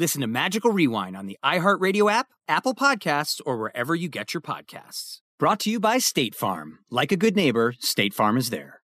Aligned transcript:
Listen 0.00 0.22
to 0.22 0.26
Magical 0.26 0.70
Rewind 0.70 1.14
on 1.14 1.26
the 1.26 1.36
iHeartRadio 1.44 2.10
app, 2.10 2.28
Apple 2.48 2.74
Podcasts, 2.74 3.38
or 3.44 3.58
wherever 3.58 3.94
you 3.94 4.08
get 4.08 4.32
your 4.32 4.40
podcasts. 4.40 5.18
Brought 5.38 5.60
to 5.60 5.70
you 5.70 5.78
by 5.78 5.98
State 5.98 6.34
Farm. 6.34 6.78
Like 6.90 7.12
a 7.12 7.18
good 7.18 7.36
neighbor, 7.36 7.74
State 7.80 8.14
Farm 8.14 8.38
is 8.38 8.48
there. 8.48 8.80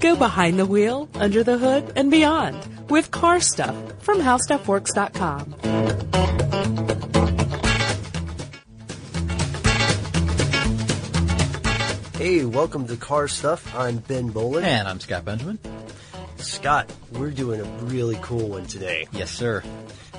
Go 0.00 0.16
behind 0.16 0.58
the 0.58 0.66
wheel, 0.66 1.08
under 1.14 1.44
the 1.44 1.58
hood, 1.58 1.92
and 1.94 2.10
beyond 2.10 2.58
with 2.90 3.12
car 3.12 3.38
stuff 3.38 3.76
from 4.02 4.18
howstuffworks.com. 4.18 5.54
Hey, 12.18 12.44
welcome 12.44 12.88
to 12.88 12.96
Car 12.96 13.28
Stuff. 13.28 13.72
I'm 13.76 13.98
Ben 13.98 14.30
Bowlin. 14.30 14.64
And 14.64 14.88
I'm 14.88 14.98
Scott 14.98 15.24
Benjamin. 15.24 15.60
Scott, 16.38 16.92
we're 17.12 17.30
doing 17.30 17.60
a 17.60 17.64
really 17.84 18.18
cool 18.22 18.48
one 18.48 18.66
today. 18.66 19.06
Yes, 19.12 19.30
sir. 19.30 19.62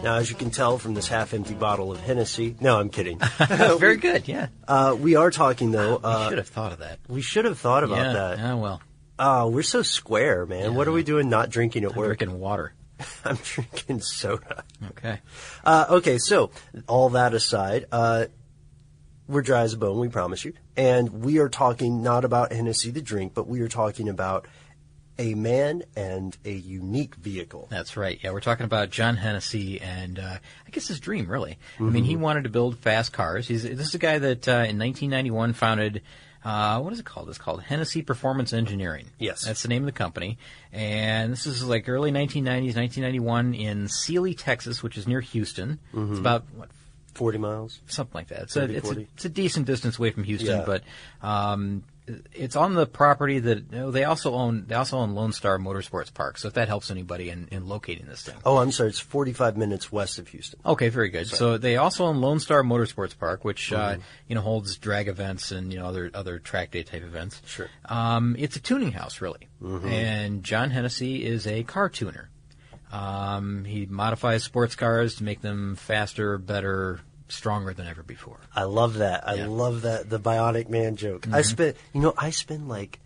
Now, 0.03 0.15
as 0.17 0.29
you 0.29 0.35
can 0.35 0.51
tell 0.51 0.77
from 0.77 0.93
this 0.93 1.07
half-empty 1.07 1.53
bottle 1.55 1.91
of 1.91 1.99
Hennessy, 2.01 2.55
no, 2.59 2.77
I'm 2.79 2.89
kidding. 2.89 3.19
Very 3.47 3.95
good, 3.97 4.27
yeah. 4.27 4.47
Uh, 4.67 4.95
we 4.99 5.15
are 5.15 5.31
talking 5.31 5.71
though. 5.71 5.95
we 5.97 6.03
Uh, 6.03 6.29
should 6.29 6.37
have 6.37 6.47
thought 6.49 6.73
of 6.73 6.79
that. 6.79 6.99
we 7.07 7.21
should 7.21 7.45
have 7.45 7.57
thought 7.57 7.83
about 7.85 7.97
yeah. 7.97 8.13
that. 8.13 8.39
Oh 8.41 8.57
well. 8.57 8.81
Oh, 9.17 9.47
we're 9.47 9.61
so 9.63 9.81
square, 9.81 10.45
man. 10.45 10.75
What 10.75 10.87
are 10.87 10.91
we 10.91 11.03
doing? 11.03 11.29
Not 11.29 11.49
drinking 11.49 11.85
at 11.85 11.91
I'm 11.91 11.97
work. 11.97 12.17
drinking 12.19 12.39
water. 12.39 12.73
I'm 13.25 13.37
drinking 13.37 14.01
soda. 14.01 14.63
Okay. 14.89 15.19
Uh, 15.63 15.85
okay, 15.89 16.17
so 16.17 16.51
all 16.87 17.09
that 17.11 17.33
aside, 17.33 17.85
uh, 17.91 18.25
we're 19.27 19.41
dry 19.41 19.61
as 19.61 19.73
a 19.73 19.77
bone, 19.77 19.99
we 19.99 20.09
promise 20.09 20.43
you. 20.43 20.53
And 20.75 21.23
we 21.23 21.37
are 21.39 21.47
talking 21.49 22.03
not 22.03 22.25
about 22.25 22.51
Hennessy 22.51 22.91
the 22.91 23.01
drink, 23.01 23.33
but 23.33 23.47
we 23.47 23.61
are 23.61 23.67
talking 23.69 24.09
about 24.09 24.47
a 25.19 25.35
man 25.35 25.83
and 25.95 26.35
a 26.45 26.51
unique 26.53 27.15
vehicle. 27.15 27.67
That's 27.69 27.95
right. 27.97 28.19
Yeah, 28.23 28.31
we're 28.31 28.39
talking 28.39 28.65
about 28.65 28.89
John 28.89 29.15
Hennessey 29.17 29.79
and 29.81 30.17
uh, 30.19 30.37
I 30.67 30.69
guess 30.71 30.87
his 30.87 30.99
dream, 30.99 31.27
really. 31.29 31.57
I 31.79 31.83
mean, 31.83 32.03
he 32.03 32.15
wanted 32.15 32.43
to 32.45 32.49
build 32.49 32.77
fast 32.79 33.13
cars. 33.13 33.47
He's 33.47 33.63
this 33.63 33.87
is 33.87 33.95
a 33.95 33.99
guy 33.99 34.19
that 34.19 34.47
uh, 34.47 34.51
in 34.51 34.79
1991 34.79 35.53
founded. 35.53 36.01
Uh, 36.45 36.81
what 36.81 36.91
is 36.91 36.99
it 36.99 37.05
called? 37.05 37.29
It's 37.29 37.37
called 37.37 37.61
Hennessey 37.63 38.01
Performance 38.01 38.51
Engineering. 38.51 39.05
Yes. 39.17 39.45
That's 39.45 39.61
the 39.61 39.69
name 39.69 39.83
of 39.83 39.85
the 39.85 39.93
company. 39.93 40.37
And 40.73 41.31
this 41.31 41.45
is 41.45 41.63
like 41.63 41.87
early 41.87 42.11
1990s, 42.11 42.75
1991 42.75 43.53
in 43.53 43.87
Sealy, 43.87 44.33
Texas, 44.33 44.83
which 44.83 44.97
is 44.97 45.07
near 45.07 45.21
Houston. 45.21 45.79
It's 45.93 46.19
about, 46.19 46.43
what, 46.53 46.67
40 47.13 47.37
miles? 47.37 47.79
something 47.87 48.13
like 48.13 48.27
that. 48.27 48.41
It's, 48.41 48.57
a, 48.57 48.63
it's, 48.65 48.91
a, 48.91 48.99
it's 48.99 49.23
a 49.23 49.29
decent 49.29 49.67
distance 49.67 49.97
away 49.97 50.11
from 50.11 50.25
Houston, 50.25 50.49
Yeah. 50.59 50.63
but 50.65 50.83
um, 51.21 51.83
it's 52.33 52.55
on 52.55 52.73
the 52.73 52.85
property 52.85 53.39
that 53.39 53.57
you 53.71 53.77
know, 53.79 53.91
they 53.91 54.03
also 54.03 54.33
own. 54.33 54.65
They 54.67 54.75
also 54.75 54.97
own 54.97 55.15
Lone 55.15 55.31
Star 55.31 55.57
Motorsports 55.57 56.13
Park. 56.13 56.37
So 56.37 56.47
if 56.49 56.55
that 56.55 56.67
helps 56.67 56.91
anybody 56.91 57.29
in, 57.29 57.47
in 57.51 57.67
locating 57.67 58.05
this 58.07 58.23
thing. 58.23 58.35
Oh, 58.45 58.57
I'm 58.57 58.71
sorry, 58.71 58.89
it's 58.89 58.99
45 58.99 59.55
minutes 59.57 59.91
west 59.91 60.19
of 60.19 60.27
Houston. 60.29 60.59
Okay, 60.65 60.89
very 60.89 61.09
good. 61.09 61.27
So 61.27 61.57
they 61.57 61.77
also 61.77 62.05
own 62.05 62.19
Lone 62.19 62.39
Star 62.39 62.61
Motorsports 62.63 63.17
Park, 63.17 63.45
which 63.45 63.71
uh, 63.71 63.91
Mm-hmm. 63.93 64.01
you 64.27 64.35
know 64.35 64.41
holds 64.41 64.77
drag 64.77 65.07
events 65.07 65.51
and 65.51 65.71
you 65.71 65.79
know 65.79 65.85
other 65.85 66.11
other 66.13 66.39
track 66.39 66.71
day 66.71 66.83
type 66.83 67.03
events. 67.03 67.41
Sure. 67.45 67.69
Um, 67.85 68.35
it's 68.37 68.55
a 68.55 68.61
tuning 68.61 68.91
house, 68.91 69.21
really, 69.21 69.47
Mm-hmm. 69.61 69.87
and 69.87 70.43
John 70.43 70.71
Hennessey 70.71 71.23
is 71.25 71.47
a 71.47 71.63
car 71.63 71.87
tuner. 71.89 72.29
Um, 72.91 73.65
he 73.65 73.85
modifies 73.87 74.43
sports 74.43 74.75
cars 74.75 75.15
to 75.15 75.23
make 75.23 75.41
them 75.41 75.75
faster, 75.75 76.37
better, 76.37 76.99
stronger 77.33 77.73
than 77.73 77.87
ever 77.87 78.03
before. 78.03 78.39
I 78.55 78.63
love 78.63 78.95
that. 78.95 79.27
I 79.27 79.33
Yeah. 79.35 79.43
Mm-hmm. 79.43 79.51
love 79.51 79.81
that 79.83 80.09
the 80.09 80.19
Bionic 80.19 80.69
Man 80.69 80.95
joke. 80.95 81.27
I 81.31 81.41
spent, 81.41 81.75
you 81.93 82.01
know, 82.01 82.13
I 82.17 82.29
spend 82.29 82.69
like 82.69 82.99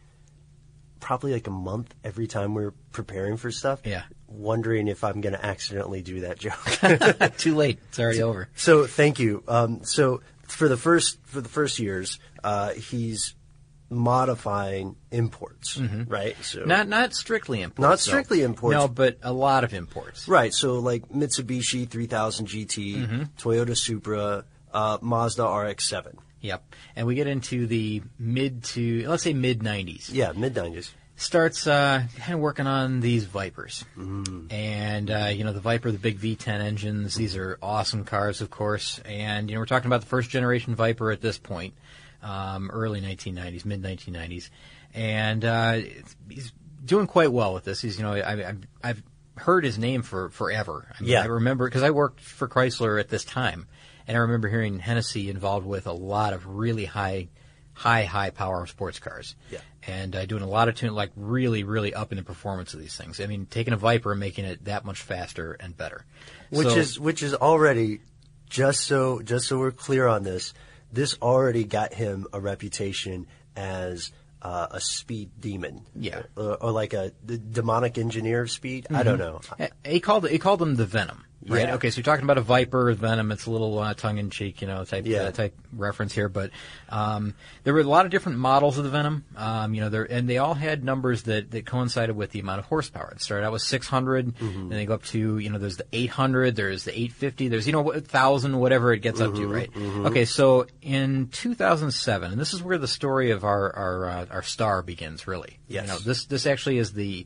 probably 1.00 1.34
like 1.34 1.48
a 1.48 1.52
month 1.52 1.94
every 2.04 2.28
time 2.28 2.54
we're 2.54 2.72
preparing 2.92 3.38
for 3.38 3.52
stuff. 3.52 3.82
Yeah. 3.86 4.04
Wondering 4.28 4.88
if 4.88 5.04
I'm 5.04 5.22
going 5.22 5.34
to 5.34 5.46
accidentally 5.46 6.02
do 6.02 6.22
that 6.22 6.38
joke. 6.40 7.34
Too 7.38 7.56
late. 7.56 7.80
It's 7.90 8.00
already 8.00 8.22
over. 8.22 8.50
so 8.56 8.86
thank 8.88 9.20
you. 9.20 9.44
Um, 9.48 9.84
so 9.84 10.22
for 10.48 10.68
the 10.68 10.78
first 10.78 11.18
for 11.24 11.40
the 11.42 11.50
first 11.50 11.80
years, 11.80 12.20
uh, 12.44 12.72
he's 12.74 13.36
modifying 13.90 14.96
imports, 15.12 15.78
right? 16.08 16.36
So 16.42 16.60
Mm-hmm. 16.60 16.68
Not 16.70 16.88
not 16.88 17.14
strictly 17.14 17.62
imports. 17.62 17.80
Not 17.82 17.90
though. 17.92 17.96
strictly 17.98 18.42
imports. 18.42 18.74
No, 18.76 18.88
but 18.88 19.18
a 19.24 19.32
lot 19.34 19.64
of 19.64 19.74
imports. 19.74 20.28
Right, 20.28 20.54
so 20.54 20.80
like 20.80 21.08
Mitsubishi 21.10 21.88
3000 21.90 22.48
GT, 22.48 22.96
Mm-hmm. 22.98 23.24
Toyota 23.38 23.78
Supra, 23.78 24.46
uh, 24.74 24.98
Mazda 25.02 25.44
RX-7. 25.44 26.16
Yep. 26.42 26.76
And 26.96 27.08
we 27.08 27.16
get 27.16 27.28
into 27.28 27.66
the 27.68 28.02
mid 28.20 28.64
to 28.76 29.08
let's 29.08 29.24
say 29.24 29.34
mid 29.34 29.60
'90s. 29.60 30.10
Yeah, 30.12 30.32
mid 30.34 30.54
90s. 30.54 30.92
starts 31.16 31.66
uh, 31.66 32.04
kind 32.20 32.34
of 32.36 32.40
working 32.40 32.68
on 32.68 33.00
these 33.00 33.24
Vipers. 33.26 33.84
And, 34.52 35.10
uh, 35.12 35.30
you 35.34 35.44
know, 35.44 35.52
the 35.52 35.60
Viper, 35.60 35.92
the 35.92 35.98
big 35.98 36.20
V10 36.20 36.60
engines, 36.60 37.16
these 37.16 37.36
are 37.36 37.58
awesome 37.62 38.04
cars, 38.06 38.42
of 38.42 38.50
course. 38.52 39.00
And, 39.04 39.50
you 39.50 39.56
know, 39.56 39.62
we're 39.62 39.66
talking 39.66 39.88
about 39.88 40.02
the 40.02 40.08
first 40.08 40.30
generation 40.30 40.76
Viper 40.76 41.12
at 41.12 41.20
this 41.22 41.38
point, 41.40 41.74
um, 42.28 42.70
early 42.72 43.02
1990s, 43.02 43.66
mid 43.66 43.82
1990s. 43.82 44.50
And 44.94 45.46
uh, 45.46 45.80
he's 46.30 46.52
doing 46.84 47.08
quite 47.08 47.32
well 47.32 47.54
with 47.54 47.64
this. 47.66 47.82
He's, 47.82 47.98
you 47.98 48.04
know, 48.04 48.14
I, 48.14 48.50
I've, 48.50 48.60
I've 48.84 49.04
heard 49.36 49.64
his 49.64 49.78
name 49.78 50.02
for 50.02 50.30
forever. 50.30 50.88
I 50.98 51.02
mean, 51.04 51.12
Yeah. 51.12 51.22
I 51.22 51.26
remember, 51.26 51.66
because 51.68 51.84
I 51.84 51.92
worked 51.92 52.22
for 52.22 52.48
Chrysler 52.48 53.00
at 53.00 53.10
this 53.10 53.24
time. 53.24 53.68
And 54.08 54.16
I 54.16 54.22
remember 54.22 54.48
hearing 54.48 54.80
Hennessey 54.80 55.30
involved 55.30 55.68
with 55.68 55.86
a 55.86 55.92
lot 55.92 56.32
of 56.34 56.48
really 56.48 56.86
high, 56.86 57.28
high, 57.74 58.06
high 58.06 58.30
power 58.30 58.66
sports 58.66 59.00
cars. 59.00 59.36
Yeah. 59.52 59.60
And 59.86 60.16
uh, 60.16 60.26
doing 60.26 60.44
a 60.44 60.48
lot 60.48 60.70
of 60.70 60.76
tune, 60.76 60.94
like 60.96 61.12
really, 61.18 61.64
really 61.64 61.94
upping 61.94 62.18
the 62.18 62.24
performance 62.24 62.74
of 62.74 62.80
these 62.80 62.96
things. 62.96 63.20
I 63.20 63.28
mean, 63.28 63.46
taking 63.50 63.74
a 63.74 63.78
Viper 63.78 64.12
and 64.12 64.20
making 64.20 64.46
it 64.46 64.64
that 64.66 64.86
much 64.86 65.02
faster 65.02 65.54
and 65.60 65.76
better. 65.76 66.06
Which 66.50 66.70
So- 66.70 66.76
is 66.78 67.00
which 67.00 67.22
is 67.22 67.34
already 67.34 68.00
just 68.50 68.82
so 68.86 69.22
just 69.22 69.48
so 69.48 69.60
we're 69.60 69.72
clear 69.72 70.08
on 70.08 70.24
this, 70.24 70.54
this 70.92 71.18
already 71.22 71.64
got 71.64 71.94
him 71.94 72.28
a 72.34 72.40
reputation 72.40 73.28
as 73.56 74.12
uh, 74.42 74.68
a 74.72 74.80
speed 74.80 75.32
demon. 75.40 75.86
Yeah. 75.96 76.24
Or, 76.36 76.56
or 76.56 76.72
like 76.72 76.94
a 76.94 77.12
the 77.24 77.38
demonic 77.38 77.98
engineer 77.98 78.42
of 78.42 78.52
speed. 78.52 78.88
I 78.90 79.04
don't 79.04 79.20
know. 79.20 79.42
He 79.86 80.00
called 80.00 80.30
he 80.30 80.40
called 80.40 80.60
them 80.60 80.76
the 80.76 80.86
Venom. 80.86 81.24
Right? 81.48 81.68
Yeah. 81.68 81.76
Okay, 81.76 81.90
so 81.90 81.98
you're 81.98 82.04
talking 82.04 82.24
about 82.24 82.38
a 82.38 82.42
Viper 82.42 82.92
Venom. 82.94 83.32
It's 83.32 83.46
a 83.46 83.52
little 83.52 83.78
uh, 83.80 83.94
tongue 83.94 84.18
in 84.18 84.30
cheek, 84.30 84.62
you 84.62 84.68
know, 84.68 84.84
type 84.84 85.06
Yeah. 85.06 85.24
uh, 85.24 85.32
type 85.32 85.56
reference 85.74 86.14
here. 86.14 86.30
But 86.30 86.52
um, 86.90 87.34
there 87.64 87.74
were 87.74 87.80
a 87.80 87.84
lot 87.84 88.06
of 88.06 88.12
different 88.12 88.38
models 88.40 88.78
of 88.78 88.84
the 88.84 88.90
Venom. 88.90 89.26
Um, 89.36 89.74
you 89.74 89.82
know, 89.82 89.90
there 89.90 90.04
and 90.10 90.28
they 90.30 90.38
all 90.38 90.54
had 90.54 90.84
numbers 90.84 91.24
that, 91.24 91.52
that 91.52 91.66
coincided 91.66 92.16
with 92.16 92.32
the 92.32 92.40
amount 92.40 92.60
of 92.60 92.66
horsepower. 92.66 93.12
It 93.16 93.22
started 93.22 93.46
out 93.46 93.52
with 93.52 93.62
600, 93.62 94.36
Mm-hmm. 94.36 94.46
and 94.60 94.72
they 94.72 94.86
go 94.86 94.94
up 94.96 95.04
to 95.06 95.38
you 95.38 95.50
know, 95.50 95.58
there's 95.58 95.78
the 95.78 95.86
800, 95.94 96.56
there's 96.56 96.84
the 96.86 96.92
850, 96.92 97.48
there's 97.50 97.66
you 97.68 97.74
know, 97.74 97.82
1,000, 97.82 98.58
whatever 98.60 98.94
it 98.94 99.00
gets 99.00 99.20
up 99.22 99.32
Mm-hmm. 99.32 99.42
to, 99.42 99.48
right? 99.48 100.06
Okay, 100.08 100.26
so 100.26 100.68
in 100.82 101.28
2007, 101.28 102.32
and 102.32 102.40
this 102.40 102.54
is 102.54 102.62
where 102.64 102.78
the 102.78 102.88
story 102.88 103.32
of 103.32 103.44
our 103.44 103.76
our 103.76 104.06
uh, 104.10 104.26
our 104.32 104.42
star 104.44 104.82
begins, 104.82 105.28
really. 105.28 105.58
Yes. 105.68 105.84
You 105.88 105.94
know, 105.94 106.00
this 106.00 106.26
this 106.26 106.46
actually 106.46 106.78
is 106.78 106.94
the 106.94 107.26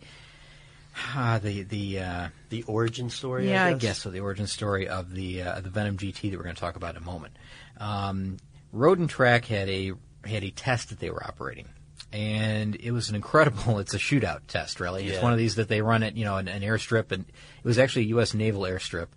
uh, 1.16 1.40
the 1.40 1.64
the 1.64 2.00
uh, 2.00 2.28
The 2.50 2.64
origin 2.64 3.10
story. 3.10 3.50
yeah, 3.50 3.66
I 3.66 3.68
I 3.70 3.72
guess. 3.74 3.82
guess 3.82 4.00
so. 4.00 4.10
The 4.12 4.20
origin 4.20 4.48
story 4.48 4.88
of 4.88 5.14
the 5.14 5.42
uh, 5.44 5.62
the 5.62 5.70
Venom 5.70 5.98
GT 5.98 6.32
that 6.32 6.38
we're 6.38 6.44
going 6.44 6.56
to 6.56 6.60
talk 6.62 6.76
about 6.76 6.96
in 6.96 7.02
a 7.02 7.06
moment. 7.06 7.36
Um, 7.80 8.38
Road 8.72 9.00
and 9.00 9.10
Track 9.10 9.46
had 9.46 9.70
a 9.70 9.94
had 10.26 10.44
a 10.44 10.52
test 10.52 10.90
that 10.90 11.00
they 11.00 11.10
were 11.10 11.24
operating, 11.24 11.68
and 12.14 12.76
it 12.76 12.92
was 12.92 13.10
an 13.10 13.16
incredible. 13.16 13.80
It's 13.80 13.94
a 13.94 13.98
shootout 13.98 14.42
test, 14.48 14.80
really. 14.80 15.08
It's 15.08 15.22
one 15.24 15.32
of 15.34 15.40
these 15.40 15.56
that 15.56 15.68
they 15.68 15.82
run 15.82 16.04
at 16.04 16.16
you 16.16 16.26
know 16.26 16.38
an, 16.38 16.48
an 16.48 16.62
airstrip, 16.62 17.12
and 17.12 17.26
it 17.26 17.66
was 17.68 17.80
actually 17.80 18.04
a 18.04 18.08
U.S. 18.10 18.34
naval 18.34 18.62
airstrip, 18.64 19.08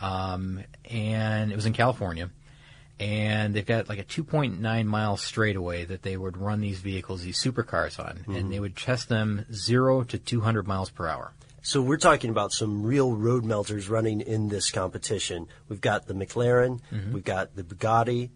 um, 0.00 0.62
and 0.90 1.52
it 1.52 1.56
was 1.56 1.66
in 1.66 1.72
California. 1.72 2.30
And 3.00 3.54
they've 3.54 3.64
got 3.66 3.88
like 3.88 3.98
a 4.00 4.04
2.9 4.04 4.86
mile 4.86 5.16
straightaway 5.16 5.84
that 5.84 6.02
they 6.02 6.16
would 6.16 6.36
run 6.36 6.60
these 6.60 6.80
vehicles, 6.80 7.22
these 7.22 7.40
supercars 7.40 7.98
on, 7.98 8.24
and 8.34 8.52
they 8.52 8.58
would 8.58 8.76
test 8.76 9.08
them 9.08 9.46
zero 9.52 10.02
to 10.04 10.18
200 10.18 10.66
miles 10.66 10.90
per 10.90 11.06
hour. 11.06 11.32
So 11.62 11.80
we're 11.82 11.96
talking 11.98 12.30
about 12.30 12.52
some 12.52 12.82
real 12.84 13.12
road 13.14 13.44
melters 13.44 13.88
running 13.88 14.20
in 14.20 14.48
this 14.48 14.70
competition. 14.70 15.46
We've 15.68 15.80
got 15.80 16.06
the 16.06 16.14
McLaren, 16.14 16.80
Mm-hmm. 16.92 17.12
we've 17.12 17.24
got 17.24 17.54
the 17.54 17.62
Bugatti. 17.62 18.30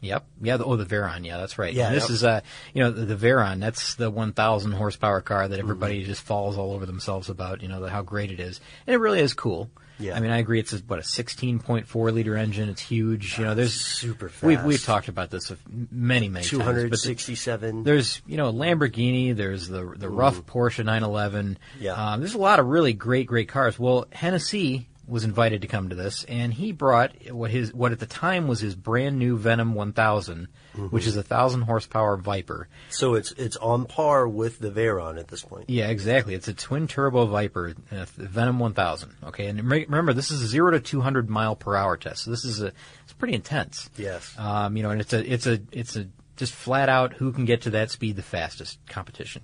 Yep. 0.00 0.26
Yeah. 0.42 0.56
The, 0.56 0.64
oh, 0.64 0.74
the 0.76 0.84
Veyron. 0.84 1.24
Yeah, 1.24 1.38
that's 1.38 1.58
right. 1.58 1.72
Yeah, 1.72 1.86
And 1.86 1.96
this 1.96 2.04
yep. 2.04 2.10
is 2.10 2.24
uh, 2.24 2.40
you 2.74 2.82
know, 2.82 2.90
the, 2.90 3.14
the 3.14 3.26
Veyron. 3.26 3.60
That's 3.60 3.94
the 3.94 4.10
1,000 4.10 4.72
horsepower 4.72 5.20
car 5.20 5.46
that 5.46 5.58
everybody 5.60 6.00
Mm-hmm. 6.00 6.06
just 6.06 6.22
falls 6.22 6.58
all 6.58 6.72
over 6.72 6.86
themselves 6.86 7.30
about. 7.30 7.62
You 7.62 7.68
know, 7.68 7.80
the, 7.80 7.88
how 7.88 8.02
great 8.02 8.32
it 8.32 8.40
is, 8.40 8.60
and 8.86 8.94
it 8.94 8.98
really 8.98 9.20
is 9.20 9.32
cool. 9.32 9.70
Yeah. 10.02 10.16
I 10.16 10.20
mean, 10.20 10.30
I 10.30 10.38
agree. 10.38 10.58
It's 10.60 10.72
a, 10.72 10.78
what 10.78 10.98
a 10.98 11.02
16.4 11.02 12.12
liter 12.12 12.36
engine. 12.36 12.68
It's 12.68 12.80
huge. 12.82 13.38
You 13.38 13.44
know, 13.44 13.54
there's 13.54 13.74
Super 13.74 14.30
We've 14.42 14.56
fast. 14.58 14.66
we've 14.66 14.84
talked 14.84 15.08
about 15.08 15.30
this 15.30 15.52
many 15.90 16.28
many 16.28 16.44
Two 16.44 16.58
times. 16.58 16.66
hundred 16.66 16.90
but 16.90 17.84
there's 17.84 18.20
you 18.26 18.36
know 18.36 18.48
a 18.48 18.52
Lamborghini. 18.52 19.34
There's 19.34 19.68
the 19.68 19.94
the 19.96 20.08
rough 20.08 20.44
Porsche 20.46 20.84
911. 20.84 21.58
Yeah. 21.80 21.92
Um, 21.92 22.20
there's 22.20 22.34
a 22.34 22.38
lot 22.38 22.58
of 22.58 22.66
really 22.66 22.92
great 22.92 23.26
great 23.26 23.48
cars. 23.48 23.78
Well, 23.78 24.06
Hennessey 24.12 24.88
was 25.12 25.24
invited 25.24 25.60
to 25.60 25.68
come 25.68 25.90
to 25.90 25.94
this, 25.94 26.24
and 26.24 26.54
he 26.54 26.72
brought 26.72 27.30
what 27.30 27.50
his 27.50 27.72
what 27.74 27.92
at 27.92 28.00
the 28.00 28.06
time 28.06 28.48
was 28.48 28.60
his 28.60 28.74
brand 28.74 29.18
new 29.18 29.36
Venom 29.36 29.74
1000, 29.74 30.48
which 30.88 31.06
is 31.06 31.16
a 31.16 31.22
thousand 31.22 31.62
horsepower 31.62 32.16
Viper. 32.16 32.66
So 32.88 33.14
it's 33.14 33.32
it's 33.32 33.58
on 33.58 33.84
par 33.84 34.26
with 34.26 34.58
the 34.58 34.70
Veyron 34.70 35.20
at 35.20 35.28
this 35.28 35.42
point. 35.42 35.68
Yeah, 35.68 35.88
exactly. 35.88 36.34
It's 36.34 36.48
a 36.48 36.54
twin 36.54 36.88
turbo 36.88 37.26
Viper, 37.26 37.74
uh, 37.90 38.06
Venom 38.16 38.58
1000. 38.58 39.14
Okay, 39.24 39.46
and 39.46 39.70
re- 39.70 39.84
remember 39.84 40.14
this 40.14 40.30
is 40.30 40.42
a 40.42 40.46
zero 40.46 40.70
to 40.70 40.80
200 40.80 41.28
mile 41.28 41.56
per 41.56 41.76
hour 41.76 41.98
test. 41.98 42.24
So 42.24 42.30
this 42.30 42.46
is 42.46 42.62
a 42.62 42.72
it's 43.04 43.12
pretty 43.12 43.34
intense. 43.34 43.90
Yes. 43.98 44.34
Um, 44.38 44.78
you 44.78 44.82
know, 44.82 44.90
and 44.90 45.00
it's 45.02 45.12
a 45.12 45.30
it's 45.32 45.46
a 45.46 45.60
it's 45.72 45.94
a 45.94 46.08
just 46.36 46.54
flat 46.54 46.88
out 46.88 47.12
who 47.12 47.32
can 47.32 47.44
get 47.44 47.62
to 47.62 47.70
that 47.70 47.90
speed 47.90 48.16
the 48.16 48.22
fastest 48.22 48.78
competition. 48.88 49.42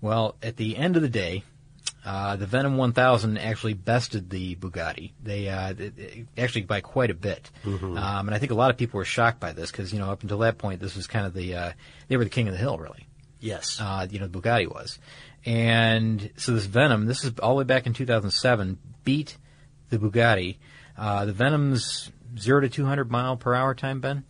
Well, 0.00 0.36
at 0.44 0.56
the 0.56 0.76
end 0.76 0.94
of 0.94 1.02
the 1.02 1.08
day, 1.08 1.42
uh, 2.04 2.36
the 2.36 2.46
Venom 2.46 2.76
1000 2.76 3.38
actually 3.38 3.74
bested 3.74 4.30
the 4.30 4.54
Bugatti. 4.56 5.12
They, 5.22 5.48
uh, 5.48 5.72
they- 5.72 5.88
they- 5.88 6.26
actually 6.38 6.62
by 6.62 6.80
quite 6.80 7.10
a 7.10 7.14
bit, 7.14 7.50
um, 7.64 7.96
and 8.28 8.30
I 8.34 8.38
think 8.38 8.52
a 8.52 8.54
lot 8.54 8.70
of 8.70 8.76
people 8.76 8.98
were 8.98 9.04
shocked 9.04 9.40
by 9.40 9.52
this 9.52 9.70
because 9.70 9.92
you 9.92 9.98
know 9.98 10.10
up 10.10 10.22
until 10.22 10.38
that 10.38 10.58
point 10.58 10.80
this 10.80 10.94
was 10.96 11.06
kind 11.06 11.26
of 11.26 11.34
the 11.34 11.54
uh, 11.54 11.72
they 12.08 12.16
were 12.16 12.24
the 12.24 12.30
king 12.30 12.48
of 12.48 12.52
the 12.54 12.58
hill 12.60 12.78
really 12.78 13.06
Yes. 13.40 13.78
uh, 13.80 14.06
you 14.10 14.18
know, 14.18 14.26
the 14.26 14.40
Bugatti 14.40 14.66
was. 14.66 14.98
And 15.46 16.30
so 16.36 16.52
this 16.54 16.64
Venom, 16.66 17.06
this 17.06 17.22
is 17.22 17.38
all 17.38 17.50
the 17.50 17.58
way 17.58 17.64
back 17.64 17.86
in 17.86 17.92
2007, 17.94 18.78
beat 19.04 19.36
the 19.90 19.98
Bugatti. 19.98 20.56
Uh, 20.96 21.24
the 21.24 21.32
Venom's 21.32 22.10
0 22.36 22.62
to 22.62 22.68
200 22.68 23.10
mile 23.12 23.36
per 23.36 23.54
hour 23.54 23.74
time, 23.76 24.00
Ben? 24.00 24.24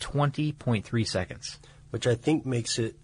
20.3 0.00 1.06
seconds. 1.06 1.58
Which 1.90 2.06
I 2.06 2.14
think 2.14 2.46
makes 2.46 2.78
it 2.78 2.96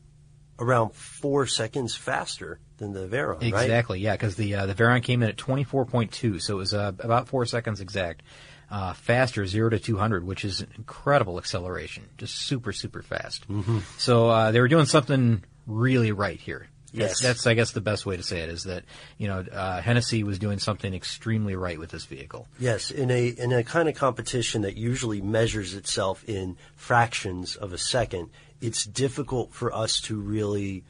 around 0.58 0.94
four 0.94 1.46
seconds 1.46 1.94
faster 1.94 2.60
than 2.78 2.92
the 2.92 3.06
Veyron, 3.06 3.40
right? 3.40 3.42
Exactly, 3.44 4.00
yeah, 4.00 4.12
because 4.12 4.36
the 4.36 4.54
uh, 4.54 4.66
the 4.66 4.74
Veyron 4.74 5.02
came 5.02 5.22
in 5.22 5.28
at 5.28 5.36
24.2, 5.36 6.40
so 6.40 6.54
it 6.54 6.56
was 6.56 6.74
uh, 6.74 6.92
about 6.98 7.28
four 7.28 7.46
seconds 7.46 7.80
exact. 7.80 8.22
Uh, 8.70 8.92
faster, 8.94 9.46
0 9.46 9.70
to 9.70 9.78
200, 9.78 10.26
which 10.26 10.44
is 10.44 10.64
incredible 10.76 11.38
acceleration. 11.38 12.08
Just 12.16 12.34
super, 12.34 12.72
super 12.72 13.02
fast. 13.02 13.46
Mm-hmm. 13.46 13.80
So 13.98 14.28
uh, 14.28 14.50
they 14.50 14.60
were 14.60 14.68
doing 14.68 14.86
something 14.86 15.44
really 15.66 16.12
right 16.12 16.40
here. 16.40 16.68
That's, 16.92 17.20
Yes. 17.20 17.20
that's, 17.20 17.46
I 17.46 17.54
guess, 17.54 17.72
the 17.72 17.80
best 17.80 18.06
way 18.06 18.16
to 18.16 18.22
say 18.22 18.40
it 18.40 18.48
is 18.48 18.64
that, 18.64 18.84
you 19.18 19.28
know, 19.28 19.44
uh, 19.52 19.80
Hennessey 19.80 20.24
was 20.24 20.38
doing 20.38 20.58
something 20.58 20.94
extremely 20.94 21.56
right 21.56 21.78
with 21.78 21.90
this 21.90 22.04
vehicle. 22.06 22.48
Yes, 22.58 22.90
in 22.90 23.10
a 23.10 23.28
in 23.28 23.52
a 23.52 23.64
kind 23.64 23.88
of 23.88 23.96
competition 23.96 24.62
that 24.62 24.76
usually 24.76 25.20
measures 25.20 25.74
itself 25.74 26.24
in 26.28 26.56
fractions 26.74 27.56
of 27.56 27.72
a 27.72 27.78
second, 27.78 28.30
it's 28.60 28.84
difficult 28.84 29.52
for 29.52 29.74
us 29.74 30.00
to 30.02 30.18
really 30.20 30.84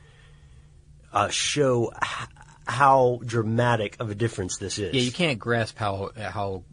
uh, 1.14 1.28
show 1.28 1.92
h- 2.02 2.28
how 2.66 3.20
dramatic 3.24 3.96
of 4.00 4.10
a 4.10 4.14
difference 4.14 4.58
this 4.58 4.78
is. 4.78 4.94
Yeah, 4.94 5.00
you 5.00 5.12
can't 5.12 5.38
grasp 5.38 5.78
how 5.78 6.10
how 6.16 6.64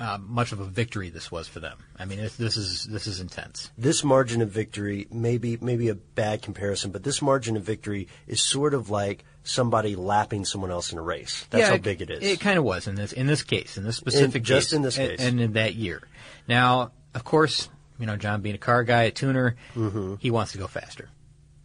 uh, 0.00 0.16
much 0.20 0.52
of 0.52 0.60
a 0.60 0.64
victory 0.64 1.10
this 1.10 1.30
was 1.32 1.48
for 1.48 1.58
them. 1.58 1.76
I 1.98 2.04
mean, 2.04 2.18
this, 2.20 2.36
this 2.36 2.56
is 2.56 2.84
this 2.84 3.06
is 3.08 3.18
intense. 3.20 3.70
This 3.76 4.04
margin 4.04 4.42
of 4.42 4.50
victory, 4.50 5.08
maybe 5.10 5.58
maybe 5.60 5.88
a 5.88 5.94
bad 5.96 6.40
comparison, 6.42 6.92
but 6.92 7.02
this 7.02 7.20
margin 7.20 7.56
of 7.56 7.64
victory 7.64 8.06
is 8.28 8.40
sort 8.40 8.74
of 8.74 8.90
like 8.90 9.24
somebody 9.42 9.96
lapping 9.96 10.44
someone 10.44 10.70
else 10.70 10.92
in 10.92 10.98
a 10.98 11.02
race. 11.02 11.46
That's 11.50 11.62
yeah, 11.62 11.70
how 11.70 11.78
big 11.78 12.00
it 12.02 12.10
is. 12.10 12.22
It 12.22 12.38
kind 12.40 12.58
of 12.58 12.64
was 12.64 12.86
in 12.86 12.94
this 12.94 13.12
in 13.12 13.26
this 13.26 13.42
case, 13.42 13.76
in 13.76 13.84
this 13.84 13.96
specific 13.96 14.42
just 14.44 14.68
case, 14.68 14.72
in 14.76 14.82
this 14.82 14.98
and- 14.98 15.18
and 15.20 15.40
in 15.40 15.52
that 15.54 15.74
year. 15.74 16.02
Now, 16.46 16.92
of 17.14 17.24
course, 17.24 17.68
you 17.98 18.06
know, 18.06 18.16
John 18.16 18.40
being 18.42 18.54
a 18.54 18.58
car 18.58 18.84
guy, 18.84 19.02
a 19.04 19.10
tuner, 19.10 19.56
Mm-hmm. 19.74 20.14
he 20.20 20.30
wants 20.30 20.52
to 20.52 20.58
go 20.58 20.66
faster. 20.68 21.08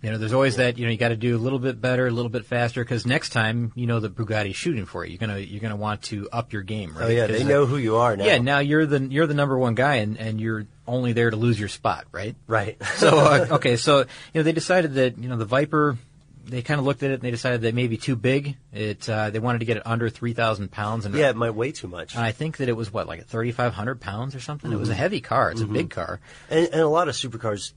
You 0.03 0.11
know, 0.11 0.17
there's 0.17 0.33
always 0.33 0.57
that. 0.57 0.77
You 0.77 0.85
know, 0.85 0.91
you 0.91 0.97
got 0.97 1.09
to 1.09 1.15
do 1.15 1.35
a 1.35 1.39
little 1.39 1.59
bit 1.59 1.79
better, 1.79 2.05
a 2.05 2.11
little 2.11 2.29
bit 2.29 2.45
faster, 2.45 2.83
because 2.83 3.05
next 3.05 3.29
time, 3.29 3.71
you 3.73 3.87
know, 3.87 4.01
the 4.01 4.09
Bugatti's 4.09 4.57
shooting 4.57 4.85
for 4.85 5.05
you. 5.05 5.11
You're 5.11 5.19
gonna 5.19 5.39
you're 5.39 5.61
gonna 5.61 5.77
want 5.77 6.01
to 6.03 6.27
up 6.29 6.51
your 6.51 6.61
game, 6.61 6.93
right? 6.93 7.05
oh 7.05 7.07
yeah, 7.07 7.27
they 7.27 7.45
know 7.45 7.65
who 7.65 7.77
you 7.77 7.95
are 7.95 8.17
now. 8.17 8.25
Yeah, 8.25 8.37
now 8.39 8.59
you're 8.59 8.85
the 8.85 8.99
you're 8.99 9.27
the 9.27 9.33
number 9.33 9.57
one 9.57 9.75
guy, 9.75 9.95
and 9.95 10.17
and 10.17 10.41
you're 10.41 10.65
only 10.85 11.13
there 11.13 11.29
to 11.29 11.37
lose 11.37 11.57
your 11.57 11.69
spot, 11.69 12.05
right? 12.11 12.35
right. 12.47 12.77
So 12.97 13.17
uh, 13.17 13.47
okay, 13.51 13.77
so 13.77 13.99
you 13.99 14.05
know 14.35 14.43
they 14.43 14.51
decided 14.51 14.95
that 14.95 15.17
you 15.17 15.29
know 15.29 15.37
the 15.37 15.45
Viper, 15.45 15.97
they 16.45 16.61
kind 16.61 16.79
of 16.81 16.85
looked 16.85 17.03
at 17.03 17.11
it 17.11 17.13
and 17.15 17.23
they 17.23 17.31
decided 17.31 17.61
that 17.61 17.69
it 17.69 17.75
may 17.75 17.87
be 17.87 17.95
too 17.95 18.17
big. 18.17 18.57
It 18.73 19.07
uh, 19.07 19.29
they 19.29 19.39
wanted 19.39 19.59
to 19.59 19.65
get 19.65 19.77
it 19.77 19.83
under 19.85 20.09
three 20.09 20.33
thousand 20.33 20.69
pounds, 20.69 21.05
and 21.05 21.15
yeah, 21.15 21.29
it 21.29 21.37
might 21.37 21.51
weigh 21.51 21.71
too 21.71 21.87
much. 21.87 22.15
and 22.15 22.25
I 22.25 22.33
think 22.33 22.57
that 22.57 22.67
it 22.67 22.75
was 22.75 22.91
what 22.91 23.07
like 23.07 23.25
thirty 23.27 23.53
five 23.53 23.73
hundred 23.73 24.01
pounds 24.01 24.35
or 24.35 24.41
something. 24.41 24.69
It 24.69 24.77
was 24.77 24.89
a 24.89 24.95
heavy 24.95 25.21
car. 25.21 25.51
It's 25.51 25.61
a 25.61 25.65
big 25.65 25.89
car. 25.91 26.19
And, 26.49 26.67
and 26.67 26.81
a 26.81 26.89
lot 26.89 27.07
of 27.07 27.15
supercars 27.15 27.71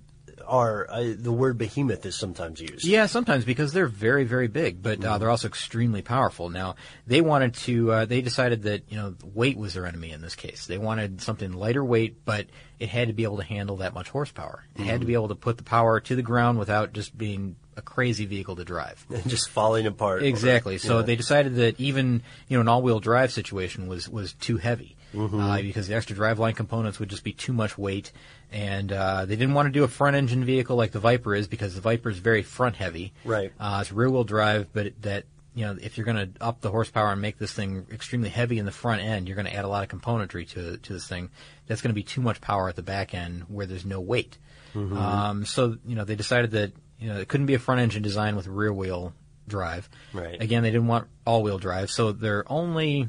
are 0.47 0.87
uh, 0.91 1.13
the 1.17 1.33
word 1.33 1.59
behemoth 1.59 2.05
is 2.07 2.17
sometimes 2.17 2.61
used. 2.61 2.85
Yeah, 2.85 3.07
sometimes 3.07 3.45
because 3.45 3.73
they're 3.73 3.87
very, 3.87 4.25
very 4.25 4.49
big, 4.49 4.83
but 4.83 5.05
uh, 5.05 5.19
they're 5.19 5.31
also 5.31 5.49
extremely 5.49 6.03
powerful. 6.03 6.49
Now, 6.49 6.77
they 7.07 7.21
wanted 7.21 7.55
to, 7.55 7.93
uh, 7.93 8.05
they 8.05 8.21
decided 8.21 8.63
that, 8.63 8.85
you 8.89 8.97
know, 8.97 9.15
weight 9.23 9.57
was 9.57 9.75
their 9.75 9.87
enemy 9.87 10.13
in 10.13 10.21
this 10.21 10.35
case. 10.35 10.67
They 10.67 10.79
wanted 10.79 11.21
something 11.21 11.53
lighter 11.53 11.85
weight, 11.85 12.25
but 12.25 12.47
it 12.79 12.89
had 12.89 13.09
to 13.09 13.15
be 13.15 13.25
able 13.25 13.39
to 13.39 13.45
handle 13.45 13.77
that 13.79 13.95
much 13.95 14.09
horsepower. 14.09 14.65
It 14.77 14.83
had 14.83 15.01
to 15.01 15.07
be 15.07 15.15
able 15.15 15.29
to 15.29 15.35
put 15.35 15.57
the 15.57 15.65
power 15.65 16.01
to 16.01 16.17
the 16.17 16.23
ground 16.23 16.59
without 16.59 16.93
just 16.93 17.17
being 17.17 17.57
a 17.77 17.83
crazy 17.83 18.25
vehicle 18.27 18.57
to 18.57 18.65
drive. 18.65 19.05
just 19.27 19.51
falling 19.51 19.87
apart. 19.87 20.23
Exactly. 20.23 20.79
So 20.79 20.99
Yeah. 20.99 21.03
they 21.07 21.17
decided 21.17 21.57
that 21.57 21.79
even 21.81 22.23
you 22.49 22.57
know 22.57 22.61
an 22.63 22.69
all-wheel 22.69 23.01
drive 23.01 23.33
situation 23.33 23.87
was 23.87 24.09
was 24.09 24.33
too 24.35 24.57
heavy 24.57 24.97
uh, 25.17 25.61
because 25.63 25.89
the 25.89 25.95
extra 25.95 26.17
driveline 26.17 26.55
components 26.57 26.99
would 26.99 27.09
just 27.09 27.25
be 27.25 27.33
too 27.33 27.53
much 27.53 27.79
weight, 27.79 28.13
and 28.53 28.93
uh, 28.93 29.25
they 29.25 29.37
didn't 29.37 29.55
want 29.55 29.67
to 29.67 29.73
do 29.73 29.85
a 29.85 29.89
front-engine 29.89 30.45
vehicle 30.45 30.77
like 30.77 30.93
the 30.93 31.01
Viper 31.01 31.35
is 31.35 31.49
because 31.49 31.75
the 31.75 31.81
Viper 31.81 32.11
is 32.11 32.19
very 32.19 32.43
front-heavy. 32.43 33.13
Right. 33.25 33.53
Uh, 33.59 33.79
it's 33.81 33.93
rear-wheel 33.93 34.25
drive, 34.25 34.69
but 34.73 34.87
it, 34.87 35.03
that 35.03 35.25
you 35.55 35.65
know 35.65 35.77
if 35.81 35.97
you're 35.97 36.05
going 36.05 36.33
to 36.35 36.43
up 36.43 36.61
the 36.61 36.71
horsepower 36.71 37.13
and 37.13 37.21
make 37.23 37.39
this 37.39 37.53
thing 37.53 37.87
extremely 37.93 38.29
heavy 38.29 38.59
in 38.59 38.67
the 38.67 38.73
front 38.73 39.01
end, 39.03 39.27
you're 39.29 39.37
going 39.37 39.47
to 39.47 39.55
add 39.55 39.65
a 39.65 39.69
lot 39.69 39.83
of 39.83 39.89
componentry 40.01 40.49
to 40.51 40.77
to 40.77 40.93
this 40.93 41.07
thing. 41.07 41.31
That's 41.67 41.81
going 41.81 41.91
to 41.91 41.95
be 41.95 42.03
too 42.03 42.21
much 42.21 42.41
power 42.41 42.69
at 42.69 42.77
the 42.77 42.83
back 42.83 43.15
end 43.15 43.45
where 43.49 43.65
there's 43.67 43.87
no 43.87 44.01
weight. 44.01 44.39
Um, 44.75 45.47
so 45.47 45.79
you 45.87 45.95
know 45.97 46.05
they 46.05 46.17
decided 46.17 46.51
that 46.51 46.73
you 46.99 47.09
know 47.09 47.19
it 47.21 47.29
couldn't 47.29 47.47
be 47.47 47.55
a 47.55 47.59
front 47.59 47.81
engine 47.81 48.03
design 48.03 48.37
with 48.37 48.47
rear 48.47 48.73
wheel 48.73 49.13
drive. 49.49 49.89
Right. 50.13 50.41
Again, 50.41 50.63
they 50.63 50.71
didn't 50.71 50.89
want 50.89 51.09
all 51.25 51.43
wheel 51.43 51.59
drive, 51.59 51.91
so 51.91 52.13
their 52.13 52.45
only 52.51 53.09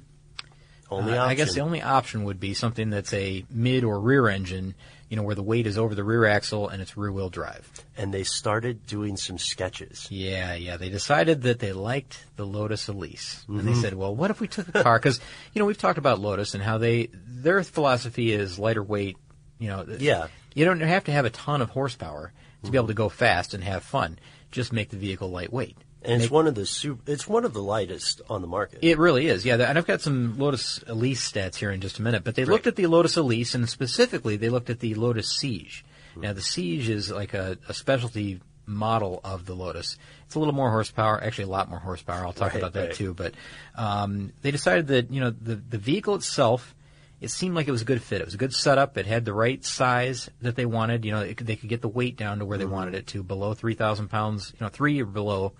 Only 0.89 1.17
uh, 1.17 1.25
I 1.25 1.36
guess 1.36 1.53
the 1.53 1.62
only 1.62 1.82
option 1.82 2.24
would 2.25 2.39
be 2.39 2.53
something 2.53 2.89
that's 2.89 3.13
a 3.13 3.46
mid 3.50 3.84
or 3.84 4.00
rear 4.00 4.27
engine 4.27 4.75
you 5.10 5.15
know, 5.15 5.24
where 5.24 5.36
the 5.36 5.44
weight 5.44 5.65
is 5.67 5.77
over 5.77 5.96
the 5.96 6.03
rear 6.03 6.25
axle 6.25 6.67
and 6.67 6.82
it's 6.82 6.98
rear 6.98 7.12
wheel 7.12 7.29
drive. 7.29 7.70
And 7.96 8.13
they 8.13 8.24
started 8.24 8.86
doing 8.86 9.15
some 9.15 9.38
sketches. 9.38 10.08
Yeah, 10.12 10.53
yeah. 10.56 10.77
They 10.77 10.89
decided 10.89 11.44
that 11.44 11.60
they 11.60 11.72
liked 11.72 12.25
the 12.36 12.46
Lotus 12.46 12.88
Elise, 12.89 13.46
and 13.48 13.62
they 13.62 13.74
said, 13.74 13.94
"Well, 13.94 14.13
what 14.13 14.32
if 14.32 14.41
we 14.41 14.48
took 14.48 14.67
a 14.67 14.84
car? 14.84 15.00
Because 15.00 15.20
you 15.53 15.60
know 15.60 15.65
we've 15.65 15.77
talked 15.77 15.98
about 15.98 16.20
Lotus 16.20 16.53
and 16.56 16.63
how 16.63 16.77
they 16.77 17.10
their 17.13 17.63
philosophy 17.63 18.34
is 18.34 18.60
lighter 18.60 18.84
weight. 18.84 19.17
You 19.60 19.70
know, 19.70 19.86
Yeah. 19.98 20.27
You 20.53 20.65
don't 20.65 20.79
have 20.82 21.06
to 21.06 21.12
have 21.12 21.25
a 21.25 21.29
ton 21.29 21.62
of 21.62 21.70
horsepower 21.70 22.34
to 22.67 22.71
be 22.71 22.77
able 22.77 22.88
to 22.88 22.93
go 22.93 23.09
fast 23.09 23.53
and 23.53 23.63
have 23.63 23.83
fun. 23.83 24.19
Just 24.51 24.71
make 24.71 24.89
the 24.89 24.97
vehicle 24.97 25.29
lightweight. 25.29 25.77
And 26.03 26.13
it's 26.21 26.25
Make- 26.25 26.31
one 26.31 26.47
of 26.47 26.55
the 26.55 26.65
su- 26.65 27.00
it's 27.07 27.27
one 27.27 27.43
of 27.43 27.53
the 27.53 27.62
lightest 27.62 28.21
on 28.29 28.41
the 28.41 28.47
market. 28.47 28.79
It 28.81 28.97
really 28.97 29.27
is, 29.27 29.43
yeah. 29.45 29.55
And 29.55 29.77
I've 29.77 29.88
got 29.88 30.00
some 30.01 30.38
Lotus 30.38 30.81
Elise 30.88 31.29
stats 31.29 31.55
here 31.55 31.71
in 31.71 31.81
just 31.81 31.97
a 32.00 32.01
minute. 32.01 32.24
But 32.24 32.36
they 32.36 32.45
looked 32.45 32.67
at 32.67 32.75
the 32.75 32.86
Lotus 32.88 33.17
Elise, 33.17 33.55
and 33.55 33.67
specifically, 33.67 34.38
they 34.38 34.50
looked 34.50 34.69
at 34.69 34.79
the 34.79 34.93
Lotus 34.95 35.27
Exige. 35.38 35.81
Now, 36.15 36.33
the 36.33 36.41
Exige 36.41 36.88
is 36.89 37.12
like 37.12 37.33
a, 37.33 37.57
a 37.67 37.74
specialty 37.74 38.39
model 38.65 39.19
of 39.24 39.45
the 39.45 39.55
Lotus. 39.55 39.97
It's 40.25 40.36
a 40.36 40.39
little 40.39 40.53
more 40.53 40.69
horsepower, 40.69 41.21
actually 41.24 41.45
a 41.45 41.50
lot 41.50 41.69
more 41.69 41.79
horsepower. 41.79 42.25
I'll 42.25 42.33
talk 42.33 42.53
Right, 42.53 42.59
about 42.62 42.74
that 42.74 42.86
right. 42.88 42.93
too. 42.93 43.13
But 43.13 43.33
um, 43.75 44.31
they 44.43 44.51
decided 44.51 44.88
that 44.88 45.12
you 45.12 45.19
know 45.19 45.31
the 45.31 45.55
the 45.55 45.77
vehicle 45.77 46.15
itself. 46.15 46.74
It 47.19 47.29
seemed 47.31 47.55
like 47.55 47.67
it 47.67 47.71
was 47.71 47.81
a 47.81 47.86
good 47.86 48.01
fit. 48.01 48.21
It 48.21 48.25
was 48.25 48.36
a 48.36 48.38
good 48.38 48.53
setup. 48.53 48.95
It 48.97 49.07
had 49.07 49.25
the 49.25 49.33
right 49.33 49.63
size 49.65 50.29
that 50.41 50.55
they 50.55 50.65
wanted. 50.67 51.03
You 51.03 51.12
know, 51.13 51.21
it, 51.21 51.38
they 51.43 51.55
could 51.55 51.69
get 51.69 51.81
the 51.81 51.88
weight 51.88 52.15
down 52.15 52.39
to 52.39 52.45
where 52.45 52.57
they 52.59 52.65
wanted 52.65 52.93
it 52.93 53.07
to, 53.07 53.24
below 53.24 53.53
three 53.55 53.74
thousand 53.74 54.09
pounds. 54.09 54.53
You 54.53 54.63
know, 54.65 54.69
three 54.69 55.01
or 55.01 55.05
below. 55.05 55.53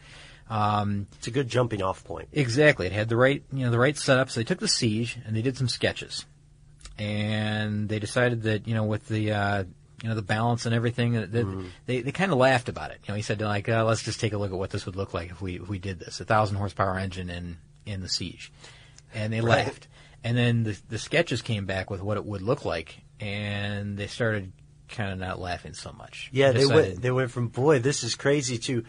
Um, 0.50 1.08
It's 1.18 1.28
a 1.28 1.32
good 1.32 1.50
jumping 1.50 1.82
off 1.82 2.04
point. 2.04 2.30
Exactly. 2.32 2.86
It 2.86 2.94
had 2.94 3.10
the 3.10 3.18
right, 3.18 3.44
you 3.52 3.66
know, 3.66 3.72
the 3.72 3.80
right 3.80 3.98
setup. 3.98 4.30
So 4.30 4.40
they 4.40 4.44
took 4.46 4.60
the 4.60 4.68
Exige 4.68 5.18
and 5.26 5.36
they 5.36 5.42
did 5.42 5.58
some 5.58 5.68
sketches, 5.68 6.26
and 6.98 7.90
they 7.90 8.00
decided 8.00 8.44
that 8.44 8.68
you 8.68 8.74
know 8.74 8.84
with 8.84 9.08
the 9.08 9.32
uh, 9.32 9.64
you 10.02 10.10
know 10.10 10.16
the 10.16 10.22
balance 10.22 10.66
and 10.66 10.74
everything 10.76 11.14
that 11.14 11.32
that 11.32 11.66
they 11.86 12.02
they 12.02 12.12
kind 12.12 12.32
of 12.32 12.38
laughed 12.38 12.70
about 12.70 12.92
it. 12.92 13.00
You 13.06 13.12
know, 13.14 13.16
he 13.16 13.22
said 13.22 13.42
like, 13.42 13.70
uh, 13.70 13.84
let's 13.86 14.04
just 14.04 14.20
take 14.20 14.34
a 14.34 14.38
look 14.38 14.52
at 14.52 14.58
what 14.58 14.70
this 14.70 14.86
would 14.86 14.96
look 14.96 15.14
like 15.14 15.32
if 15.32 15.42
we 15.42 15.56
if 15.56 15.68
we 15.68 15.80
did 15.80 16.00
this, 16.00 16.20
a 16.20 16.26
thousand 16.26 16.58
horsepower 16.58 16.98
engine 16.98 17.30
in 17.30 17.58
in 17.86 18.02
the 18.02 18.08
Exige, 18.08 18.50
and 19.14 19.32
they 19.32 19.42
Right. 19.42 19.66
laughed. 19.66 19.88
And 20.24 20.38
then 20.38 20.64
the 20.64 20.78
the 20.90 21.00
sketches 21.00 21.42
came 21.42 21.66
back 21.66 21.90
with 21.90 22.02
what 22.02 22.18
it 22.18 22.26
would 22.26 22.42
look 22.42 22.66
like, 22.66 22.98
and 23.20 23.98
they 23.98 24.08
started 24.08 24.52
kind 24.90 25.12
of 25.12 25.20
not 25.20 25.40
laughing 25.40 25.74
so 25.74 25.92
much. 25.92 26.30
Yeah, 26.34 26.52
they 26.52 26.60
Decided- 26.62 26.76
went 26.90 27.02
they 27.02 27.12
went 27.12 27.32
from 27.32 27.48
boy, 27.50 27.80
this 27.80 28.04
is 28.04 28.16
crazy 28.16 28.58
to 28.60 28.84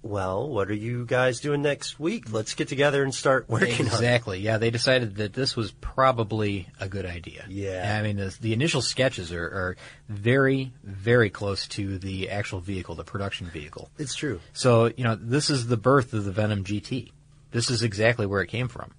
well, 0.00 0.48
what 0.48 0.70
are 0.70 0.74
you 0.74 1.04
guys 1.04 1.40
doing 1.40 1.60
next 1.62 1.98
week? 1.98 2.32
Let's 2.32 2.54
get 2.54 2.68
together 2.68 3.02
and 3.02 3.12
start 3.12 3.48
working 3.48 3.72
on 3.72 3.86
it. 3.86 3.94
Exactly. 3.94 4.38
Yeah, 4.38 4.58
they 4.58 4.70
decided 4.70 5.16
that 5.16 5.32
this 5.32 5.56
was 5.56 5.72
probably 5.72 6.68
a 6.78 6.88
good 6.88 7.04
idea. 7.04 7.44
Yeah. 7.48 7.96
I 7.98 8.02
mean, 8.02 8.16
the, 8.16 8.34
the 8.40 8.52
initial 8.52 8.80
sketches 8.80 9.32
are, 9.32 9.44
are 9.44 9.76
very, 10.08 10.72
very 10.84 11.30
close 11.30 11.66
to 11.68 11.98
the 11.98 12.30
actual 12.30 12.60
vehicle, 12.60 12.94
the 12.94 13.04
production 13.04 13.48
vehicle. 13.48 13.90
It's 13.98 14.14
true. 14.14 14.40
So, 14.52 14.92
you 14.96 15.02
know, 15.02 15.16
this 15.16 15.50
is 15.50 15.66
the 15.66 15.76
birth 15.76 16.12
of 16.14 16.24
the 16.24 16.32
Venom 16.32 16.62
GT. 16.64 17.10
This 17.50 17.68
is 17.68 17.82
exactly 17.82 18.24
where 18.24 18.40
it 18.40 18.48
came 18.48 18.68
from. 18.68 18.92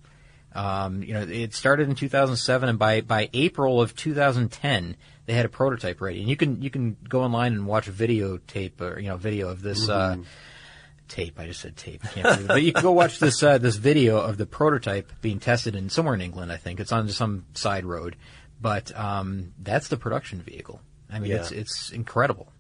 Um, 0.53 1.03
you 1.03 1.13
know, 1.13 1.21
it 1.21 1.53
started 1.53 1.89
in 1.89 1.95
2007, 1.95 2.69
and 2.69 2.79
by, 2.79 3.01
by 3.01 3.29
April 3.33 3.81
of 3.81 3.95
2010, 3.95 4.95
they 5.25 5.33
had 5.33 5.45
a 5.45 5.49
prototype 5.49 6.01
ready. 6.01 6.21
And 6.21 6.29
you 6.29 6.35
can 6.35 6.61
you 6.61 6.69
can 6.71 6.97
go 7.07 7.21
online 7.21 7.53
and 7.53 7.67
watch 7.67 7.87
a 7.87 7.91
videotape 7.91 8.81
or 8.81 8.99
you 8.99 9.09
know 9.09 9.17
video 9.17 9.49
of 9.49 9.61
this 9.61 9.87
uh, 9.87 10.17
tape. 11.07 11.39
I 11.39 11.45
just 11.45 11.61
said 11.61 11.77
tape. 11.77 12.01
Can't. 12.13 12.47
But 12.47 12.63
you 12.63 12.73
can 12.73 12.81
go 12.81 12.91
watch 12.91 13.19
this 13.19 13.43
uh, 13.43 13.59
this 13.59 13.75
video 13.75 14.17
of 14.19 14.37
the 14.37 14.45
prototype 14.47 15.11
being 15.21 15.39
tested 15.39 15.75
in 15.75 15.89
somewhere 15.89 16.15
in 16.15 16.21
England. 16.21 16.51
I 16.51 16.57
think 16.57 16.79
it's 16.79 16.91
on 16.91 17.07
some 17.09 17.45
side 17.53 17.85
road, 17.85 18.15
but 18.59 18.91
um, 18.97 19.53
that's 19.59 19.87
the 19.89 19.97
production 19.97 20.41
vehicle. 20.41 20.81
I 21.11 21.19
mean, 21.19 21.31
Yeah. 21.31 21.37
it's 21.37 21.51
it's 21.51 21.91
incredible. 21.91 22.51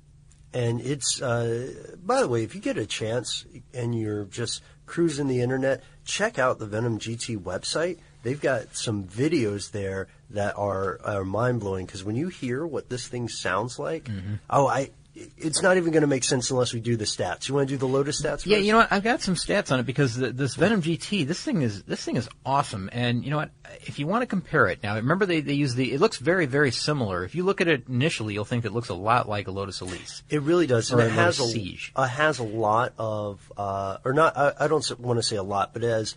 And 0.51 0.81
it's, 0.81 1.21
uh, 1.21 1.93
by 2.03 2.21
the 2.21 2.27
way, 2.27 2.43
if 2.43 2.55
you 2.55 2.61
get 2.61 2.75
a 2.79 2.87
chance 2.87 3.45
and 3.71 3.93
you're 3.93 4.25
just 4.25 4.63
cruising 4.89 5.27
the 5.27 5.41
internet, 5.41 5.83
check 6.03 6.37
out 6.39 6.59
the 6.59 6.65
Venom 6.65 6.99
GT 6.99 7.37
website. 7.37 7.99
They've 8.23 8.41
got 8.41 8.75
some 8.75 9.05
videos 9.05 9.71
there 9.71 10.07
that 10.31 10.57
are, 10.57 10.99
are 11.05 11.23
mind 11.23 11.61
blowing 11.61 11.85
because 11.85 12.03
when 12.03 12.15
you 12.17 12.27
hear 12.27 12.65
what 12.65 12.89
this 12.89 13.07
thing 13.07 13.29
sounds 13.29 13.79
like, 13.79 14.05
Mm-hmm. 14.05 14.33
oh, 14.49 14.67
I, 14.67 14.89
it's 15.37 15.61
not 15.61 15.77
even 15.77 15.91
going 15.91 16.01
to 16.01 16.07
make 16.07 16.23
sense 16.23 16.49
unless 16.51 16.73
we 16.73 16.79
do 16.79 16.95
the 16.95 17.05
stats. 17.05 17.47
You 17.47 17.55
want 17.55 17.67
to 17.67 17.73
do 17.73 17.77
the 17.77 17.87
Lotus 17.87 18.21
stats? 18.21 18.45
Yeah, 18.45 18.57
you 18.57 18.71
know 18.71 18.79
what? 18.79 18.91
I've 18.91 19.03
got 19.03 19.21
some 19.21 19.35
stats 19.35 19.71
on 19.71 19.79
it 19.79 19.85
because 19.85 20.15
the, 20.15 20.31
this 20.31 20.55
Venom 20.55 20.81
GT, 20.81 21.27
this 21.27 21.41
thing 21.41 21.61
is 21.61 21.83
this 21.83 22.03
thing 22.03 22.15
is 22.15 22.29
awesome. 22.45 22.89
And 22.93 23.23
you 23.23 23.31
know 23.31 23.37
what? 23.37 23.51
If 23.81 23.99
you 23.99 24.07
want 24.07 24.21
to 24.21 24.25
compare 24.27 24.67
it 24.67 24.81
now, 24.83 24.95
remember 24.95 25.25
they, 25.25 25.41
they 25.41 25.53
use 25.53 25.75
the. 25.75 25.91
It 25.93 25.99
looks 25.99 26.17
very 26.17 26.45
very 26.45 26.71
similar. 26.71 27.23
If 27.23 27.35
you 27.35 27.43
look 27.43 27.61
at 27.61 27.67
it 27.67 27.87
initially, 27.87 28.33
you'll 28.33 28.45
think 28.45 28.65
it 28.65 28.71
looks 28.71 28.89
a 28.89 28.93
lot 28.95 29.27
like 29.27 29.47
a 29.47 29.51
Lotus 29.51 29.81
Elise. 29.81 30.23
It 30.29 30.41
really 30.41 30.67
does, 30.67 30.91
Or 30.91 30.99
and 30.99 31.09
it 31.09 31.13
has 31.13 31.39
a 31.39 31.43
Exige. 31.43 31.91
uh, 31.95 32.03
has 32.07 32.39
a 32.39 32.43
lot 32.43 32.93
of, 32.97 33.51
uh, 33.57 33.97
or 34.05 34.13
not. 34.13 34.37
I, 34.37 34.53
I 34.61 34.67
don't 34.67 34.99
want 34.99 35.19
to 35.19 35.23
say 35.23 35.35
a 35.35 35.43
lot, 35.43 35.73
but 35.73 35.83
it 35.83 35.89
has 35.89 36.15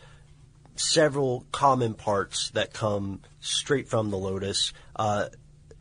several 0.76 1.44
common 1.52 1.94
parts 1.94 2.50
that 2.50 2.72
come 2.72 3.20
straight 3.40 3.88
from 3.88 4.10
the 4.10 4.16
Lotus. 4.16 4.72
Uh, 4.96 5.26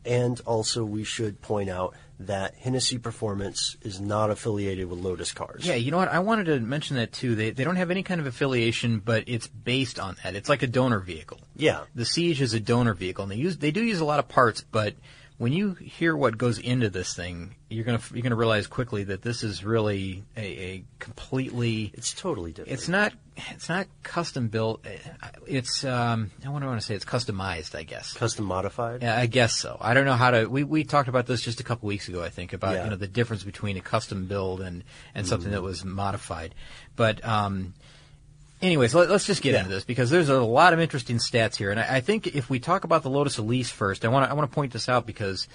and 0.04 0.40
also, 0.46 0.84
we 0.84 1.04
should 1.04 1.40
point 1.40 1.70
out 1.70 1.94
that 2.20 2.54
Hennessey 2.54 2.98
Performance 2.98 3.76
is 3.82 4.00
not 4.00 4.30
affiliated 4.30 4.88
with 4.88 4.98
Lotus 5.00 5.32
cars. 5.32 5.66
Yeah, 5.66 5.74
you 5.74 5.90
know 5.90 5.96
what? 5.96 6.08
I 6.08 6.20
wanted 6.20 6.44
to 6.44 6.60
mention 6.60 6.96
that 6.96 7.12
too. 7.12 7.34
They 7.34 7.50
they 7.50 7.64
don't 7.64 7.76
have 7.76 7.90
any 7.90 8.02
kind 8.02 8.20
of 8.20 8.26
affiliation, 8.26 9.00
but 9.00 9.24
it's 9.26 9.46
based 9.46 9.98
on 9.98 10.16
that. 10.22 10.34
It's 10.34 10.48
like 10.48 10.62
a 10.62 10.66
donor 10.66 11.00
vehicle. 11.00 11.40
Yeah. 11.56 11.84
The 11.94 12.04
Exige 12.04 12.40
is 12.40 12.54
a 12.54 12.60
donor 12.60 12.94
vehicle, 12.94 13.24
and 13.24 13.32
they 13.32 13.36
use 13.36 13.58
they 13.58 13.70
do 13.70 13.82
use 13.82 14.00
a 14.00 14.04
lot 14.04 14.18
of 14.18 14.28
parts, 14.28 14.64
but 14.70 14.94
when 15.42 15.52
you 15.52 15.74
hear 15.74 16.16
what 16.16 16.38
goes 16.38 16.60
into 16.60 16.88
this 16.88 17.14
thing, 17.14 17.56
you're 17.68 17.84
gonna 17.84 18.00
you're 18.12 18.22
gonna 18.22 18.36
realize 18.36 18.68
quickly 18.68 19.02
that 19.02 19.22
this 19.22 19.42
is 19.42 19.64
really 19.64 20.22
a, 20.36 20.40
a 20.40 20.84
completely 21.00 21.90
It's 21.94 22.14
totally 22.14 22.52
different. 22.52 22.72
It's 22.78 22.86
not. 22.88 23.12
It's 23.50 23.68
not 23.68 23.88
custom 24.04 24.46
built. 24.46 24.86
It's. 25.48 25.82
Um, 25.82 26.30
I 26.46 26.48
want 26.50 26.62
to 26.62 26.68
want 26.68 26.80
to 26.80 26.86
say 26.86 26.94
it's 26.94 27.04
customized. 27.04 27.74
I 27.74 27.82
guess. 27.82 28.12
custom 28.12 28.44
modified. 28.44 29.02
Yeah, 29.02 29.18
I 29.18 29.26
guess 29.26 29.58
so. 29.58 29.76
I 29.80 29.94
don't 29.94 30.04
know 30.04 30.14
how 30.14 30.30
to. 30.30 30.46
We 30.46 30.62
we 30.62 30.84
talked 30.84 31.08
about 31.08 31.26
this 31.26 31.42
just 31.42 31.58
a 31.58 31.64
couple 31.64 31.88
weeks 31.88 32.06
ago. 32.08 32.22
I 32.22 32.28
think 32.28 32.52
about 32.52 32.76
Yeah. 32.76 32.84
you 32.84 32.90
know 32.90 32.96
the 32.96 33.08
difference 33.08 33.42
between 33.42 33.76
a 33.76 33.80
custom 33.80 34.26
build 34.26 34.60
and 34.60 34.84
and 35.12 35.26
something 35.26 35.50
that 35.50 35.62
was 35.62 35.84
modified. 35.84 36.54
But 36.94 37.24
um, 37.24 37.74
anyways, 38.62 38.94
let, 38.94 39.10
us 39.10 39.24
just 39.26 39.42
get 39.42 39.52
Yeah. 39.52 39.60
into 39.60 39.70
this 39.70 39.84
because 39.84 40.10
there's 40.10 40.28
a 40.28 40.40
lot 40.40 40.72
of 40.72 40.80
interesting 40.80 41.18
stats 41.18 41.56
here, 41.56 41.70
and 41.70 41.80
I, 41.80 41.96
I 41.96 42.00
think 42.00 42.28
if 42.28 42.48
we 42.48 42.60
talk 42.60 42.84
about 42.84 43.02
the 43.02 43.10
Lotus 43.10 43.38
Elise 43.38 43.70
first, 43.70 44.04
I 44.04 44.08
want 44.08 44.26
to 44.26 44.30
I 44.30 44.34
want 44.34 44.50
to 44.50 44.54
point 44.54 44.72
this 44.72 44.88
out 44.88 45.06
because 45.06 45.48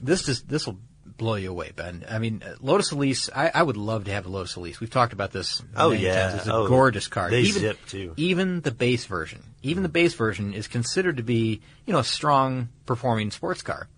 this 0.00 0.28
is 0.28 0.42
this 0.42 0.66
will 0.66 0.78
blow 1.16 1.34
you 1.34 1.50
away, 1.50 1.72
Ben. 1.74 2.04
I 2.08 2.18
mean, 2.18 2.42
Lotus 2.60 2.90
Elise. 2.90 3.30
I, 3.34 3.50
I 3.54 3.62
would 3.62 3.76
love 3.76 4.04
to 4.04 4.12
have 4.12 4.26
a 4.26 4.28
Lotus 4.28 4.56
Elise. 4.56 4.80
We've 4.80 4.90
talked 4.90 5.12
about 5.12 5.30
this. 5.30 5.62
Oh, 5.76 5.90
yeah. 5.92 6.28
times. 6.30 6.34
it's 6.40 6.46
a 6.48 6.54
Oh, 6.54 6.68
gorgeous 6.68 7.06
car. 7.06 7.30
they 7.30 7.42
even, 7.42 7.60
zip, 7.60 7.78
too. 7.86 8.14
Even 8.16 8.60
the 8.62 8.70
base 8.72 9.04
version, 9.06 9.42
even 9.62 9.82
the 9.82 9.88
mm. 9.88 9.92
base 9.94 10.14
version 10.14 10.52
is 10.54 10.66
considered 10.68 11.18
to 11.18 11.22
be 11.22 11.60
you 11.86 11.92
know 11.92 12.00
a 12.00 12.04
strong 12.04 12.68
performing 12.86 13.30
sports 13.30 13.62
car, 13.62 13.88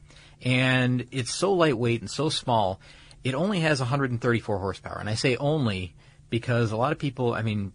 and 0.43 1.07
it's 1.11 1.35
so 1.35 1.53
lightweight 1.53 2.01
and 2.01 2.11
so 2.11 2.29
small. 2.29 2.81
It 3.23 3.35
only 3.35 3.61
has 3.61 3.81
134 3.81 4.59
horsepower, 4.59 4.99
and 5.01 5.09
I 5.09 5.15
say 5.15 5.37
only 5.37 5.95
because 6.35 6.73
a 6.73 6.77
lot 6.77 6.91
of 6.91 6.99
people. 6.99 7.33
I 7.33 7.43
mean, 7.43 7.73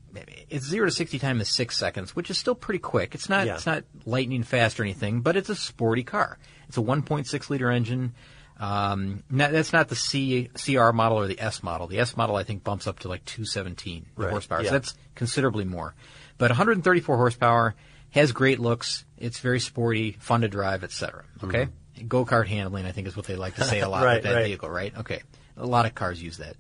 it's 0.50 0.66
zero 0.66 0.86
to 0.86 0.92
60 0.92 1.18
time 1.18 1.40
is 1.40 1.48
six 1.48 1.78
seconds, 1.78 2.14
which 2.14 2.30
is 2.30 2.38
still 2.38 2.56
pretty 2.56 2.80
quick. 2.80 3.16
It's 3.16 3.30
not. 3.30 3.48
Yeah. 3.48 3.54
It's 3.56 3.66
not 3.66 3.86
lightning 4.06 4.44
fast 4.44 4.82
or 4.82 4.84
anything, 4.84 5.22
but 5.22 5.38
it's 5.38 5.48
a 5.48 5.56
sporty 5.56 6.04
car. 6.04 6.38
It's 6.68 6.78
a 6.78 6.82
1.6 6.82 7.50
liter 7.50 7.72
engine. 7.72 8.14
Um, 8.60 9.24
not, 9.30 9.54
that's 9.54 9.72
not 9.72 9.88
the 9.88 9.96
C, 9.96 10.50
CR 10.54 10.92
model 10.92 11.20
or 11.20 11.28
the 11.28 11.40
S 11.40 11.64
model. 11.64 11.88
The 11.88 12.00
S 12.00 12.18
model 12.18 12.36
I 12.36 12.44
think 12.44 12.66
bumps 12.66 12.86
up 12.86 13.00
to 13.00 13.08
like 13.08 13.24
217 13.24 14.06
Right, 14.18 14.30
horsepower. 14.30 14.62
yeah. 14.62 14.68
So 14.68 14.74
that's 14.74 14.94
considerably 15.16 15.64
more. 15.64 15.96
But 16.38 16.50
134 16.52 17.16
horsepower 17.16 17.76
has 18.10 18.34
great 18.34 18.60
looks. 18.60 19.06
It's 19.18 19.40
very 19.40 19.62
sporty, 19.62 20.18
fun 20.20 20.42
to 20.42 20.50
drive, 20.50 20.84
etc. 20.84 21.24
Okay, 21.46 21.70
go 22.06 22.26
kart 22.26 22.48
handling 22.48 22.86
I 22.86 22.92
think 22.92 23.08
is 23.08 23.16
what 23.16 23.26
they 23.28 23.38
like 23.38 23.56
to 23.56 23.64
say 23.64 23.80
a 23.80 23.88
lot 23.88 24.00
Mm-hmm. 24.04 24.06
Right, 24.06 24.14
with 24.16 24.24
that 24.24 24.34
right. 24.36 24.46
vehicle, 24.48 24.70
right? 24.70 24.98
Okay, 24.98 25.22
a 25.56 25.66
lot 25.66 25.86
of 25.86 25.96
cars 25.96 26.22
use 26.22 26.38
that. 26.40 26.58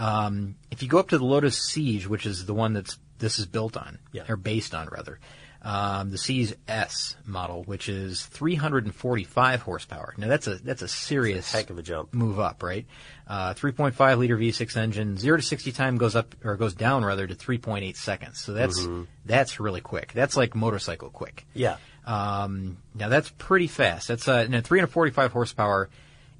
Um, 0.00 0.56
if 0.70 0.82
you 0.82 0.88
go 0.88 0.98
up 0.98 1.08
to 1.10 1.18
the 1.18 1.24
Lotus 1.24 1.58
Exige, 1.70 2.06
which 2.06 2.24
is 2.26 2.46
the 2.46 2.54
one 2.54 2.72
that's 2.72 2.98
this 3.18 3.38
is 3.38 3.44
built 3.46 3.76
on, 3.76 3.98
Yeah. 4.12 4.22
or 4.30 4.36
based 4.36 4.74
on 4.74 4.88
rather, 4.88 5.20
um, 5.62 6.08
the 6.10 6.16
Exige 6.16 6.54
S 6.66 7.16
model, 7.26 7.64
which 7.64 7.88
is 7.90 8.24
345 8.24 9.60
horsepower. 9.62 10.14
Now 10.16 10.28
that's 10.28 10.46
a 10.46 10.54
that's 10.56 10.80
a 10.82 10.88
serious 10.88 11.52
heck 11.52 11.68
of 11.70 11.76
a 11.78 11.82
jump. 11.82 12.14
move 12.14 12.40
up, 12.40 12.62
right? 12.62 12.86
Uh, 13.28 13.52
3.5 13.54 14.16
liter 14.18 14.38
V6 14.38 14.76
engine, 14.76 15.16
zero 15.18 15.36
to 15.36 15.42
60 15.42 15.70
time 15.72 15.98
goes 15.98 16.16
up 16.16 16.34
or 16.42 16.56
goes 16.56 16.72
down 16.74 17.04
rather 17.04 17.26
to 17.26 17.34
3.8 17.34 17.94
seconds. 17.96 18.40
So 18.40 18.52
that's 18.54 18.80
Mm-hmm. 18.80 19.02
that's 19.26 19.60
really 19.60 19.82
quick. 19.82 20.12
That's 20.14 20.36
like 20.36 20.54
motorcycle 20.54 21.10
quick. 21.10 21.46
Yeah. 21.54 21.76
Um, 22.06 22.78
now 22.94 23.08
that's 23.10 23.30
pretty 23.36 23.66
fast. 23.66 24.08
That's 24.08 24.26
uh, 24.26 24.44
now 24.48 24.62
345 24.62 25.30
horsepower 25.32 25.90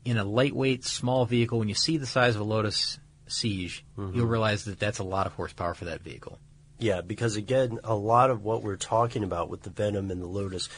in 0.04 0.16
a 0.16 0.24
lightweight 0.24 0.84
small 0.84 1.26
vehicle. 1.26 1.58
When 1.58 1.68
you 1.68 1.74
see 1.74 1.98
the 1.98 2.06
size 2.06 2.34
of 2.34 2.40
a 2.40 2.44
Lotus 2.44 2.98
Exige, 3.30 3.82
Mm-hmm. 3.96 4.16
you'll 4.16 4.26
realize 4.26 4.64
that 4.64 4.78
that's 4.78 4.98
a 4.98 5.04
lot 5.04 5.26
of 5.26 5.32
horsepower 5.34 5.74
for 5.74 5.86
that 5.86 6.02
vehicle. 6.02 6.38
Yeah, 6.78 7.00
because 7.02 7.36
again, 7.36 7.78
a 7.84 7.94
lot 7.94 8.30
of 8.30 8.42
what 8.42 8.62
we're 8.62 8.76
talking 8.76 9.22
about 9.22 9.50
with 9.50 9.62
the 9.62 9.70
Venom 9.70 10.10
and 10.10 10.20
the 10.20 10.26
Lotus, 10.26 10.68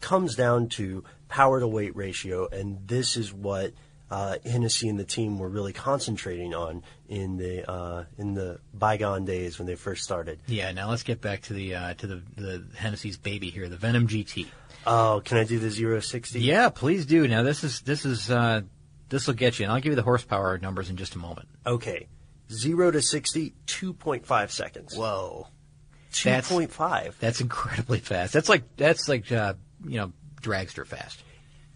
comes 0.00 0.34
down 0.34 0.68
to 0.68 1.02
power 1.28 1.58
to 1.60 1.66
weight 1.66 1.96
ratio, 1.96 2.46
and 2.48 2.86
this 2.86 3.16
is 3.16 3.32
what 3.32 3.72
uh, 4.10 4.36
Hennessey 4.44 4.88
and 4.88 4.98
the 5.00 5.04
team 5.04 5.38
were 5.38 5.48
really 5.48 5.72
concentrating 5.72 6.54
on 6.54 6.82
in 7.08 7.38
the 7.38 7.68
uh, 7.68 8.04
in 8.18 8.34
the 8.34 8.60
bygone 8.74 9.24
days 9.24 9.58
when 9.58 9.66
they 9.66 9.74
first 9.74 10.04
started. 10.04 10.38
Yeah. 10.46 10.70
Now 10.72 10.90
let's 10.90 11.02
get 11.02 11.20
back 11.22 11.42
to 11.42 11.54
the 11.54 11.74
uh, 11.74 11.94
to 11.94 12.06
the 12.06 12.22
the 12.36 12.66
Hennessey's 12.76 13.16
baby 13.16 13.48
here, 13.50 13.68
the 13.68 13.78
Venom 13.78 14.06
GT. 14.06 14.46
Oh, 14.86 15.22
can 15.24 15.38
I 15.38 15.44
do 15.44 15.58
the 15.58 15.70
zero 15.70 15.96
to 15.96 16.02
sixty? 16.02 16.40
Yeah, 16.40 16.68
please 16.68 17.06
do. 17.06 17.26
Now 17.26 17.42
this 17.42 17.64
is 17.64 17.80
this 17.80 18.04
is 18.04 18.30
uh, 18.30 18.60
this 19.08 19.26
will 19.26 19.34
get 19.34 19.58
you, 19.58 19.64
and 19.64 19.72
I'll 19.72 19.80
give 19.80 19.90
you 19.92 19.96
the 19.96 20.02
horsepower 20.02 20.58
numbers 20.58 20.90
in 20.90 20.96
just 20.96 21.14
a 21.14 21.18
moment. 21.18 21.48
Okay, 21.66 22.08
zero 22.50 22.90
to 22.90 23.00
60, 23.02 23.54
2.5 23.66 24.50
seconds. 24.50 24.96
Whoa, 24.96 25.48
2.5. 26.12 26.24
That's- 26.24 26.48
point 26.48 27.14
that's 27.20 27.40
incredibly 27.40 27.98
fast. 28.00 28.32
That's 28.32 28.48
like 28.48 28.76
that's 28.76 29.08
like 29.08 29.30
uh, 29.32 29.54
you 29.84 29.98
know 29.98 30.12
dragster 30.42 30.86
fast. 30.86 31.22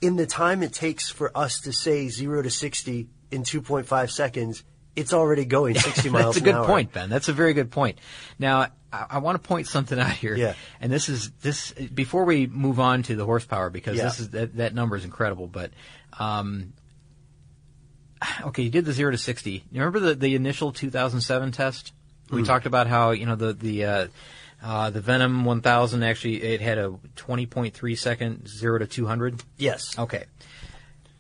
In 0.01 0.17
the 0.17 0.27
time 0.27 0.63
it 0.63 0.73
takes 0.73 1.11
for 1.11 1.31
us 1.37 1.61
to 1.63 1.73
say 1.73 2.09
zero 2.09 2.41
to 2.43 2.51
sixty 2.51 3.09
in 3.31 3.43
two 3.45 3.61
point 3.61 3.87
five 3.87 4.11
seconds, 4.11 4.65
it's 4.97 5.13
already 5.13 5.45
going 5.45 5.75
sixty 5.79 6.09
miles. 6.09 6.35
That's 6.37 6.39
a 6.39 6.45
good 6.45 6.55
hour. 6.55 6.67
point, 6.67 6.93
Ben. 6.93 7.11
That's 7.11 7.29
a 7.29 7.33
very 7.35 7.53
good 7.53 7.71
point. 7.71 7.99
Now, 8.39 8.69
I, 8.93 9.07
I 9.11 9.19
want 9.19 9.41
to 9.43 9.47
point 9.47 9.67
something 9.67 9.99
out 9.99 10.13
here. 10.13 10.35
Yeah. 10.35 10.55
And 10.81 10.91
this 10.91 11.09
is 11.11 11.31
this 11.43 11.73
before 11.73 12.25
we 12.25 12.47
move 12.47 12.81
on 12.81 13.03
to 13.05 13.15
the 13.17 13.27
horsepower 13.27 13.69
because 13.69 13.99
Yeah. 13.99 14.05
this 14.05 14.21
is 14.21 14.31
that, 14.31 14.57
that 14.57 14.75
number 14.75 14.97
is 14.97 15.05
incredible. 15.05 15.47
But 15.49 15.73
um, 16.19 16.73
okay, 18.47 18.63
you 18.63 18.71
did 18.71 18.85
the 18.85 18.93
zero 18.93 19.11
to 19.11 19.19
sixty. 19.19 19.65
You 19.73 19.81
remember 19.81 20.01
the 20.01 20.15
the 20.15 20.35
initial 20.35 20.73
2007 20.73 21.53
test? 21.53 21.93
Mm. 22.29 22.37
We 22.37 22.43
talked 22.43 22.67
about 22.67 22.87
how 22.87 23.11
you 23.11 23.27
know 23.27 23.37
the 23.37 23.53
the 23.53 23.85
uh, 23.85 24.07
uh, 24.63 24.91
the 24.91 25.01
Venom 25.01 25.45
1000 25.45 26.03
actually 26.03 26.43
it 26.43 26.61
had 26.61 26.79
a 26.79 26.91
20.3 27.17 27.99
second 27.99 28.49
zero 28.49 28.79
to 28.79 28.87
200. 28.87 29.43
Yes. 29.57 29.99
Okay. 29.99 30.25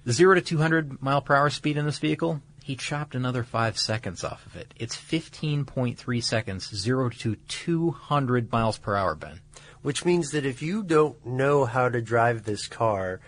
The 0.04 0.12
zero 0.12 0.34
to 0.34 0.40
200 0.40 1.02
mile 1.02 1.20
per 1.20 1.34
hour 1.34 1.50
speed 1.50 1.76
in 1.76 1.86
this 1.86 1.98
vehicle, 1.98 2.40
he 2.62 2.76
chopped 2.76 3.14
another 3.14 3.42
five 3.42 3.78
seconds 3.78 4.24
off 4.24 4.44
of 4.46 4.56
it. 4.56 4.72
It's 4.76 4.96
15.3 4.96 6.24
seconds, 6.24 6.74
zero 6.74 7.10
to 7.10 7.36
200 7.36 8.52
miles 8.52 8.78
per 8.78 8.96
hour, 8.96 9.14
Ben. 9.14 9.40
Which 9.82 10.04
means 10.04 10.30
that 10.30 10.44
if 10.44 10.62
you 10.62 10.82
don't 10.82 11.24
know 11.24 11.64
how 11.64 11.88
to 11.88 12.02
drive 12.02 12.44
this 12.44 12.68
car, 12.68 13.20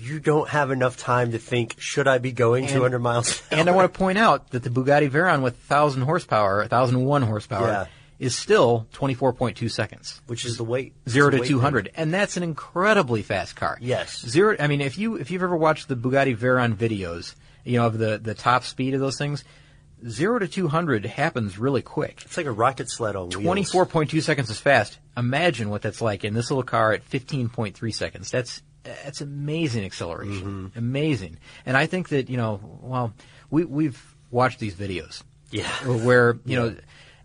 you 0.00 0.18
don't 0.20 0.48
have 0.48 0.70
enough 0.70 0.96
time 0.96 1.32
to 1.32 1.38
think, 1.38 1.76
should 1.78 2.08
I 2.08 2.18
be 2.18 2.32
going 2.32 2.66
200 2.66 2.98
miles 2.98 3.42
an 3.50 3.58
And 3.60 3.68
I 3.68 3.72
want 3.72 3.92
to 3.92 3.98
point 3.98 4.18
out 4.18 4.50
that 4.50 4.62
the 4.62 4.70
Bugatti 4.70 5.10
Veyron 5.10 5.42
with 5.42 5.54
1,000 5.68 6.02
horsepower, 6.02 6.58
1,001 6.60 7.22
horsepower, 7.22 7.66
Yeah. 7.68 7.86
is 8.18 8.36
still 8.36 8.86
24.2 8.92 9.68
seconds. 9.70 10.20
Which 10.26 10.44
is 10.44 10.56
the 10.56 10.64
weight. 10.64 10.94
Zero 11.08 11.30
to 11.30 11.38
weight 11.40 11.48
200, 11.48 11.90
and 11.94 12.12
that's 12.12 12.36
an 12.36 12.42
incredibly 12.42 13.22
fast 13.22 13.56
car. 13.56 13.78
Yes. 13.80 14.24
Zero. 14.26 14.56
I 14.58 14.66
mean, 14.66 14.80
if 14.80 14.98
you 14.98 15.16
if 15.16 15.30
you've 15.30 15.42
ever 15.42 15.56
watched 15.56 15.88
the 15.88 15.96
Bugatti 15.96 16.36
Veyron 16.36 16.74
videos, 16.76 17.34
you 17.64 17.78
know 17.78 17.86
of 17.86 17.98
the 17.98 18.18
the 18.22 18.34
top 18.34 18.64
speed 18.64 18.94
of 18.94 19.00
those 19.00 19.16
things, 19.18 19.44
zero 20.06 20.38
to 20.38 20.48
200 20.48 21.04
happens 21.06 21.58
really 21.58 21.82
quick. 21.82 22.22
It's 22.24 22.36
like 22.36 22.46
a 22.46 22.52
rocket 22.52 22.90
sled 22.90 23.16
on 23.16 23.28
wheels. 23.30 23.70
24.2 23.72 24.22
seconds 24.22 24.50
is 24.50 24.58
fast. 24.58 24.98
Imagine 25.16 25.68
what 25.70 25.82
that's 25.82 26.00
like 26.00 26.24
in 26.24 26.34
this 26.34 26.50
little 26.50 26.62
car 26.62 26.92
at 26.92 27.08
15.3 27.08 27.94
seconds. 27.94 28.30
That's 28.30 28.62
that's 28.82 29.20
amazing 29.20 29.84
acceleration. 29.84 30.72
Amazing. 30.76 31.38
And 31.66 31.76
I 31.76 31.86
think 31.86 32.08
that, 32.10 32.28
you 32.30 32.36
know, 32.36 32.60
well, 32.82 33.12
we 33.50 33.64
we've 33.64 34.14
watched 34.30 34.58
these 34.58 34.74
videos 34.74 35.22
Yeah. 35.50 35.68
where, 35.84 36.38
you 36.44 36.56
know, 36.56 36.76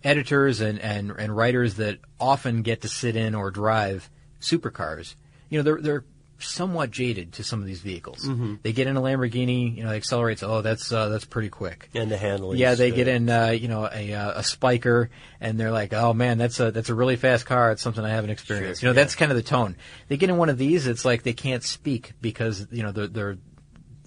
editors 0.03 0.62
and, 0.62 0.79
and, 0.79 1.12
and 1.12 1.35
writers 1.35 1.75
that 1.75 2.00
often 2.19 2.62
get 2.62 2.81
to 2.81 2.88
sit 2.88 3.15
in 3.15 3.35
or 3.35 3.51
drive 3.51 4.09
supercars, 4.41 5.15
you 5.50 5.59
know, 5.59 5.63
they're 5.63 5.81
they're 5.81 6.05
somewhat 6.45 6.91
jaded 6.91 7.33
to 7.33 7.43
some 7.43 7.59
of 7.59 7.65
these 7.65 7.79
vehicles. 7.79 8.29
They 8.61 8.73
get 8.73 8.87
in 8.87 8.97
a 8.97 9.01
Lamborghini, 9.01 9.75
you 9.75 9.83
know, 9.83 9.91
it 9.91 9.97
accelerates, 9.97 10.43
oh, 10.43 10.61
that's 10.61 10.91
uh, 10.91 11.09
that's 11.09 11.25
pretty 11.25 11.49
quick. 11.49 11.89
And 11.93 12.11
the 12.11 12.17
handling. 12.17 12.57
Yeah, 12.57 12.75
they 12.75 12.89
good. 12.89 12.95
get 12.95 13.07
in, 13.07 13.29
uh, 13.29 13.49
you 13.49 13.67
know, 13.67 13.89
a, 13.91 14.13
uh, 14.13 14.39
a 14.39 14.41
Spyker, 14.41 15.09
and 15.39 15.59
they're 15.59 15.71
like, 15.71 15.93
"Oh 15.93 16.13
man, 16.13 16.37
that's 16.37 16.59
a 16.59 16.71
that's 16.71 16.89
a 16.89 16.95
really 16.95 17.15
fast 17.15 17.45
car. 17.45 17.71
It's 17.71 17.81
something 17.81 18.03
I 18.03 18.09
haven't 18.09 18.29
experienced." 18.29 18.81
Sure, 18.81 18.89
you 18.89 18.93
know, 18.93 18.99
yeah. 18.99 19.03
that's 19.03 19.15
kind 19.15 19.31
of 19.31 19.37
the 19.37 19.43
tone. 19.43 19.75
They 20.07 20.17
get 20.17 20.29
in 20.29 20.37
one 20.37 20.49
of 20.49 20.57
these, 20.57 20.87
it's 20.87 21.05
like 21.05 21.23
they 21.23 21.33
can't 21.33 21.63
speak 21.63 22.13
because 22.21 22.67
you 22.71 22.83
know 22.83 22.91
they're, 22.91 23.07
they're 23.07 23.37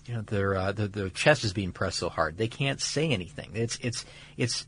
you 0.07 0.15
know 0.15 0.23
their 0.23 0.57
uh, 0.57 0.73
their, 0.73 0.89
their 0.89 1.09
chest 1.11 1.45
is 1.45 1.53
being 1.53 1.73
pressed 1.73 1.99
so 1.99 2.09
hard. 2.09 2.39
They 2.39 2.49
can't 2.49 2.81
say 2.81 3.11
anything. 3.11 3.51
It's 3.55 3.79
it's 3.83 4.05
it's 4.37 4.67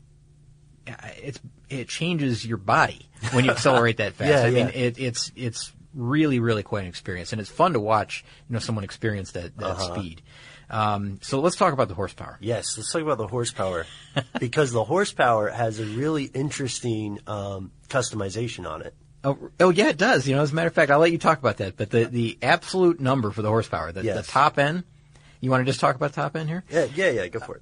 uh, 0.87 0.93
it's 1.21 1.39
it 1.69 1.89
changes 1.89 2.45
your 2.45 2.57
body 2.57 3.09
when 3.31 3.45
you 3.45 3.51
accelerate 3.51 3.97
that 3.97 4.13
fast. 4.13 4.29
Yeah, 4.31 4.43
I 4.43 4.51
mean, 4.51 4.71
it, 4.73 4.99
it's 4.99 5.31
it's 5.35 5.73
really 5.93 6.39
really 6.39 6.63
quite 6.63 6.81
an 6.83 6.87
experience, 6.89 7.31
and 7.31 7.41
it's 7.41 7.49
fun 7.49 7.73
to 7.73 7.79
watch. 7.79 8.23
You 8.49 8.53
know, 8.53 8.59
someone 8.59 8.83
experience 8.83 9.31
that 9.33 9.57
that 9.57 9.65
Uh-huh. 9.65 9.95
speed. 9.95 10.21
Um, 10.69 11.19
so 11.21 11.41
let's 11.41 11.57
talk 11.57 11.73
about 11.73 11.89
the 11.89 11.93
horsepower. 11.95 12.37
Yes, 12.39 12.77
let's 12.77 12.91
talk 12.93 13.01
about 13.01 13.17
the 13.17 13.27
horsepower 13.27 13.85
because 14.39 14.71
the 14.71 14.85
horsepower 14.85 15.49
has 15.49 15.79
a 15.81 15.85
really 15.85 16.23
interesting 16.25 17.19
um, 17.27 17.71
customization 17.89 18.65
on 18.69 18.81
it. 18.81 18.93
Oh, 19.25 19.37
oh 19.59 19.69
yeah, 19.69 19.89
it 19.89 19.97
does. 19.97 20.27
You 20.27 20.35
know, 20.37 20.41
as 20.41 20.51
a 20.53 20.55
matter 20.55 20.67
of 20.69 20.73
fact, 20.73 20.89
I'll 20.89 20.99
let 20.99 21.11
you 21.11 21.17
talk 21.17 21.39
about 21.39 21.57
that. 21.57 21.75
But 21.75 21.89
the, 21.89 22.05
the 22.05 22.37
absolute 22.41 22.99
number 23.01 23.31
for 23.31 23.41
the 23.41 23.49
horsepower, 23.49 23.91
the, 23.91 24.01
Yes. 24.03 24.25
the 24.25 24.31
top 24.31 24.57
end, 24.57 24.83
you 25.41 25.51
want 25.51 25.59
to 25.61 25.65
just 25.69 25.81
talk 25.81 25.95
about 25.95 26.13
top 26.13 26.35
end 26.37 26.47
here? 26.47 26.63
Yeah, 26.71 26.87
yeah, 26.95 27.09
yeah. 27.09 27.27
Go 27.27 27.39
for 27.41 27.55
it. 27.57 27.61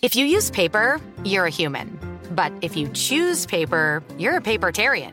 If 0.00 0.14
you 0.14 0.24
use 0.26 0.50
paper, 0.50 1.00
you're 1.24 1.46
a 1.46 1.50
human. 1.50 1.98
But 2.30 2.52
if 2.62 2.76
you 2.76 2.88
choose 2.90 3.46
paper, 3.46 4.02
you're 4.16 4.36
a 4.36 4.40
papertarian. 4.40 5.12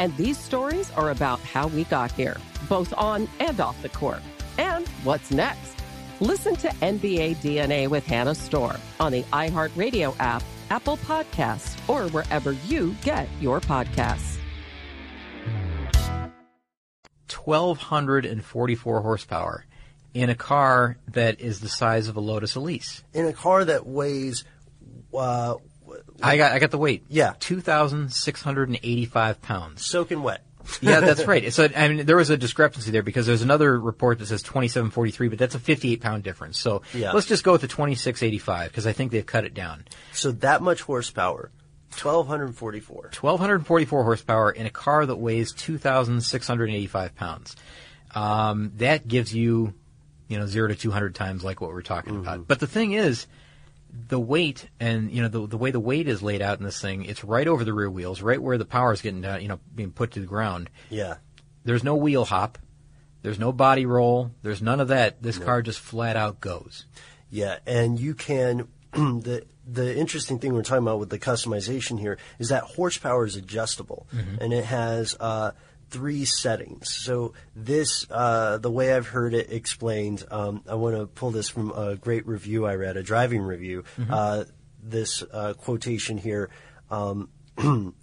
LeBron 0.00 0.08
James. 0.08 0.10
And 0.16 0.16
these 0.16 0.38
stories 0.38 0.90
are 0.92 1.10
about 1.10 1.40
how 1.40 1.68
we 1.68 1.84
got 1.84 2.12
here, 2.12 2.36
both 2.68 2.92
on 2.96 3.28
and 3.38 3.60
off 3.60 3.80
the 3.82 3.88
court. 3.88 4.22
And 4.58 4.88
what's 5.04 5.30
next? 5.30 5.74
Listen 6.20 6.56
to 6.56 6.68
NBA 6.68 7.36
DNA 7.36 7.88
with 7.88 8.06
Hannah 8.06 8.34
Storm 8.34 8.76
on 8.98 9.12
the 9.12 9.22
iHeartRadio 9.32 10.14
app, 10.18 10.42
Apple 10.70 10.98
Podcasts, 10.98 11.76
or 11.88 12.08
wherever 12.10 12.52
you 12.52 12.94
get 13.02 13.28
your 13.40 13.60
podcasts. 13.60 14.36
1,244 17.44 19.00
horsepower 19.00 19.64
in 20.12 20.28
a 20.28 20.34
car 20.34 20.98
that 21.08 21.40
is 21.40 21.60
the 21.60 21.68
size 21.68 22.08
of 22.08 22.16
a 22.16 22.20
Lotus 22.20 22.54
Elise. 22.54 23.02
In 23.14 23.24
a 23.26 23.32
car 23.32 23.64
that 23.64 23.86
weighs. 23.86 24.44
Uh, 25.12 25.54
I 26.22 26.36
got 26.36 26.52
I 26.52 26.58
got 26.58 26.70
the 26.70 26.78
weight. 26.78 27.04
Yeah. 27.08 27.34
2,685 27.40 29.42
pounds. 29.42 29.84
Soaking 29.84 30.22
wet. 30.22 30.44
yeah, 30.82 31.00
that's 31.00 31.24
right. 31.26 31.52
So 31.52 31.68
I 31.74 31.88
mean, 31.88 32.06
there 32.06 32.16
was 32.16 32.30
a 32.30 32.36
discrepancy 32.36 32.90
there 32.90 33.02
because 33.02 33.26
there's 33.26 33.42
another 33.42 33.78
report 33.80 34.18
that 34.18 34.26
says 34.26 34.42
2743, 34.42 35.28
but 35.28 35.38
that's 35.38 35.54
a 35.54 35.58
58 35.58 36.00
pound 36.00 36.22
difference. 36.22 36.58
So 36.60 36.82
Yeah. 36.92 37.12
let's 37.12 37.26
just 37.26 37.44
go 37.44 37.52
with 37.52 37.62
the 37.62 37.68
2685 37.68 38.70
because 38.70 38.86
I 38.86 38.92
think 38.92 39.10
they've 39.10 39.24
cut 39.24 39.44
it 39.44 39.54
down. 39.54 39.84
So 40.12 40.32
that 40.32 40.62
much 40.62 40.82
horsepower, 40.82 41.50
1,244. 41.92 43.10
1,244 43.20 44.04
horsepower 44.04 44.50
in 44.50 44.66
a 44.66 44.70
car 44.70 45.06
that 45.06 45.16
weighs 45.16 45.52
2,685 45.52 47.14
pounds. 47.16 47.56
Um, 48.14 48.72
that 48.76 49.08
gives 49.08 49.34
you, 49.34 49.74
you 50.28 50.38
know, 50.38 50.46
zero 50.46 50.68
to 50.68 50.74
200 50.74 51.14
times 51.14 51.42
like 51.42 51.60
what 51.60 51.70
we're 51.70 51.82
talking 51.82 52.16
about. 52.16 52.46
But 52.46 52.60
the 52.60 52.66
thing 52.66 52.92
is, 52.92 53.26
the 54.08 54.18
weight 54.20 54.68
and 54.78 55.10
you 55.10 55.22
know 55.22 55.28
the 55.28 55.46
the 55.46 55.56
way 55.58 55.70
the 55.70 55.80
weight 55.80 56.08
is 56.08 56.22
laid 56.22 56.42
out 56.42 56.58
in 56.58 56.64
this 56.64 56.80
thing, 56.80 57.04
it's 57.04 57.24
right 57.24 57.46
over 57.48 57.64
the 57.64 57.72
rear 57.72 57.90
wheels, 57.90 58.22
right 58.22 58.40
where 58.40 58.58
the 58.58 58.64
power 58.64 58.92
is 58.92 59.02
getting 59.02 59.20
down, 59.20 59.42
you 59.42 59.48
know, 59.48 59.60
being 59.74 59.92
put 59.92 60.12
to 60.12 60.20
the 60.20 60.26
ground. 60.26 60.70
Yeah. 60.88 61.16
There's 61.64 61.84
no 61.84 61.94
wheel 61.96 62.24
hop. 62.24 62.58
There's 63.22 63.38
no 63.38 63.52
body 63.52 63.84
roll. 63.86 64.30
There's 64.42 64.62
none 64.62 64.80
of 64.80 64.88
that. 64.88 65.22
This 65.22 65.36
car 65.38 65.60
just 65.62 65.78
flat 65.78 66.16
out 66.16 66.40
goes. 66.40 66.86
Yeah, 67.28 67.58
and 67.66 68.00
you 68.00 68.14
can 68.14 68.68
the 68.92 69.44
the 69.66 69.94
interesting 69.96 70.38
thing 70.38 70.52
we're 70.54 70.62
talking 70.62 70.82
about 70.82 70.98
with 70.98 71.10
the 71.10 71.18
customization 71.18 72.00
here 72.00 72.18
is 72.38 72.48
that 72.48 72.62
horsepower 72.64 73.24
is 73.26 73.36
adjustable, 73.36 74.06
Mhm. 74.12 74.38
and 74.40 74.52
it 74.52 74.64
has 74.64 75.16
uh, 75.20 75.52
three 75.90 76.24
settings. 76.24 76.90
So 77.04 77.34
this, 77.54 78.06
uh, 78.10 78.58
the 78.58 78.70
way 78.70 78.92
I've 78.92 79.08
heard 79.08 79.34
it 79.34 79.52
explained, 79.52 80.24
um, 80.30 80.62
I 80.68 80.74
want 80.74 80.96
to 80.96 81.06
pull 81.06 81.30
this 81.30 81.48
from 81.48 81.70
a 81.72 81.96
great 81.96 82.26
review 82.26 82.66
I 82.66 82.76
read, 82.76 82.96
a 82.96 83.02
driving 83.02 83.42
review. 83.42 83.84
Mhm. 83.98 84.06
Uh, 84.10 84.44
this 84.82 85.22
uh, 85.32 85.54
quotation 85.54 86.18
here. 86.18 86.50
Um, 86.90 87.28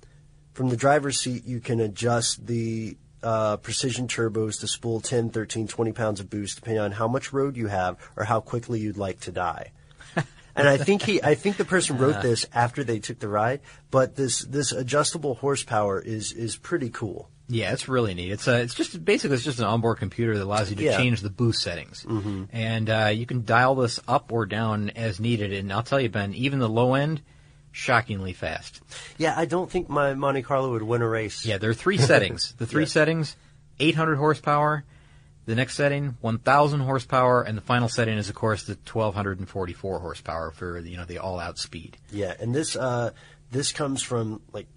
From 0.58 0.70
the 0.70 0.78
driver's 0.78 1.20
seat, 1.20 1.46
you 1.46 1.60
can 1.60 1.80
adjust 1.80 2.48
the 2.48 2.98
uh, 3.22 3.58
precision 3.58 4.08
turbos 4.08 4.62
to 4.62 4.68
spool 4.68 5.02
10, 5.02 5.30
13, 5.30 5.68
20 5.68 5.92
pounds 5.92 6.20
of 6.20 6.32
boost 6.32 6.56
depending 6.56 6.82
on 6.82 6.92
how 6.92 7.08
much 7.08 7.32
road 7.32 7.56
you 7.56 7.68
have 7.68 7.96
or 8.16 8.24
how 8.24 8.40
quickly 8.40 8.80
you'd 8.80 8.98
like 8.98 9.20
to 9.20 9.32
die. 9.32 9.72
and 10.56 10.68
I 10.68 10.78
think 10.78 11.04
he, 11.04 11.22
I 11.22 11.36
think 11.36 11.58
the 11.58 11.66
person 11.66 12.00
wrote 12.00 12.24
this 12.24 12.48
after 12.56 12.84
they 12.84 12.98
took 12.98 13.20
the 13.20 13.28
ride, 13.28 13.62
but 13.92 14.16
this, 14.16 14.46
this 14.46 14.72
adjustable 14.72 15.36
horsepower 15.36 16.02
is, 16.02 16.34
is 16.34 16.58
pretty 16.58 16.90
cool. 16.90 17.30
Yeah, 17.50 17.72
it's 17.72 17.88
really 17.88 18.14
neat. 18.14 18.32
It's 18.32 18.48
uh, 18.48 18.60
it's 18.64 18.74
just 18.74 19.04
basically 19.06 19.36
it's 19.36 19.44
just 19.46 19.60
an 19.60 19.66
onboard 19.66 20.00
computer 20.00 20.38
that 20.38 20.44
allows 20.44 20.70
you 20.70 20.76
to 20.78 20.84
Yeah. 20.84 20.98
change 20.98 21.22
the 21.22 21.30
boost 21.30 21.62
settings, 21.62 22.04
Mhm. 22.04 22.50
and 22.52 22.90
uh, 22.90 23.12
you 23.14 23.26
can 23.26 23.46
dial 23.46 23.76
this 23.76 24.00
up 24.08 24.32
or 24.34 24.46
down 24.46 24.90
as 24.92 25.20
needed. 25.20 25.54
And 25.54 25.72
I'll 25.72 25.84
tell 25.84 26.00
you, 26.02 26.10
Ben, 26.10 26.34
even 26.34 26.60
the 26.60 26.68
low 26.68 26.94
end, 26.96 27.22
shockingly 27.72 28.34
fast. 28.34 28.82
Yeah, 29.18 29.34
I 29.38 29.46
don't 29.46 29.72
think 29.72 29.88
my 29.88 30.14
Monte 30.14 30.42
Carlo 30.42 30.72
would 30.72 30.84
win 30.84 31.02
a 31.02 31.08
race. 31.08 31.46
Yeah, 31.46 31.58
there 31.58 31.70
are 31.70 31.74
three 31.76 31.98
settings. 31.98 32.54
The 32.58 32.66
three 32.68 32.86
settings: 32.86 33.36
800 33.80 34.18
horsepower. 34.18 34.84
The 35.46 35.56
next 35.56 35.76
setting, 35.76 36.18
1,000 36.20 36.82
horsepower, 36.82 37.42
and 37.42 37.58
the 37.58 37.62
final 37.62 37.88
setting 37.88 38.18
is, 38.18 38.28
of 38.28 38.36
course, 38.36 38.64
the 38.66 38.78
1,244 38.84 40.00
horsepower 40.00 40.52
for 40.52 40.80
you 40.80 40.98
know 40.98 41.06
the 41.06 41.20
all-out 41.20 41.58
speed. 41.58 41.96
Yeah, 42.12 42.34
and 42.42 42.54
this 42.54 42.76
uh, 42.76 43.12
this 43.52 43.72
comes 43.72 44.02
from 44.04 44.42
like 44.52 44.68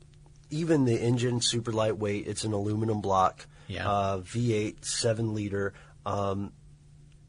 even 0.51 0.85
the 0.85 0.99
engine 1.01 1.41
super 1.41 1.73
lightweight. 1.73 2.27
It's 2.27 2.45
an 2.45 2.53
aluminum 2.53 3.01
block. 3.01 3.47
Yeah. 3.67 3.89
Uh, 3.89 4.19
V8 4.21 4.85
seven 4.85 5.35
liter. 5.35 5.73
Um, 6.05 6.53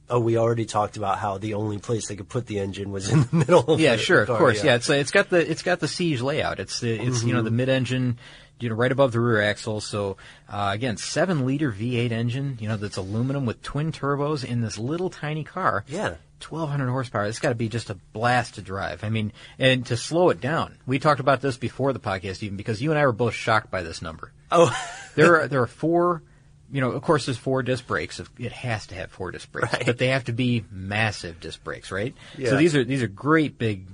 oh, 0.10 0.20
we 0.20 0.38
already 0.38 0.66
talked 0.66 0.98
about 0.98 1.18
how 1.18 1.38
the 1.38 1.54
only 1.54 1.78
place 1.78 2.08
they 2.08 2.16
could 2.16 2.30
put 2.30 2.48
the 2.48 2.60
engine 2.60 2.92
was 2.92 3.10
in 3.10 3.22
the 3.22 3.28
middle. 3.36 3.74
Of 3.74 3.80
yeah, 3.80 3.96
the 3.96 4.02
sure, 4.02 4.26
car, 4.26 4.36
of 4.36 4.40
course. 4.40 4.64
Yeah, 4.64 4.76
it's 4.76 4.90
uh, 4.90 4.94
it's 4.94 5.12
got 5.12 5.30
the 5.30 5.50
it's 5.50 5.64
got 5.64 5.80
the 5.80 5.88
Exige 5.88 6.22
layout. 6.22 6.60
It's 6.60 6.80
the 6.80 6.94
it's 7.00 7.24
you 7.24 7.34
know 7.34 7.42
the 7.42 7.52
mid-engine, 7.52 8.20
you 8.62 8.70
know, 8.70 8.76
right 8.76 8.92
above 8.92 9.12
the 9.12 9.20
rear 9.20 9.42
axle. 9.42 9.82
So 9.82 10.18
uh, 10.50 10.72
again, 10.74 10.98
seven 10.98 11.46
liter 11.46 11.72
V8 11.72 12.12
engine. 12.12 12.58
You 12.60 12.70
know 12.70 12.78
that's 12.78 12.98
aluminum 12.98 13.46
with 13.46 13.62
twin 13.62 13.92
turbos 13.92 14.44
in 14.44 14.62
this 14.62 14.78
little 14.78 15.10
tiny 15.10 15.44
car. 15.44 15.84
Yeah. 15.88 16.16
1200 16.42 16.90
horsepower. 16.90 17.26
It's 17.26 17.40
got 17.40 17.50
to 17.50 17.56
be 17.56 17.70
just 17.70 17.90
a 17.90 17.96
blast 17.96 18.56
to 18.56 18.62
drive. 18.62 19.04
I 19.04 19.10
mean, 19.10 19.32
and 19.60 19.86
to 19.88 19.98
slow 19.98 20.30
it 20.30 20.42
down. 20.42 20.78
We 20.86 21.00
talked 21.00 21.20
about 21.20 21.42
this 21.42 21.58
before 21.58 21.94
the 21.94 22.00
podcast, 22.00 22.42
even 22.44 22.58
because 22.58 22.82
you 22.82 22.90
and 22.90 23.00
I 23.00 23.06
were 23.06 23.12
both 23.12 23.34
shocked 23.34 23.70
by 23.70 23.84
this 23.84 24.02
number. 24.02 24.32
Oh, 24.52 24.76
there 25.16 25.42
are 25.42 25.48
there 25.48 25.62
are 25.62 25.68
four. 25.68 26.24
You 26.72 26.80
know, 26.80 26.92
of 26.92 27.02
course, 27.02 27.26
there's 27.26 27.38
four 27.38 27.64
disc 27.64 27.86
brakes. 27.86 28.22
It 28.40 28.54
has 28.54 28.88
to 28.88 28.96
have 28.96 29.12
four 29.12 29.32
disc 29.32 29.52
brakes, 29.52 29.78
but 29.86 29.98
they 29.98 30.08
have 30.08 30.26
to 30.26 30.34
be 30.34 30.64
massive 30.72 31.40
disc 31.40 31.62
brakes, 31.64 31.92
right? 31.92 32.16
Yeah. 32.38 32.52
So 32.52 32.58
these 32.58 32.76
are 32.76 32.84
these 32.84 33.04
are 33.04 33.08
great 33.08 33.58
big 33.58 33.88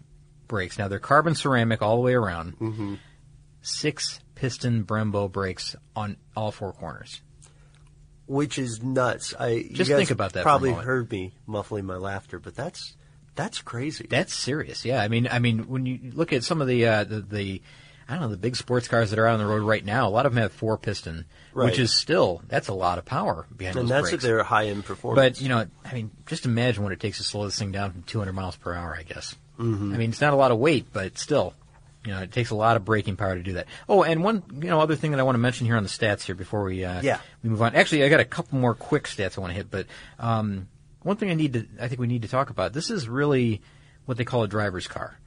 brakes. 0.47 0.77
Now 0.77 0.87
they're 0.87 0.99
carbon 0.99 1.35
ceramic 1.35 1.81
all 1.81 1.95
the 1.95 2.03
way 2.03 2.13
around. 2.13 2.57
Mm-hmm. 2.59 2.95
Six 3.61 4.19
piston 4.37 4.83
Brembo 4.85 5.31
brakes 5.31 5.75
on 5.95 6.15
all 6.35 6.51
four 6.51 6.71
corners. 6.73 7.21
which 8.27 8.57
is 8.59 8.83
nuts. 8.83 9.33
I 9.39 9.47
you 9.49 9.69
Just 9.73 9.89
guys 9.89 9.97
think 9.97 10.11
about 10.11 10.33
that 10.33 10.43
Probably 10.43 10.71
heard 10.73 11.11
me 11.11 11.33
muffling 11.45 11.85
my 11.85 11.95
laughter, 11.97 12.39
but 12.39 12.55
that's 12.55 12.95
that's 13.35 13.61
crazy. 13.61 14.07
That's 14.09 14.33
serious. 14.33 14.83
Yeah, 14.85 15.01
I 15.01 15.07
mean, 15.07 15.27
I 15.31 15.39
mean, 15.39 15.67
when 15.67 15.85
you 15.85 16.11
look 16.13 16.33
at 16.33 16.43
some 16.43 16.59
of 16.61 16.67
the 16.67 16.85
uh, 16.87 17.03
the, 17.03 17.21
the 17.21 17.61
I 18.09 18.13
don't 18.13 18.21
know 18.21 18.27
the 18.29 18.37
big 18.37 18.55
sports 18.55 18.87
cars 18.87 19.09
that 19.11 19.19
are 19.19 19.27
out 19.27 19.33
on 19.33 19.39
the 19.39 19.45
road 19.45 19.63
right 19.63 19.83
now, 19.83 20.07
a 20.07 20.09
lot 20.09 20.25
of 20.25 20.33
them 20.33 20.41
have 20.41 20.51
four 20.53 20.77
piston, 20.77 21.25
Right. 21.53 21.65
which 21.65 21.79
is 21.79 21.93
still 21.93 22.41
that's 22.47 22.67
a 22.67 22.73
lot 22.73 22.97
of 22.99 23.05
power 23.05 23.47
behind 23.55 23.77
and 23.77 23.85
those 23.85 23.89
that's 23.89 24.01
brakes. 24.09 24.13
if 24.15 24.21
they're 24.21 24.43
high 24.43 24.67
end 24.67 24.85
performance. 24.85 25.37
But 25.39 25.41
you 25.41 25.49
know, 25.49 25.65
I 25.85 25.93
mean, 25.93 26.11
just 26.25 26.45
imagine 26.45 26.83
what 26.83 26.93
it 26.93 26.99
takes 26.99 27.17
to 27.17 27.23
slow 27.23 27.45
this 27.45 27.57
thing 27.57 27.71
down 27.71 27.91
from 27.91 28.03
200 28.03 28.33
miles 28.33 28.55
per 28.55 28.73
hour. 28.73 28.95
I 28.97 29.03
guess. 29.03 29.35
Mhm. 29.59 29.93
I 29.93 29.97
mean, 29.97 30.09
it's 30.11 30.21
not 30.21 30.33
a 30.33 30.37
lot 30.37 30.51
of 30.51 30.57
weight, 30.59 30.87
but 30.93 31.17
still, 31.17 31.53
you 32.07 32.13
know, 32.13 32.21
it 32.21 32.31
takes 32.31 32.49
a 32.49 32.55
lot 32.55 32.77
of 32.77 32.85
braking 32.85 33.15
power 33.17 33.35
to 33.35 33.43
do 33.43 33.53
that. 33.53 33.67
Oh, 33.89 34.01
and 34.03 34.23
one, 34.23 34.41
you 34.61 34.69
know, 34.69 34.79
other 34.79 34.95
thing 34.95 35.11
that 35.11 35.19
I 35.19 35.23
want 35.23 35.35
to 35.35 35.39
mention 35.39 35.67
here 35.67 35.75
on 35.77 35.83
the 35.83 35.89
stats 35.89 36.23
here 36.23 36.35
before 36.35 36.63
we 36.63 36.83
uh, 36.85 37.01
Yeah. 37.01 37.19
we 37.43 37.49
move 37.49 37.61
on. 37.61 37.75
Actually, 37.75 38.03
I 38.05 38.09
got 38.09 38.19
a 38.21 38.25
couple 38.25 38.57
more 38.57 38.73
quick 38.73 39.03
stats 39.03 39.37
I 39.37 39.41
want 39.41 39.51
to 39.51 39.55
hit, 39.57 39.69
but 39.69 39.85
um, 40.17 40.67
one 41.03 41.17
thing 41.17 41.29
I 41.29 41.33
need 41.35 41.53
to, 41.53 41.65
I 41.79 41.87
think 41.87 41.99
we 41.99 42.07
need 42.07 42.23
to 42.23 42.27
talk 42.27 42.49
about. 42.49 42.73
This 42.73 42.89
is 42.89 43.07
really 43.07 43.61
what 44.05 44.17
they 44.17 44.23
call 44.25 44.43
a 44.43 44.47
driver's 44.47 44.87
car. 44.87 45.17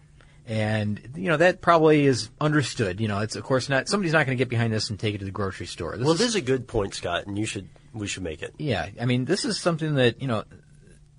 And 0.46 1.00
you 1.14 1.28
know 1.28 1.36
that 1.36 1.60
probably 1.60 2.06
is 2.06 2.28
understood. 2.40 3.00
You 3.00 3.06
know, 3.08 3.20
it's 3.20 3.36
of 3.36 3.44
course 3.44 3.68
not. 3.68 3.88
Somebody's 3.88 4.12
not 4.14 4.26
going 4.26 4.36
to 4.36 4.40
get 4.40 4.48
behind 4.48 4.72
this 4.72 4.90
and 4.90 4.98
take 4.98 5.14
it 5.14 5.18
to 5.18 5.24
the 5.24 5.30
grocery 5.30 5.66
store. 5.66 5.96
This 5.96 6.04
well, 6.04 6.14
is- 6.14 6.18
this 6.18 6.28
is 6.28 6.34
a 6.34 6.40
good 6.40 6.66
point, 6.66 6.94
Scott, 6.94 7.26
and 7.26 7.38
you 7.38 7.44
should 7.46 7.68
we 7.92 8.06
should 8.08 8.22
make 8.24 8.42
it. 8.42 8.54
yeah, 8.58 8.88
I 9.00 9.04
mean, 9.04 9.26
this 9.26 9.44
is 9.44 9.60
something 9.60 9.94
that 9.96 10.20
you 10.20 10.26
know 10.28 10.44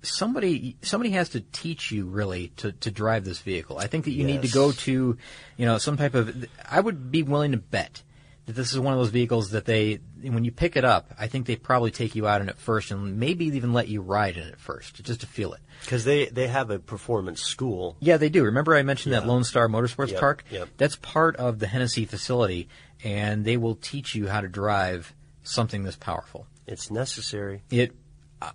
somebody 0.02 0.76
somebody 0.82 1.10
has 1.10 1.30
to 1.30 1.40
teach 1.40 1.90
you 1.90 2.06
really 2.06 2.48
to, 2.56 2.72
to 2.72 2.90
drive 2.90 3.24
this 3.24 3.38
vehicle. 3.40 3.78
I 3.78 3.86
think 3.86 4.04
that 4.04 4.12
you 4.12 4.24
need 4.24 4.42
to 4.42 4.48
go 4.48 4.72
to, 4.72 5.16
you 5.56 5.66
know, 5.66 5.78
some 5.78 5.96
type 5.96 6.14
of. 6.14 6.46
I 6.70 6.80
would 6.80 7.10
be 7.10 7.22
willing 7.22 7.52
to 7.52 7.58
bet 7.58 8.02
that 8.46 8.54
this 8.54 8.72
is 8.72 8.78
one 8.80 8.92
of 8.92 8.98
those 8.98 9.10
vehicles 9.10 9.50
that 9.50 9.64
they, 9.66 10.00
when 10.20 10.44
you 10.44 10.50
pick 10.50 10.76
it 10.76 10.84
up, 10.84 11.14
I 11.18 11.28
think 11.28 11.46
they 11.46 11.56
probably 11.56 11.92
take 11.92 12.16
you 12.16 12.26
out 12.26 12.40
in 12.40 12.48
it 12.48 12.58
first 12.58 12.90
and 12.90 13.18
maybe 13.18 13.46
even 13.46 13.72
let 13.72 13.88
you 13.88 14.00
ride 14.00 14.36
in 14.36 14.48
it 14.48 14.58
first, 14.58 15.02
just 15.04 15.20
to 15.20 15.26
feel 15.26 15.52
it. 15.52 15.60
Because 15.82 16.04
they, 16.04 16.26
they 16.26 16.48
have 16.48 16.70
a 16.70 16.78
performance 16.80 17.40
school. 17.40 17.96
Yeah, 18.00 18.16
they 18.16 18.28
do. 18.28 18.44
Remember 18.44 18.74
I 18.74 18.82
mentioned 18.82 19.14
that 19.14 19.26
Lone 19.26 19.44
Star 19.44 19.68
Motorsports 19.68 20.10
Yep, 20.10 20.20
Park? 20.20 20.44
yep. 20.50 20.68
That's 20.76 20.96
part 20.96 21.36
of 21.36 21.60
the 21.60 21.68
Hennessey 21.68 22.04
facility, 22.04 22.68
and 23.04 23.44
they 23.44 23.56
will 23.56 23.76
teach 23.76 24.14
you 24.14 24.26
how 24.26 24.40
to 24.40 24.48
drive 24.48 25.14
something 25.44 25.84
this 25.84 25.96
powerful. 25.96 26.46
It's 26.66 26.90
necessary. 26.90 27.62
It, 27.70 27.92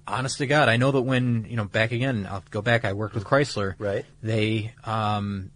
honest 0.08 0.38
to 0.39 0.47
God, 0.47 0.69
I 0.69 0.78
know 0.78 0.91
that 0.91 1.02
when 1.02 1.45
you 1.50 1.56
know 1.56 1.65
back 1.65 1.91
again, 1.91 2.28
I'll 2.30 2.43
go 2.50 2.62
back. 2.62 2.86
I 2.86 2.93
worked 2.93 3.15
with 3.15 3.23
Chrysler. 3.26 3.76
Right. 3.80 4.06
They, 4.21 4.73
um, 4.84 5.52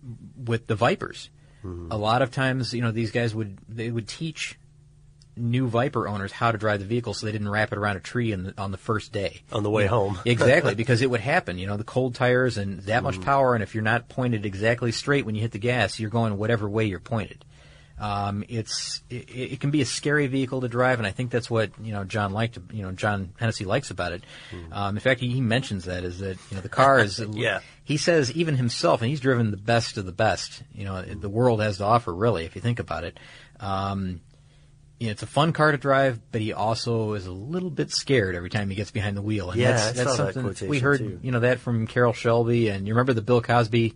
with 0.45 0.67
the 0.67 0.75
Vipers, 0.75 1.29
Mm-hmm. 1.63 1.91
a 1.91 1.97
lot 1.97 2.23
of 2.23 2.31
times, 2.31 2.73
you 2.73 2.81
know, 2.81 2.91
these 2.91 3.11
guys 3.11 3.35
would 3.35 3.57
they 3.69 3.91
would 3.91 4.07
teach 4.07 4.57
new 5.37 5.67
Viper 5.67 6.07
owners 6.07 6.31
how 6.31 6.51
to 6.51 6.57
drive 6.57 6.79
the 6.79 6.85
vehicle, 6.87 7.13
so 7.13 7.25
they 7.25 7.31
didn't 7.31 7.49
wrap 7.49 7.71
it 7.71 7.77
around 7.77 7.97
a 7.97 7.99
tree 7.99 8.31
in 8.31 8.43
the, 8.43 8.53
on 8.57 8.71
the 8.71 8.77
first 8.77 9.11
day 9.13 9.41
On 9.53 9.61
the 9.63 9.69
way 9.69 9.83
You 9.83 9.89
know, 9.89 10.09
home. 10.09 10.19
exactly, 10.25 10.73
because 10.83 11.01
it 11.03 11.09
would 11.09 11.21
happen. 11.21 11.57
You 11.59 11.67
know, 11.67 11.77
the 11.77 11.83
cold 11.83 12.15
tires 12.15 12.57
and 12.57 12.79
that 12.81 13.03
much 13.03 13.19
Mhm. 13.19 13.23
power, 13.23 13.53
and 13.53 13.61
if 13.63 13.73
you're 13.75 13.83
not 13.83 14.09
pointed 14.09 14.45
exactly 14.45 14.91
straight 14.91 15.25
when 15.25 15.35
you 15.35 15.41
hit 15.41 15.51
the 15.51 15.59
gas, 15.59 15.99
you're 15.99 16.09
going 16.09 16.37
whatever 16.37 16.67
way 16.67 16.85
you're 16.85 16.99
pointed. 16.99 17.45
Um, 18.01 18.43
it's 18.49 19.03
it, 19.11 19.29
it 19.29 19.59
can 19.59 19.69
be 19.69 19.81
a 19.81 19.85
scary 19.85 20.25
vehicle 20.25 20.61
to 20.61 20.67
drive, 20.67 20.97
and 20.99 21.05
I 21.05 21.11
think 21.11 21.29
that's 21.29 21.51
what 21.51 21.69
you 21.79 21.93
know 21.93 22.03
John 22.03 22.33
liked. 22.33 22.57
You 22.73 22.81
know, 22.81 22.91
John 22.91 23.33
Hennessey 23.39 23.63
likes 23.63 23.91
about 23.91 24.11
it. 24.11 24.23
Um, 24.71 24.97
in 24.97 25.01
fact, 25.01 25.19
he, 25.19 25.29
he 25.29 25.39
mentions 25.39 25.85
that 25.85 26.03
is 26.03 26.17
that 26.17 26.37
you 26.49 26.55
know 26.55 26.61
the 26.61 26.69
car 26.69 26.97
is. 26.99 27.19
Yeah. 27.33 27.59
He 27.83 27.97
says 27.97 28.31
even 28.31 28.55
himself, 28.55 29.01
and 29.01 29.09
he's 29.09 29.19
driven 29.19 29.51
the 29.51 29.57
best 29.57 29.97
of 29.97 30.05
the 30.05 30.11
best. 30.11 30.63
You 30.73 30.85
know, 30.85 31.01
the 31.03 31.29
world 31.29 31.61
has 31.61 31.77
to 31.77 31.83
offer. 31.83 32.11
Really, 32.13 32.45
if 32.45 32.55
you 32.55 32.61
think 32.61 32.79
about 32.79 33.03
it. 33.03 33.19
Um, 33.59 34.21
you 34.99 35.07
know, 35.07 35.11
it's 35.11 35.23
a 35.23 35.27
fun 35.27 35.51
car 35.53 35.71
to 35.71 35.77
drive, 35.77 36.19
but 36.31 36.41
he 36.41 36.53
also 36.53 37.13
is 37.13 37.25
a 37.25 37.31
little 37.31 37.71
bit 37.71 37.91
scared 37.91 38.35
every 38.35 38.49
time 38.51 38.69
he 38.69 38.75
gets 38.75 38.91
behind 38.91 39.17
the 39.17 39.21
wheel. 39.21 39.49
And 39.51 39.59
Yeah, 39.59 39.71
that's, 39.71 39.97
that's 39.97 40.09
that 40.11 40.15
something 40.17 40.43
quotation, 40.43 40.69
we 40.69 40.79
heard. 40.79 40.99
too. 40.99 41.19
You 41.21 41.31
know 41.31 41.39
that 41.41 41.59
from 41.59 41.85
Carroll 41.87 42.13
Shelby, 42.13 42.69
and 42.69 42.87
you 42.87 42.93
remember 42.93 43.13
the 43.13 43.21
Bill 43.23 43.41
Cosby. 43.41 43.93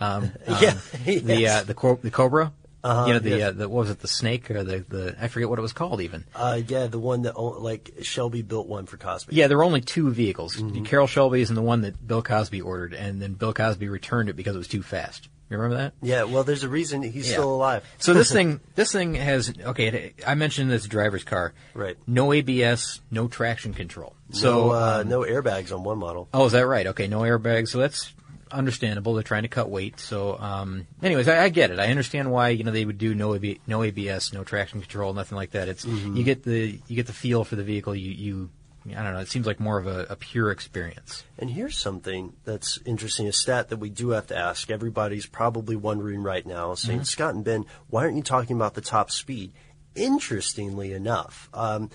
Um, 0.00 0.32
Yeah, 0.60 0.70
um, 0.70 0.78
the 1.04 1.46
uh, 1.48 1.62
the 1.64 1.74
co- 1.74 1.98
the 2.02 2.10
Cobra. 2.10 2.52
Uh-huh, 2.84 3.06
you 3.06 3.12
know 3.12 3.18
the, 3.20 3.30
yes. 3.30 3.48
uh, 3.48 3.52
the 3.52 3.68
what 3.68 3.80
was 3.82 3.90
it 3.90 4.00
the 4.00 4.08
snake 4.08 4.50
or 4.50 4.64
the 4.64 4.84
the 4.88 5.16
I 5.20 5.28
forget 5.28 5.48
what 5.48 5.58
it 5.58 5.62
was 5.62 5.72
called 5.72 6.00
even. 6.00 6.24
Uh, 6.34 6.60
yeah, 6.66 6.88
the 6.88 6.98
one 6.98 7.22
that, 7.22 7.38
like, 7.40 7.92
Shelby 8.02 8.42
built 8.42 8.66
one 8.66 8.86
for 8.86 8.96
Cosby. 8.96 9.36
Yeah, 9.36 9.46
there 9.46 9.56
were 9.56 9.64
only 9.64 9.80
two 9.80 10.10
vehicles. 10.10 10.56
Mm-hmm. 10.56 10.84
Carroll 10.84 11.06
Shelby's 11.06 11.48
and 11.48 11.56
the 11.56 11.62
one 11.62 11.82
that 11.82 12.04
Bill 12.06 12.22
Cosby 12.22 12.60
ordered, 12.60 12.94
and 12.94 13.22
then 13.22 13.34
Bill 13.34 13.52
Cosby 13.54 13.88
returned 13.88 14.28
it 14.28 14.34
because 14.36 14.54
it 14.56 14.58
was 14.58 14.68
too 14.68 14.82
fast. 14.82 15.28
You 15.48 15.58
remember 15.58 15.76
that? 15.82 15.92
Yeah, 16.00 16.24
well, 16.24 16.44
there's 16.44 16.62
a 16.64 16.68
reason 16.68 17.02
he's 17.02 17.26
Yeah. 17.28 17.34
still 17.34 17.54
alive. 17.54 17.84
So 17.98 18.14
this 18.14 18.32
thing, 18.38 18.58
this 18.74 18.90
thing 18.90 19.14
has 19.16 19.52
okay. 19.60 19.88
it- 19.88 20.14
I 20.26 20.34
mentioned 20.34 20.70
this 20.70 20.86
driver's 20.86 21.24
car. 21.24 21.52
Right. 21.74 21.96
No 22.06 22.32
ABS, 22.32 23.00
no 23.10 23.28
traction 23.28 23.74
control. 23.74 24.14
So 24.30 24.68
no, 24.68 24.70
uh, 24.72 24.98
um, 25.02 25.08
no 25.08 25.20
airbags 25.20 25.70
on 25.70 25.84
one 25.84 25.98
model. 25.98 26.28
Oh, 26.32 26.46
is 26.46 26.52
that 26.52 26.66
right? 26.66 26.86
Okay, 26.86 27.06
no 27.06 27.20
airbags. 27.20 27.68
So 27.68 27.78
that's 27.78 28.14
understandable. 28.52 29.14
They're 29.14 29.22
trying 29.22 29.42
to 29.42 29.48
cut 29.48 29.68
weight. 29.70 29.98
So, 30.00 30.38
um, 30.38 30.86
anyways, 31.02 31.28
I, 31.28 31.44
I 31.44 31.48
get 31.48 31.70
it. 31.70 31.78
I 31.78 31.86
understand 31.88 32.30
why 32.30 32.50
you 32.50 32.64
know 32.64 32.70
they 32.72 32.84
would 32.84 32.98
do 32.98 33.14
no 33.14 33.34
AB, 33.34 33.60
no 33.66 33.82
ABS, 33.82 34.32
no 34.32 34.44
traction 34.44 34.80
control, 34.80 35.12
nothing 35.14 35.36
like 35.36 35.52
that. 35.52 35.68
It's 35.68 35.84
Mhm. 35.84 36.16
you 36.16 36.24
get 36.24 36.42
the 36.44 36.78
you 36.88 36.96
get 36.96 37.06
the 37.06 37.12
feel 37.12 37.44
for 37.44 37.56
the 37.56 37.64
vehicle. 37.64 37.94
You 37.94 38.10
you 38.12 38.50
I 38.96 39.02
don't 39.04 39.12
know. 39.14 39.20
It 39.20 39.28
seems 39.28 39.46
like 39.46 39.60
more 39.60 39.78
of 39.78 39.86
a, 39.86 40.06
a 40.10 40.16
pure 40.16 40.50
experience. 40.50 41.22
And 41.38 41.48
here's 41.50 41.78
something 41.78 42.32
that's 42.44 42.80
interesting, 42.84 43.28
a 43.28 43.32
stat 43.32 43.68
that 43.68 43.76
we 43.76 43.90
do 43.90 44.10
have 44.10 44.26
to 44.26 44.36
ask. 44.36 44.70
Everybody's 44.72 45.24
probably 45.24 45.76
wondering 45.76 46.24
right 46.24 46.44
now, 46.44 46.74
saying, 46.74 47.02
Mhm. 47.02 47.06
Scott 47.06 47.34
and 47.36 47.44
Ben, 47.44 47.64
why 47.90 48.02
aren't 48.02 48.16
you 48.16 48.24
talking 48.24 48.56
about 48.56 48.74
the 48.74 48.80
top 48.80 49.12
speed? 49.12 49.52
Interestingly 49.94 50.92
enough, 50.92 51.48
um, 51.54 51.90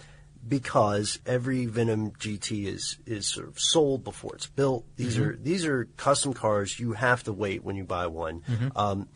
because 0.47 1.19
every 1.25 1.65
Venom 1.65 2.11
GT 2.11 2.65
is, 2.67 2.97
is 3.05 3.27
sort 3.27 3.47
of 3.47 3.59
sold 3.59 4.03
before 4.03 4.35
it's 4.35 4.47
built. 4.47 4.85
These 4.95 5.17
Mhm. 5.17 5.21
are, 5.25 5.35
these 5.35 5.65
are 5.65 5.85
custom 5.97 6.33
cars. 6.33 6.79
You 6.79 6.93
have 6.93 7.23
to 7.23 7.33
wait 7.33 7.63
when 7.63 7.75
you 7.75 7.83
buy 7.83 8.07
one. 8.07 8.41
Mhm. 8.47 8.71
Um, 8.75 9.09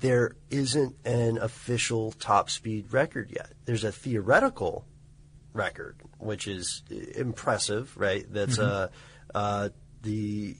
there 0.00 0.36
isn't 0.50 0.96
an 1.04 1.38
official 1.38 2.12
top 2.12 2.50
speed 2.50 2.92
record 2.92 3.30
yet. 3.30 3.52
There's 3.64 3.84
a 3.84 3.92
theoretical 3.92 4.84
record, 5.54 5.96
which 6.18 6.46
is 6.48 6.82
impressive, 7.14 7.96
right? 7.96 8.26
That's 8.30 8.58
Mhm. 8.58 8.62
uh, 8.68 8.88
uh, 9.34 9.68
the 10.02 10.56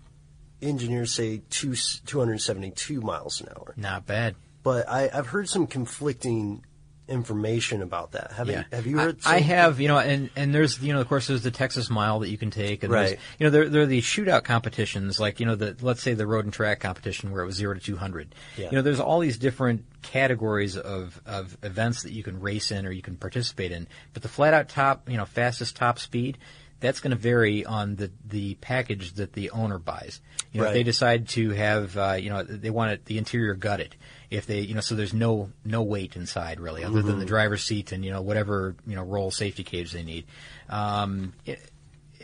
engineers 0.62 1.12
say 1.12 1.42
two, 1.50 1.74
272 2.06 3.00
miles 3.00 3.40
an 3.40 3.48
hour. 3.56 3.74
Not 3.76 4.06
bad. 4.06 4.36
But 4.62 4.88
I, 4.88 5.10
I've 5.12 5.26
heard 5.26 5.48
some 5.48 5.66
conflicting 5.66 6.64
information 7.08 7.82
about 7.82 8.12
that. 8.12 8.32
Have, 8.32 8.48
yeah. 8.48 8.60
you, 8.70 8.76
have 8.76 8.86
you 8.86 8.98
heard? 8.98 9.18
I, 9.26 9.36
I 9.36 9.40
have, 9.40 9.80
you 9.80 9.88
know, 9.88 9.98
and 9.98 10.30
and 10.36 10.54
there's, 10.54 10.80
you 10.82 10.92
know, 10.92 11.00
of 11.00 11.08
course, 11.08 11.26
there's 11.26 11.42
the 11.42 11.50
Texas 11.50 11.90
Mile 11.90 12.20
that 12.20 12.30
you 12.30 12.38
can 12.38 12.50
take, 12.50 12.82
and 12.82 12.92
there's- 12.92 13.10
Right. 13.10 13.20
you 13.38 13.44
know, 13.44 13.50
there 13.50 13.68
there 13.68 13.82
are 13.82 13.86
these 13.86 14.04
shootout 14.04 14.44
competitions, 14.44 15.20
like 15.20 15.40
you 15.40 15.46
know, 15.46 15.54
the 15.54 15.76
let's 15.82 16.02
say 16.02 16.14
the 16.14 16.26
road 16.26 16.44
and 16.44 16.52
track 16.54 16.80
competition 16.80 17.30
where 17.30 17.42
it 17.42 17.46
was 17.46 17.56
zero 17.56 17.74
to 17.74 17.80
two 17.80 17.96
hundred. 17.96 18.34
Yeah. 18.56 18.66
You 18.70 18.76
know, 18.76 18.82
there's 18.82 19.00
all 19.00 19.20
these 19.20 19.38
different 19.38 19.84
categories 20.02 20.76
of 20.76 21.20
of 21.26 21.56
events 21.62 22.02
that 22.04 22.12
you 22.12 22.22
can 22.22 22.40
race 22.40 22.70
in 22.70 22.86
or 22.86 22.90
you 22.92 23.02
can 23.02 23.16
participate 23.16 23.72
in, 23.72 23.86
but 24.12 24.22
the 24.22 24.28
flat 24.28 24.54
out 24.54 24.68
top, 24.68 25.08
you 25.10 25.16
know, 25.16 25.24
fastest 25.24 25.76
top 25.76 25.98
speed. 25.98 26.38
That's 26.84 27.00
going 27.00 27.12
to 27.12 27.16
vary 27.16 27.64
on 27.64 27.96
the, 27.96 28.10
the 28.28 28.56
package 28.56 29.14
that 29.14 29.32
the 29.32 29.48
owner 29.52 29.78
buys. 29.78 30.20
You 30.52 30.60
know, 30.60 30.66
if 30.66 30.74
they 30.74 30.82
decide 30.82 31.28
to 31.30 31.48
have, 31.52 31.96
uh, 31.96 32.18
you 32.20 32.28
know, 32.28 32.42
they 32.42 32.68
want 32.68 32.92
it, 32.92 33.06
the 33.06 33.16
interior 33.16 33.54
gutted. 33.54 33.96
If 34.28 34.44
they, 34.44 34.60
you 34.60 34.74
know, 34.74 34.82
so 34.82 34.94
there's 34.94 35.14
no 35.14 35.50
no 35.64 35.82
weight 35.82 36.14
inside 36.14 36.60
really, 36.60 36.84
other 36.84 37.00
than 37.00 37.16
Mhm. 37.16 37.20
the 37.20 37.24
driver's 37.24 37.64
seat 37.64 37.90
and 37.92 38.04
you 38.04 38.10
know 38.10 38.20
whatever 38.20 38.76
you 38.86 38.96
know 38.96 39.02
roll 39.02 39.30
safety 39.30 39.64
cage 39.64 39.92
they 39.92 40.02
need. 40.02 40.26
Um, 40.68 41.32
it, 41.46 41.58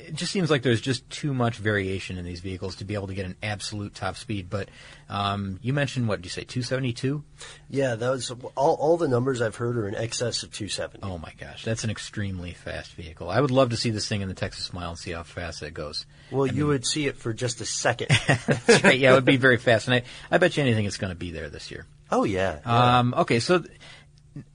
it 0.06 0.14
just 0.14 0.32
seems 0.32 0.50
like 0.50 0.62
there's 0.62 0.80
just 0.80 1.08
too 1.10 1.32
much 1.34 1.56
variation 1.56 2.18
in 2.18 2.24
these 2.24 2.40
vehicles 2.40 2.76
to 2.76 2.84
be 2.84 2.94
able 2.94 3.06
to 3.08 3.14
get 3.14 3.26
an 3.26 3.36
absolute 3.42 3.94
top 3.94 4.16
speed. 4.16 4.48
But 4.50 4.68
um, 5.08 5.58
you 5.62 5.72
mentioned 5.72 6.08
what 6.08 6.16
did 6.16 6.26
you 6.26 6.30
say, 6.30 6.44
272? 6.44 7.22
Yeah, 7.68 7.94
that 7.94 8.10
was 8.10 8.30
all. 8.30 8.74
All 8.74 8.96
the 8.96 9.08
numbers 9.08 9.40
I've 9.40 9.56
heard 9.56 9.76
are 9.76 9.88
in 9.88 9.94
excess 9.94 10.42
of 10.42 10.52
270. 10.52 11.00
Oh 11.02 11.18
my 11.18 11.32
gosh, 11.38 11.64
that's 11.64 11.84
an 11.84 11.90
extremely 11.90 12.52
fast 12.52 12.94
vehicle. 12.94 13.30
I 13.30 13.40
would 13.40 13.50
love 13.50 13.70
to 13.70 13.76
see 13.76 13.90
this 13.90 14.08
thing 14.08 14.20
in 14.20 14.28
the 14.28 14.34
Texas 14.34 14.72
Mile 14.72 14.90
and 14.90 14.98
see 14.98 15.12
how 15.12 15.22
fast 15.22 15.62
it 15.62 15.74
goes. 15.74 16.06
Well, 16.30 16.46
you 16.46 16.66
would 16.66 16.86
see 16.86 17.06
it 17.06 17.16
for 17.16 17.32
just 17.32 17.60
a 17.60 17.66
second. 17.66 18.08
That's 18.26 18.84
right. 18.84 18.98
Yeah, 18.98 19.12
it 19.12 19.14
would 19.14 19.24
be 19.24 19.36
very 19.36 19.58
fast, 19.58 19.88
and 19.88 19.94
I, 19.94 20.02
I 20.30 20.38
bet 20.38 20.56
you 20.56 20.62
anything 20.62 20.84
it's 20.84 20.96
going 20.96 21.12
to 21.12 21.18
be 21.18 21.30
there 21.30 21.48
this 21.48 21.70
year. 21.70 21.86
Oh 22.12 22.24
yeah. 22.24 22.58
yeah. 22.64 22.98
Um, 22.98 23.14
okay, 23.18 23.40
so 23.40 23.60
th- 23.60 23.70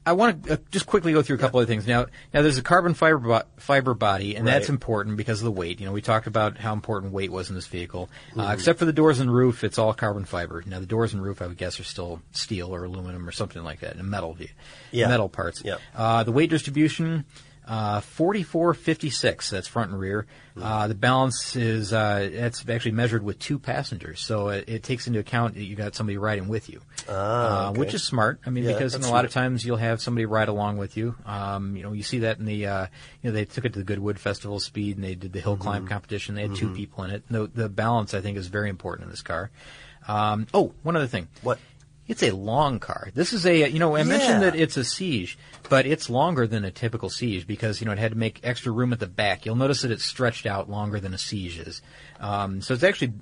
I 0.05 0.13
want 0.13 0.43
to 0.45 0.53
uh, 0.53 0.57
just 0.71 0.85
quickly 0.85 1.11
go 1.11 1.21
through 1.21 1.35
a 1.35 1.39
couple 1.39 1.59
of 1.59 1.67
things. 1.67 1.85
Now, 1.85 2.05
now 2.33 2.41
there's 2.41 2.57
a 2.57 2.61
carbon 2.63 2.93
fiber 2.93 3.17
bo- 3.19 3.43
fiber 3.57 3.93
body, 3.93 4.35
and 4.35 4.47
that's 4.47 4.69
important 4.69 5.17
because 5.17 5.41
of 5.41 5.45
the 5.45 5.51
weight. 5.51 5.81
You 5.81 5.85
know, 5.85 5.91
we 5.91 6.01
talked 6.01 6.27
about 6.27 6.57
how 6.57 6.71
important 6.71 7.11
weight 7.11 7.29
was 7.31 7.49
in 7.49 7.55
this 7.55 7.67
vehicle. 7.67 8.09
Uh, 8.37 8.47
Mhm. 8.47 8.53
except 8.53 8.79
for 8.79 8.85
the 8.85 8.93
doors 8.93 9.19
and 9.19 9.33
roof, 9.33 9.63
it's 9.65 9.77
all 9.77 9.93
carbon 9.93 10.23
fiber. 10.23 10.63
Now, 10.65 10.79
the 10.79 10.85
doors 10.85 11.13
and 11.13 11.21
roof, 11.21 11.41
I 11.41 11.47
would 11.47 11.57
guess, 11.57 11.77
are 11.79 11.83
still 11.83 12.21
steel 12.31 12.73
or 12.73 12.85
aluminum 12.85 13.27
or 13.27 13.33
something 13.33 13.63
like 13.63 13.81
that, 13.81 13.97
and 13.97 14.09
metal 14.09 14.33
view, 14.33 14.47
Yeah. 14.91 15.09
metal 15.09 15.27
parts. 15.27 15.61
Yep. 15.65 15.81
Uh, 15.93 16.23
the 16.23 16.31
weight 16.31 16.49
distribution. 16.49 17.25
Uh, 17.67 17.99
4456, 17.99 19.49
that's 19.49 19.67
front 19.67 19.89
and 19.91 19.99
rear. 19.99 20.27
Uh, 20.61 20.87
the 20.87 20.93
balance 20.95 21.55
is, 21.55 21.91
uh, 21.91 22.29
that's 22.31 22.63
actually 22.69 22.91
measured 22.91 23.23
with 23.23 23.39
two 23.39 23.57
passengers. 23.59 24.21
So 24.21 24.49
it, 24.49 24.65
it 24.69 24.83
takes 24.83 25.07
into 25.07 25.19
account 25.19 25.55
that 25.55 25.63
you 25.63 25.75
got 25.75 25.95
somebody 25.95 26.17
riding 26.17 26.47
with 26.47 26.69
you. 26.69 26.81
Ah, 27.09 27.65
uh, 27.65 27.69
okay. 27.71 27.79
which 27.79 27.93
is 27.95 28.03
smart. 28.03 28.39
I 28.45 28.51
mean, 28.51 28.63
Yeah, 28.65 28.73
because 28.73 28.93
that's 28.93 29.07
a 29.07 29.11
lot 29.11 29.25
of 29.25 29.31
times 29.31 29.65
you'll 29.65 29.77
have 29.77 29.99
somebody 30.01 30.25
ride 30.25 30.47
along 30.47 30.77
with 30.77 30.95
you. 30.95 31.15
Um, 31.25 31.75
you 31.75 31.83
know, 31.83 31.91
you 31.93 32.03
see 32.03 32.19
that 32.19 32.37
in 32.37 32.45
the, 32.45 32.67
uh, 32.67 32.87
you 33.21 33.29
know, 33.31 33.33
they 33.35 33.45
took 33.45 33.65
it 33.65 33.73
to 33.73 33.79
the 33.79 33.85
Goodwood 33.85 34.19
Festival 34.19 34.59
Speed 34.59 34.95
and 34.97 35.03
they 35.03 35.15
did 35.15 35.33
the 35.33 35.39
hill 35.41 35.57
climb 35.57 35.87
competition. 35.87 36.35
They 36.35 36.43
had 36.43 36.55
two 36.55 36.69
Mhm. 36.69 36.75
people 36.75 37.03
in 37.03 37.11
it. 37.11 37.23
The, 37.29 37.47
the 37.53 37.67
balance, 37.67 38.13
I 38.13 38.21
think, 38.21 38.37
is 38.37 38.47
very 38.47 38.69
important 38.69 39.05
in 39.05 39.09
this 39.11 39.23
car. 39.23 39.49
Um, 40.07 40.45
oh, 40.53 40.71
one 40.83 40.95
other 40.95 41.07
thing. 41.07 41.27
What? 41.41 41.57
It's 42.07 42.21
a 42.23 42.31
long 42.31 42.79
car. 42.79 43.09
This 43.15 43.33
is 43.33 43.45
a, 43.47 43.67
you 43.69 43.79
know, 43.79 43.95
I 43.95 44.03
mentioned 44.03 44.43
that 44.43 44.55
it's 44.55 44.77
a 44.77 44.81
Exige, 44.81 45.37
but 45.69 45.85
it's 45.87 46.09
longer 46.09 46.45
than 46.45 46.63
a 46.63 46.69
typical 46.71 47.09
Exige 47.09 47.47
because, 47.47 47.81
you 47.81 47.85
know, 47.87 47.91
it 47.93 47.97
had 47.97 48.11
to 48.11 48.17
make 48.17 48.41
extra 48.43 48.71
room 48.71 48.93
at 48.93 48.99
the 48.99 49.07
back. 49.07 49.45
You'll 49.45 49.55
notice 49.55 49.81
that 49.81 49.89
it's 49.91 50.05
stretched 50.05 50.45
out 50.45 50.69
longer 50.69 50.99
than 50.99 51.13
a 51.13 51.17
Exige 51.17 51.67
is. 51.67 51.81
Um, 52.19 52.61
so 52.61 52.75
it's 52.75 52.83
actually 52.83 53.13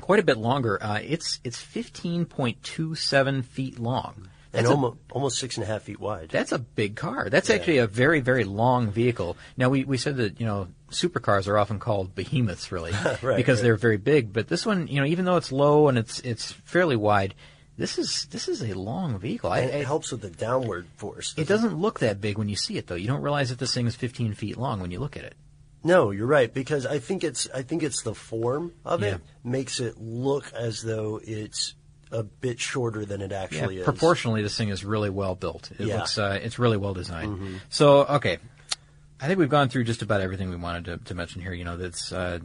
quite 0.00 0.20
a 0.20 0.22
bit 0.22 0.38
longer. 0.38 0.82
Uh, 0.82 1.00
it's, 1.02 1.38
it's 1.44 1.58
15.27 1.62 3.44
feet 3.44 3.78
long. 3.78 4.14
and 4.16 4.64
That's 4.64 4.68
a- 4.68 4.70
almost 4.70 4.96
almost 5.10 5.38
six 5.38 5.56
and 5.56 5.64
a 5.64 5.66
half 5.66 5.82
feet 5.82 6.00
wide. 6.00 6.30
that's 6.30 6.52
a 6.52 6.58
big 6.58 6.96
car. 6.96 7.28
That's 7.28 7.48
Yeah. 7.50 7.56
actually 7.56 7.78
a 7.78 7.86
very, 7.86 8.20
very 8.20 8.44
long 8.44 8.90
vehicle. 8.90 9.36
Now 9.56 9.68
we, 9.68 9.84
we 9.84 9.98
said 9.98 10.16
that, 10.16 10.40
you 10.40 10.46
know, 10.46 10.68
supercars 10.90 11.46
are 11.48 11.58
often 11.58 11.78
called 11.78 12.14
behemoths 12.14 12.72
really. 12.72 12.92
Right, 13.22 13.36
because 13.36 13.58
right. 13.58 13.62
they're 13.64 13.76
very 13.76 13.98
big. 13.98 14.32
But 14.32 14.48
this 14.48 14.64
one, 14.64 14.86
you 14.88 15.00
know, 15.00 15.06
even 15.06 15.24
though 15.26 15.36
it's 15.36 15.52
low 15.52 15.88
and 15.88 15.98
it's 15.98 16.20
it's 16.20 16.52
fairly 16.52 16.96
wide, 16.96 17.34
this 17.78 17.96
is 17.98 18.26
this 18.30 18.48
is 18.48 18.62
a 18.62 18.74
long 18.74 19.18
vehicle. 19.18 19.50
I, 19.50 19.60
it 19.60 19.74
I- 19.82 19.84
helps 19.84 20.12
with 20.12 20.20
the 20.20 20.30
downward 20.30 20.86
force. 20.96 21.32
it 21.38 21.48
doesn't 21.48 21.74
look 21.78 22.00
that 22.00 22.20
big 22.20 22.36
when 22.36 22.48
you 22.50 22.56
see 22.56 22.76
it 22.76 22.86
though. 22.88 22.94
You 22.96 23.06
don't 23.06 23.22
realize 23.22 23.48
that 23.48 23.58
this 23.58 23.72
thing 23.72 23.86
is 23.86 23.96
15 23.96 24.34
feet 24.34 24.56
long 24.58 24.80
when 24.80 24.90
you 24.90 24.98
look 25.00 25.16
at 25.16 25.24
it. 25.24 25.34
No, 25.84 26.10
you're 26.10 26.26
right 26.26 26.52
because 26.52 26.84
I 26.84 26.98
think 26.98 27.22
it's 27.24 27.48
I 27.54 27.62
think 27.62 27.82
it's 27.82 28.02
the 28.02 28.14
form 28.14 28.72
of 28.84 29.00
Yeah. 29.02 29.14
it 29.14 29.20
makes 29.44 29.80
it 29.80 29.96
look 29.98 30.52
as 30.52 30.82
though 30.82 31.20
it's 31.22 31.74
a 32.10 32.22
bit 32.24 32.58
shorter 32.58 33.04
than 33.04 33.20
it 33.22 33.32
actually 33.32 33.74
yeah, 33.76 33.80
is. 33.82 33.84
Proportionally, 33.84 34.42
this 34.42 34.56
thing 34.56 34.70
is 34.70 34.84
really 34.84 35.10
well 35.10 35.34
built. 35.34 35.70
It 35.78 35.86
Yeah. 35.86 35.98
looks, 35.98 36.16
uh, 36.18 36.38
it's 36.42 36.58
really 36.58 36.78
well 36.78 36.94
designed. 36.94 37.38
Mhm. 37.38 37.60
So, 37.68 38.06
okay, 38.06 38.38
I 39.20 39.26
think 39.26 39.38
we've 39.38 39.48
gone 39.50 39.68
through 39.68 39.84
just 39.84 40.00
about 40.00 40.20
everything 40.22 40.48
we 40.48 40.56
wanted 40.56 40.84
to, 40.86 40.96
to 41.04 41.14
mention 41.14 41.42
here. 41.42 41.52
You 41.52 41.64
know, 41.64 41.76
that's 41.76 42.10
uh, 42.10 42.38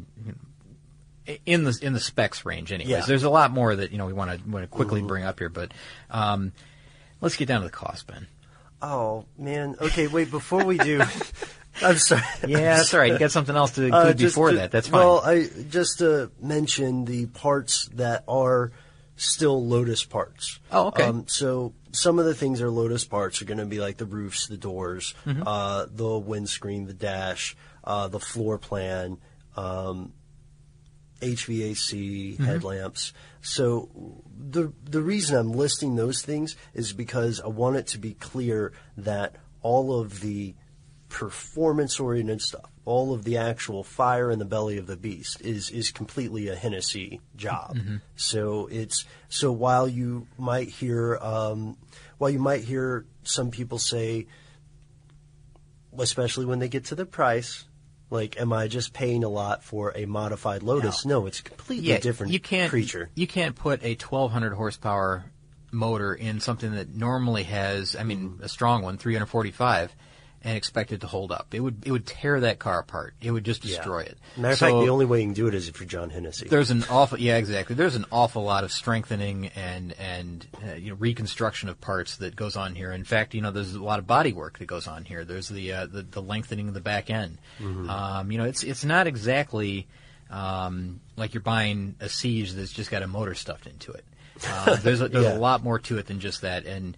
in 1.45 1.63
the 1.63 1.77
in 1.81 1.93
the 1.93 1.99
specs 1.99 2.45
range. 2.45 2.71
Anyways, 2.71 2.89
Yeah. 2.89 3.01
there's 3.05 3.23
a 3.23 3.29
lot 3.29 3.51
more 3.51 3.75
that 3.75 3.91
you 3.91 3.97
know 3.97 4.05
we 4.05 4.13
want 4.13 4.31
to 4.43 4.49
want 4.49 4.63
to 4.63 4.67
quickly 4.67 5.01
Mhm. 5.01 5.07
bring 5.07 5.23
up 5.23 5.39
here, 5.39 5.49
but 5.49 5.71
um, 6.09 6.51
let's 7.21 7.35
get 7.35 7.47
down 7.47 7.61
to 7.61 7.67
the 7.67 7.73
cost, 7.73 8.07
Ben. 8.07 8.27
Oh 8.81 9.25
man. 9.37 9.75
Okay, 9.79 10.07
wait. 10.07 10.29
Before 10.31 10.63
we 10.65 10.77
do, 10.77 11.01
I'm 11.81 11.97
sorry. 11.97 12.21
Yeah, 12.47 12.77
that's 12.77 12.93
all 12.93 12.99
right. 12.99 13.11
You 13.13 13.19
got 13.19 13.31
something 13.31 13.55
else 13.55 13.71
to 13.71 13.85
include 13.85 14.05
Uh, 14.05 14.13
before 14.13 14.49
to- 14.51 14.57
that. 14.57 14.71
That's 14.71 14.87
fine. 14.89 14.99
Well, 14.99 15.21
I 15.21 15.47
just 15.69 15.99
to 15.99 16.31
mention 16.41 17.05
the 17.05 17.27
parts 17.27 17.87
that 17.93 18.23
are 18.27 18.71
still 19.15 19.65
Lotus 19.65 20.03
parts. 20.03 20.59
Oh, 20.71 20.87
okay. 20.87 21.03
Um, 21.03 21.25
so 21.27 21.73
some 21.91 22.17
of 22.19 22.25
the 22.25 22.33
things 22.33 22.59
that 22.59 22.65
are 22.65 22.71
Lotus 22.71 23.05
parts 23.05 23.41
are 23.41 23.45
going 23.45 23.59
to 23.59 23.65
be 23.65 23.79
like 23.79 23.97
the 23.97 24.05
roofs, 24.07 24.47
the 24.47 24.57
doors, 24.57 25.13
Mhm. 25.25 25.43
uh, 25.45 25.85
the 25.93 26.17
windscreen, 26.17 26.87
the 26.87 26.93
dash, 26.93 27.55
uh, 27.83 28.07
the 28.07 28.19
floor 28.19 28.57
plan, 28.57 29.17
um, 29.55 30.11
HVAC, 31.23 32.37
Mhm. 32.37 32.45
headlamps. 32.45 33.13
So 33.41 33.89
the 34.37 34.71
the 34.83 35.01
reason 35.01 35.35
I'm 35.37 35.51
listing 35.51 35.95
those 35.95 36.21
things 36.21 36.55
is 36.73 36.93
because 36.93 37.39
I 37.41 37.47
want 37.47 37.77
it 37.77 37.87
to 37.87 37.97
be 37.97 38.13
clear 38.13 38.71
that 38.97 39.35
all 39.61 39.99
of 39.99 40.19
the 40.21 40.55
performance 41.09 41.99
oriented 41.99 42.41
stuff, 42.41 42.69
all 42.85 43.13
of 43.13 43.23
the 43.23 43.37
actual 43.37 43.83
fire 43.83 44.31
in 44.31 44.39
the 44.39 44.45
belly 44.45 44.77
of 44.77 44.87
the 44.87 44.97
beast 44.97 45.39
is 45.41 45.69
is 45.69 45.91
completely 45.91 46.47
a 46.47 46.55
Hennessey 46.55 47.21
job. 47.35 47.77
Mhm. 47.77 48.01
So 48.15 48.67
it's 48.67 49.05
so 49.29 49.51
while 49.51 49.87
you 49.87 50.27
might 50.37 50.69
hear 50.69 51.17
um, 51.17 51.77
while 52.17 52.29
you 52.31 52.39
might 52.39 52.63
hear 52.63 53.05
some 53.23 53.51
people 53.51 53.77
say, 53.79 54.27
especially 55.97 56.45
when 56.45 56.59
they 56.59 56.69
get 56.69 56.85
to 56.85 56.95
the 56.95 57.05
price, 57.05 57.65
like, 58.13 58.39
am 58.39 58.53
I 58.53 58.67
just 58.67 58.93
paying 58.93 59.23
a 59.23 59.29
lot 59.29 59.63
for 59.63 59.91
a 59.95 60.05
modified 60.05 60.63
Lotus? 60.63 61.05
No, 61.05 61.25
it's 61.25 61.39
a 61.39 61.43
completely 61.43 61.89
yeah, 61.89 61.99
different 61.99 62.31
you 62.31 62.39
can't, 62.39 62.69
creature. 62.69 63.09
You 63.15 63.27
can't 63.27 63.55
put 63.55 63.83
a 63.83 63.95
1200 63.95 64.53
horsepower 64.53 65.25
motor 65.71 66.13
in 66.13 66.39
something 66.39 66.75
that 66.75 66.95
normally 66.95 67.43
has, 67.43 67.95
I 67.95 68.03
mean, 68.03 68.39
a 68.41 68.47
strong 68.47 68.83
one, 68.83 68.97
345, 68.97 69.93
and 70.45 70.57
expect 70.57 70.91
it 70.91 70.99
to 71.01 71.07
hold 71.07 71.31
up. 71.31 71.47
It 71.53 71.61
would 71.61 71.83
it 71.85 71.91
would 71.91 72.05
tear 72.05 72.39
that 72.41 72.59
car 72.59 72.79
apart. 72.79 73.13
It 73.21 73.31
would 73.31 73.43
just 73.45 73.63
Yeah. 73.63 73.75
destroy 73.77 73.99
it. 74.01 74.17
Matter 74.35 74.51
of 74.53 74.57
So- 74.59 74.65
fact, 74.67 74.85
the 74.85 74.91
only 74.91 75.05
way 75.05 75.19
you 75.21 75.25
can 75.27 75.33
do 75.33 75.47
it 75.47 75.53
is 75.53 75.69
if 75.69 75.79
you're 75.79 75.87
John 75.87 76.09
Hennessey. 76.09 76.47
there's 76.49 76.69
an 76.69 76.83
awful, 76.89 77.17
yeah, 77.19 77.37
exactly. 77.37 77.75
There's 77.75 77.95
an 77.95 78.05
awful 78.11 78.43
lot 78.43 78.63
of 78.63 78.71
strengthening 78.71 79.47
and 79.55 79.93
and 79.93 80.45
uh, 80.67 80.73
you 80.73 80.89
know 80.89 80.95
reconstruction 80.95 81.69
of 81.69 81.79
parts 81.79 82.17
that 82.17 82.35
goes 82.35 82.55
on 82.57 82.75
here. 82.75 82.91
In 82.91 83.03
fact, 83.05 83.33
you 83.33 83.41
know, 83.41 83.51
there's 83.51 83.73
a 83.73 83.81
lot 83.83 83.99
of 83.99 84.05
body 84.07 84.33
work 84.33 84.59
that 84.59 84.65
goes 84.65 84.85
on 84.87 85.05
here. 85.05 85.23
There's 85.23 85.47
the 85.47 85.71
uh, 85.71 85.85
the, 85.85 86.01
the 86.01 86.21
lengthening 86.21 86.67
of 86.67 86.73
the 86.73 86.81
back 86.81 87.09
end. 87.09 87.37
Mhm. 87.61 87.89
Um, 87.89 88.31
you 88.31 88.37
know, 88.37 88.45
it's 88.45 88.63
it's 88.63 88.83
not 88.83 89.07
exactly 89.07 89.87
um, 90.29 90.99
like 91.15 91.33
you're 91.33 91.41
buying 91.43 91.95
a 92.01 92.05
Exige 92.05 92.51
that's 92.55 92.71
just 92.73 92.89
got 92.89 93.03
a 93.03 93.07
motor 93.07 93.35
stuffed 93.35 93.67
into 93.67 93.91
it. 93.91 94.03
Uh, 94.47 94.75
there's 94.77 94.99
a, 94.99 95.07
there's 95.07 95.25
Yeah. 95.31 95.37
a 95.37 95.39
lot 95.39 95.63
more 95.63 95.77
to 95.79 95.97
it 95.99 96.07
than 96.07 96.19
just 96.19 96.41
that. 96.41 96.65
And 96.65 96.97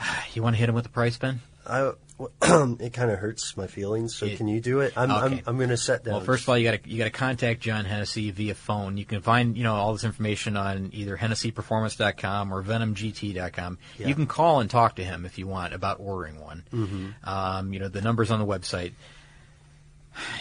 you 0.34 0.42
want 0.42 0.56
to 0.56 0.60
hit 0.60 0.68
him 0.68 0.74
with 0.74 0.84
the 0.84 0.90
price, 0.90 1.16
Ben? 1.16 1.40
I, 1.68 1.92
it 2.80 2.92
kind 2.92 3.10
of 3.10 3.18
hurts 3.18 3.56
my 3.56 3.66
feelings. 3.66 4.14
So 4.14 4.28
can 4.36 4.48
you 4.48 4.60
do 4.60 4.80
it? 4.80 4.94
I'm 4.96 5.10
I'm, 5.10 5.40
I'm 5.46 5.56
going 5.56 5.68
to 5.68 5.76
set 5.76 6.04
down. 6.04 6.14
Well, 6.14 6.24
first 6.24 6.44
of 6.44 6.48
all, 6.48 6.56
you 6.56 6.70
got 6.70 6.82
to 6.82 6.88
you 6.90 6.98
got 6.98 7.04
to 7.04 7.10
contact 7.10 7.60
John 7.60 7.84
Hennessey 7.84 8.30
via 8.30 8.54
phone. 8.54 8.96
You 8.96 9.04
can 9.04 9.20
find 9.20 9.56
you 9.56 9.64
know 9.64 9.74
all 9.74 9.92
this 9.92 10.04
information 10.04 10.56
on 10.56 10.90
either 10.92 11.16
HennesseyPerformance.com 11.16 12.52
or 12.52 12.62
VenomGT.com. 12.62 13.78
Yeah. 13.98 14.06
You 14.06 14.14
can 14.14 14.26
call 14.26 14.60
and 14.60 14.70
talk 14.70 14.96
to 14.96 15.04
him 15.04 15.26
if 15.26 15.38
you 15.38 15.46
want 15.46 15.74
about 15.74 15.98
ordering 16.00 16.40
one. 16.40 16.64
Mhm. 16.72 17.14
Um, 17.28 17.72
you 17.72 17.80
know 17.80 17.88
the 17.88 18.00
numbers 18.00 18.30
on 18.30 18.38
the 18.38 18.46
website. 18.46 18.92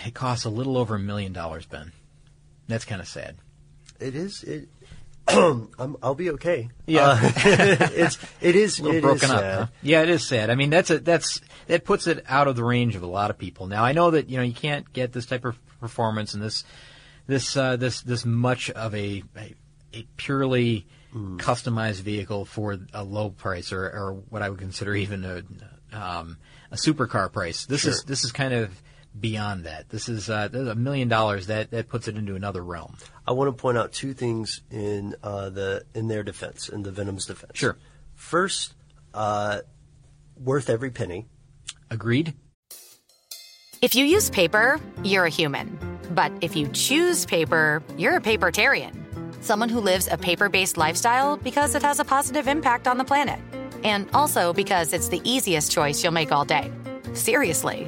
It 0.05 0.13
costs 0.13 0.45
a 0.45 0.49
little 0.49 0.77
over 0.77 0.95
a 0.95 0.99
million 0.99 1.33
dollars, 1.33 1.65
Ben. 1.65 1.91
That's 2.67 2.85
kind 2.85 3.01
of 3.01 3.07
sad. 3.07 3.35
It 3.99 4.15
is. 4.15 4.43
It. 4.43 4.69
I'm, 5.79 5.97
I'll 6.03 6.15
be 6.15 6.29
okay. 6.31 6.69
Yeah. 6.85 7.07
Uh, 7.07 7.19
it's. 7.93 8.17
It 8.41 8.55
is. 8.55 8.79
a 8.79 8.83
little 8.83 8.95
it 8.95 8.97
is 8.97 9.01
broken 9.01 9.31
up. 9.31 9.39
sad. 9.41 9.59
Huh? 9.59 9.67
Yeah, 9.81 10.01
it 10.03 10.09
is 10.09 10.27
sad. 10.27 10.49
I 10.49 10.55
mean, 10.55 10.69
that's 10.69 10.89
a, 10.89 10.99
that's 10.99 11.41
that 11.67 11.83
puts 11.83 12.07
it 12.07 12.23
out 12.27 12.47
of 12.47 12.55
the 12.55 12.63
range 12.63 12.95
of 12.95 13.03
a 13.03 13.07
lot 13.07 13.29
of 13.31 13.37
people. 13.37 13.67
Now, 13.67 13.83
I 13.83 13.91
know 13.93 14.11
that 14.11 14.29
you 14.29 14.37
know 14.37 14.43
you 14.43 14.53
can't 14.53 14.91
get 14.93 15.13
this 15.13 15.25
type 15.25 15.45
of 15.45 15.57
performance 15.79 16.33
and 16.33 16.43
this 16.43 16.63
this 17.27 17.57
uh, 17.57 17.75
this 17.75 18.01
this 18.01 18.25
much 18.25 18.69
of 18.71 18.93
a 18.93 19.23
a, 19.37 19.55
a 19.93 20.07
purely 20.17 20.85
Hmm. 21.11 21.37
customized 21.37 22.01
vehicle 22.01 22.43
for 22.43 22.77
a 22.93 23.01
low 23.01 23.29
price 23.29 23.71
or, 23.71 23.85
or 23.85 24.15
what 24.29 24.41
I 24.41 24.49
would 24.49 24.59
consider 24.59 24.93
even 24.93 25.23
a 25.23 25.43
um, 25.97 26.37
a 26.71 26.75
supercar 26.75 27.31
price. 27.31 27.65
This 27.67 27.85
is 27.85 28.03
this 28.03 28.25
is 28.25 28.33
kind 28.33 28.53
of 28.53 28.69
beyond 29.19 29.65
that. 29.65 29.89
This 29.89 30.09
is 30.09 30.29
uh, 30.29 30.49
a 30.53 30.75
million 30.75 31.07
dollars 31.07 31.47
that 31.47 31.71
that 31.71 31.89
puts 31.89 32.07
it 32.07 32.17
into 32.17 32.35
another 32.35 32.63
realm. 32.63 32.97
I 33.27 33.31
want 33.31 33.55
to 33.55 33.61
point 33.61 33.77
out 33.77 33.91
two 33.91 34.13
things 34.13 34.61
in 34.69 35.15
uh, 35.23 35.49
the 35.49 35.85
in 35.93 36.07
their 36.07 36.23
defense, 36.23 36.69
in 36.69 36.83
the 36.83 36.91
Venom's 36.91 37.25
defense. 37.25 37.51
Sure. 37.55 37.77
First, 38.13 38.73
uh, 39.13 39.61
worth 40.37 40.69
every 40.69 40.91
penny. 40.91 41.27
Agreed. 41.89 42.33
If 43.81 43.95
you 43.95 44.05
use 44.05 44.29
paper, 44.29 44.79
you're 45.03 45.25
a 45.25 45.29
human. 45.29 45.77
But 46.11 46.31
if 46.41 46.55
you 46.55 46.67
choose 46.69 47.25
paper, 47.25 47.83
you're 47.97 48.17
a 48.17 48.21
papertarian. 48.21 48.93
Someone 49.43 49.69
who 49.69 49.79
lives 49.79 50.07
a 50.09 50.17
paper 50.17 50.49
based 50.49 50.77
lifestyle 50.77 51.37
because 51.37 51.75
it 51.75 51.83
has 51.83 51.99
a 51.99 52.05
positive 52.05 52.47
impact 52.47 52.87
on 52.87 52.97
the 52.97 53.03
planet. 53.03 53.39
And 53.83 54.09
also 54.13 54.53
because 54.53 54.93
it's 54.93 55.09
the 55.09 55.21
easiest 55.23 55.71
choice 55.71 56.03
you'll 56.03 56.13
make 56.13 56.31
all 56.31 56.45
day. 56.45 56.71
Seriously. 57.13 57.87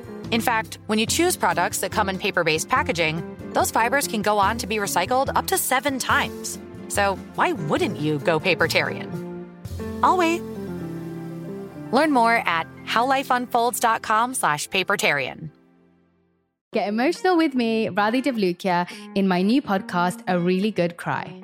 In 0.31 0.41
fact, 0.41 0.79
when 0.87 0.97
you 0.97 1.05
choose 1.05 1.35
products 1.35 1.79
that 1.79 1.91
come 1.91 2.09
in 2.09 2.17
paper 2.17 2.43
based 2.43 2.69
packaging, 2.69 3.23
those 3.53 3.71
fibers 3.71 4.07
can 4.07 4.21
go 4.21 4.39
on 4.39 4.57
to 4.57 4.67
be 4.67 4.77
recycled 4.77 5.31
up 5.35 5.47
to 5.47 5.57
seven 5.57 5.99
times. 5.99 6.57
So 6.87 7.15
why 7.35 7.53
wouldn't 7.53 7.99
you 7.99 8.19
go 8.19 8.39
papertarian? 8.39 9.09
I'll 10.03 10.17
wait. 10.17 10.41
Learn 11.91 12.11
more 12.11 12.35
at 12.45 12.67
howlifeunfolds.com 12.85 14.33
slash 14.33 14.69
papertarian. 14.69 15.49
Get 16.73 16.87
emotional 16.87 17.35
with 17.35 17.53
me, 17.53 17.87
Radhi 17.87 18.23
Devlukia, 18.23 18.87
in 19.13 19.27
my 19.27 19.41
new 19.41 19.61
podcast, 19.61 20.23
A 20.29 20.39
Really 20.39 20.71
Good 20.71 20.95
Cry. 20.95 21.43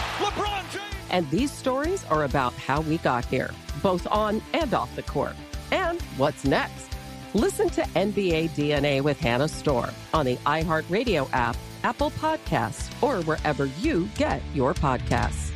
LeBron 1.11 1.19
James. 1.19 1.21
And 1.23 1.29
these 1.29 1.51
stories 1.51 2.05
are 2.05 2.23
about 2.23 2.53
how 2.53 2.81
we 2.81 2.97
got 2.99 3.25
here, 3.25 3.51
both 3.81 4.07
on 4.07 4.41
and 4.53 4.73
off 4.73 4.95
the 4.95 5.03
court. 5.03 5.35
And 5.71 6.01
what's 6.17 6.43
next? 6.43 6.89
Listen 7.33 7.69
to 7.69 7.81
NBA 7.81 8.49
DNA 8.51 9.01
with 9.01 9.19
Hannah 9.19 9.47
Storm 9.47 9.91
on 10.13 10.25
the 10.25 10.35
iHeartRadio 10.37 11.29
app, 11.31 11.55
Apple 11.83 12.11
Podcasts, 12.11 12.91
or 13.01 13.21
wherever 13.23 13.65
you 13.65 14.09
get 14.15 14.41
your 14.53 14.73
podcasts. 14.73 15.51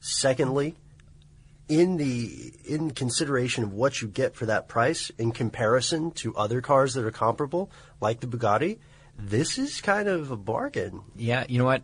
Secondly, 0.00 0.74
in 1.68 1.96
the 1.96 2.52
in 2.64 2.92
consideration 2.92 3.64
of 3.64 3.72
what 3.72 4.00
you 4.00 4.08
get 4.08 4.36
for 4.36 4.46
that 4.46 4.68
price 4.68 5.10
in 5.18 5.32
comparison 5.32 6.12
to 6.12 6.34
other 6.36 6.60
cars 6.60 6.94
that 6.94 7.04
are 7.04 7.10
comparable, 7.10 7.70
like 8.00 8.20
the 8.20 8.26
Bugatti, 8.26 8.78
this 9.18 9.58
is 9.58 9.80
kind 9.80 10.08
of 10.08 10.30
a 10.30 10.36
bargain. 10.36 11.02
Yeah, 11.16 11.44
you 11.48 11.58
know 11.58 11.64
what? 11.64 11.82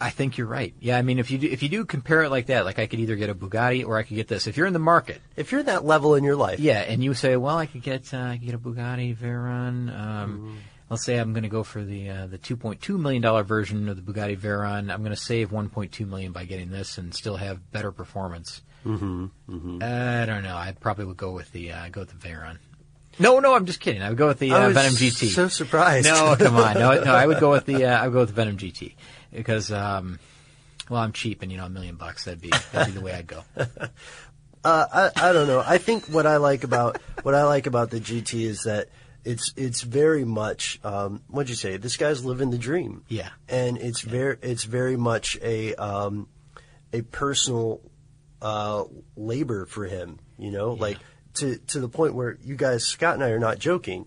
I 0.00 0.10
think 0.10 0.36
you're 0.36 0.46
right. 0.46 0.74
Yeah, 0.78 0.98
I 0.98 1.02
mean, 1.02 1.18
if 1.18 1.30
you 1.30 1.38
do, 1.38 1.48
if 1.48 1.62
you 1.62 1.68
do 1.70 1.84
compare 1.86 2.22
it 2.22 2.30
like 2.30 2.46
that, 2.46 2.64
like 2.66 2.78
I 2.78 2.86
could 2.86 3.00
either 3.00 3.16
get 3.16 3.30
a 3.30 3.34
Bugatti 3.34 3.86
or 3.86 3.96
I 3.96 4.02
could 4.02 4.16
get 4.16 4.28
this. 4.28 4.46
If 4.46 4.56
you're 4.58 4.66
in 4.66 4.74
the 4.74 4.78
market, 4.78 5.22
if 5.36 5.52
you're 5.52 5.62
that 5.62 5.84
level 5.86 6.14
in 6.16 6.22
your 6.24 6.36
life, 6.36 6.60
yeah, 6.60 6.80
and 6.80 7.02
you 7.02 7.14
say, 7.14 7.36
well, 7.36 7.56
I 7.56 7.64
could 7.66 7.82
get 7.82 8.12
uh, 8.12 8.18
I 8.18 8.36
could 8.36 8.46
get 8.46 8.54
a 8.54 8.58
Bugatti 8.58 9.16
Veyron. 9.16 9.98
Um, 9.98 10.38
Mm-hmm. 10.38 10.56
Let's 10.88 11.04
say 11.04 11.16
I'm 11.16 11.32
going 11.32 11.42
to 11.42 11.48
go 11.48 11.64
for 11.64 11.82
the 11.82 12.10
uh, 12.10 12.26
the 12.28 12.38
2.2 12.38 12.96
million 12.96 13.20
dollar 13.20 13.42
version 13.42 13.88
of 13.88 13.96
the 13.96 14.02
Bugatti 14.12 14.38
Veyron. 14.38 14.88
I'm 14.92 15.00
going 15.00 15.10
to 15.10 15.16
save 15.20 15.50
1.2 15.50 16.06
million 16.06 16.30
by 16.30 16.44
getting 16.44 16.70
this 16.70 16.96
and 16.96 17.12
still 17.12 17.34
have 17.36 17.72
better 17.72 17.90
performance. 17.90 18.62
Mm-hmm. 18.84 19.24
Mm-hmm. 19.50 19.78
I 19.82 20.26
don't 20.26 20.44
know. 20.44 20.54
I 20.56 20.76
probably 20.78 21.06
would 21.06 21.16
go 21.16 21.32
with 21.32 21.50
the 21.50 21.72
uh, 21.72 21.88
go 21.88 22.02
with 22.02 22.10
the 22.10 22.28
Veyron. 22.28 22.58
No, 23.18 23.40
no, 23.40 23.54
I'm 23.56 23.66
just 23.66 23.80
kidding. 23.80 24.00
I 24.02 24.10
would 24.10 24.18
go 24.18 24.28
with 24.28 24.38
the 24.38 24.52
I 24.52 24.62
uh, 24.62 24.68
was 24.68 24.76
Venom 24.76 24.92
GT. 24.92 25.28
so 25.34 25.48
surprised. 25.48 26.06
No, 26.06 26.36
come 26.38 26.54
on. 26.56 26.74
No, 26.74 27.02
no, 27.02 27.14
I 27.14 27.26
would 27.26 27.40
go 27.40 27.50
with 27.50 27.64
the 27.66 27.86
uh, 27.86 27.98
I 27.98 28.06
would 28.06 28.12
go 28.12 28.20
with 28.20 28.28
the 28.28 28.34
Venom 28.34 28.56
GT 28.56 28.94
because 29.36 29.70
um, 29.70 30.18
well, 30.90 31.00
I'm 31.00 31.12
cheap 31.12 31.42
and 31.42 31.52
you 31.52 31.58
know 31.58 31.66
a 31.66 31.70
million 31.70 31.96
bucks. 31.96 32.24
That'd 32.24 32.40
be 32.40 32.50
that'd 32.72 32.92
be 32.94 32.98
the 32.98 33.04
way 33.04 33.12
I'd 33.14 33.26
go. 33.26 33.42
Uh, 34.64 35.10
I, 35.16 35.28
I 35.28 35.32
don't 35.32 35.46
know. 35.46 35.62
I 35.64 35.78
think 35.78 36.06
what 36.06 36.26
I 36.26 36.38
like 36.38 36.64
about 36.64 37.00
what 37.22 37.36
I 37.36 37.44
like 37.44 37.68
about 37.68 37.90
the 37.90 38.00
GT 38.00 38.46
is 38.46 38.64
that 38.64 38.88
it's 39.24 39.52
it's 39.56 39.82
very 39.82 40.24
much 40.24 40.80
um, 40.82 41.22
what'd 41.28 41.48
you 41.48 41.54
say? 41.54 41.76
This 41.76 41.96
guy's 41.96 42.24
living 42.24 42.50
the 42.50 42.58
dream. 42.58 43.04
Yeah. 43.08 43.28
and 43.48 43.78
it's 43.78 44.00
very 44.00 44.38
it's 44.42 44.64
very 44.64 44.96
much 44.96 45.38
a 45.40 45.76
um, 45.76 46.26
a 46.92 47.02
personal 47.02 47.80
uh, 48.42 48.82
labor 49.16 49.66
for 49.66 49.84
him. 49.84 50.18
You 50.36 50.50
know, 50.50 50.72
like 50.72 50.98
to 51.34 51.58
to 51.68 51.78
the 51.78 51.88
point 51.88 52.16
where 52.16 52.36
you 52.42 52.56
guys, 52.56 52.84
Scott 52.84 53.14
and 53.14 53.22
I, 53.22 53.28
are 53.30 53.38
not 53.38 53.60
joking. 53.60 54.06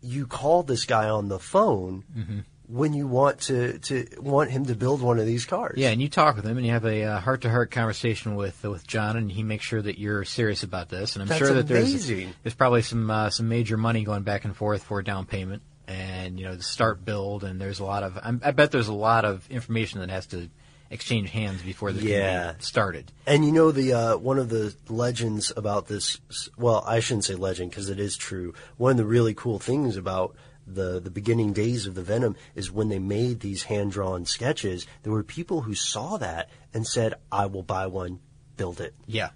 You 0.00 0.28
call 0.28 0.62
this 0.62 0.84
guy 0.84 1.08
on 1.08 1.26
the 1.28 1.40
phone 1.40 2.04
Mhm. 2.16 2.44
When 2.70 2.94
you 2.94 3.06
want 3.06 3.40
to 3.42 3.78
to 3.80 4.06
want 4.18 4.50
him 4.50 4.66
to 4.66 4.74
build 4.74 5.02
one 5.02 5.18
of 5.18 5.26
these 5.26 5.44
cars. 5.44 5.74
Yeah, 5.76 5.90
and 5.90 6.00
you 6.00 6.08
talk 6.08 6.36
with 6.36 6.44
him, 6.46 6.56
and 6.56 6.64
you 6.64 6.72
have 6.72 6.84
a 6.84 7.02
uh, 7.04 7.20
heart-to-heart 7.20 7.70
conversation 7.70 8.36
with 8.36 8.62
with 8.62 8.86
John, 8.86 9.16
and 9.16 9.30
he 9.30 9.42
makes 9.42 9.64
sure 9.64 9.82
that 9.82 9.98
you're 9.98 10.24
serious 10.24 10.62
about 10.62 10.88
this. 10.88 11.14
And 11.16 11.22
I'm 11.22 11.28
That's 11.28 11.38
sure 11.38 11.52
that 11.54 11.66
there's 11.66 11.90
amazing. 11.90 12.34
there's 12.42 12.54
probably 12.54 12.82
some 12.82 13.10
uh, 13.10 13.30
some 13.30 13.48
major 13.48 13.76
money 13.76 14.04
going 14.04 14.22
back 14.22 14.44
and 14.44 14.56
forth 14.56 14.84
for 14.84 15.00
a 15.00 15.04
down 15.04 15.26
payment, 15.26 15.62
and 15.88 16.38
you 16.38 16.44
know 16.46 16.54
the 16.54 16.62
start 16.62 17.04
build, 17.04 17.44
and 17.44 17.60
there's 17.60 17.80
a 17.80 17.84
lot 17.84 18.02
of 18.02 18.18
I'm, 18.22 18.40
I 18.44 18.52
bet 18.52 18.70
there's 18.70 18.88
a 18.88 18.94
lot 18.94 19.24
of 19.24 19.48
information 19.50 20.00
that 20.00 20.10
has 20.10 20.26
to 20.28 20.48
exchange 20.92 21.30
hands 21.30 21.62
before 21.62 21.92
this 21.92 22.02
Yeah. 22.02 22.54
started. 22.58 23.12
And 23.24 23.44
you 23.44 23.52
know 23.52 23.70
the 23.70 23.92
uh, 23.92 24.16
one 24.16 24.38
of 24.38 24.48
the 24.48 24.74
legends 24.88 25.52
about 25.56 25.86
this. 25.86 26.18
Well, 26.58 26.82
I 26.86 26.98
shouldn't 27.00 27.24
say 27.24 27.34
legend 27.36 27.70
because 27.70 27.90
it 27.90 28.00
is 28.00 28.16
true. 28.16 28.54
One 28.76 28.92
of 28.92 28.96
the 28.96 29.04
really 29.04 29.32
cool 29.34 29.58
things 29.60 29.96
about 29.96 30.34
the 30.74 31.00
the 31.00 31.10
beginning 31.10 31.52
days 31.52 31.86
of 31.86 31.94
the 31.94 32.02
Venom 32.02 32.36
is 32.54 32.70
when 32.70 32.88
they 32.88 32.98
made 32.98 33.40
these 33.40 33.64
hand 33.64 33.92
drawn 33.92 34.24
sketches. 34.24 34.86
There 35.02 35.12
were 35.12 35.22
people 35.22 35.62
who 35.62 35.74
saw 35.74 36.16
that 36.18 36.48
and 36.72 36.86
said, 36.86 37.14
"I 37.30 37.46
will 37.46 37.62
buy 37.62 37.86
one, 37.86 38.20
build 38.56 38.80
it." 38.80 38.94
Yeah, 39.06 39.30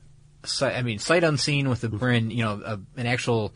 Si- 0.45 0.65
I 0.67 0.83
mean 0.83 0.99
sight 0.99 1.25
unseen 1.25 1.69
with 1.69 1.81
the 1.81 1.89
brand, 1.89 2.33
you 2.33 2.45
know, 2.45 2.63
a, 2.65 2.81
an 3.01 3.07
actual 3.07 3.55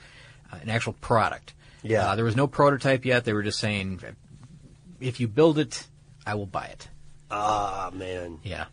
uh, 0.52 0.58
an 0.62 0.68
actual 0.70 0.94
product. 0.94 1.54
Yeah. 1.82 2.10
uh, 2.10 2.16
there 2.16 2.24
was 2.24 2.36
no 2.36 2.46
prototype 2.48 3.04
yet. 3.04 3.24
They 3.24 3.32
were 3.32 3.44
just 3.44 3.60
saying, 3.60 4.00
if 5.00 5.20
you 5.20 5.28
build 5.28 5.58
it, 5.58 5.86
I 6.26 6.34
will 6.34 6.46
buy 6.46 6.66
it. 6.66 6.88
Ah, 7.30 7.90
man. 7.94 8.40
Yeah. 8.42 8.66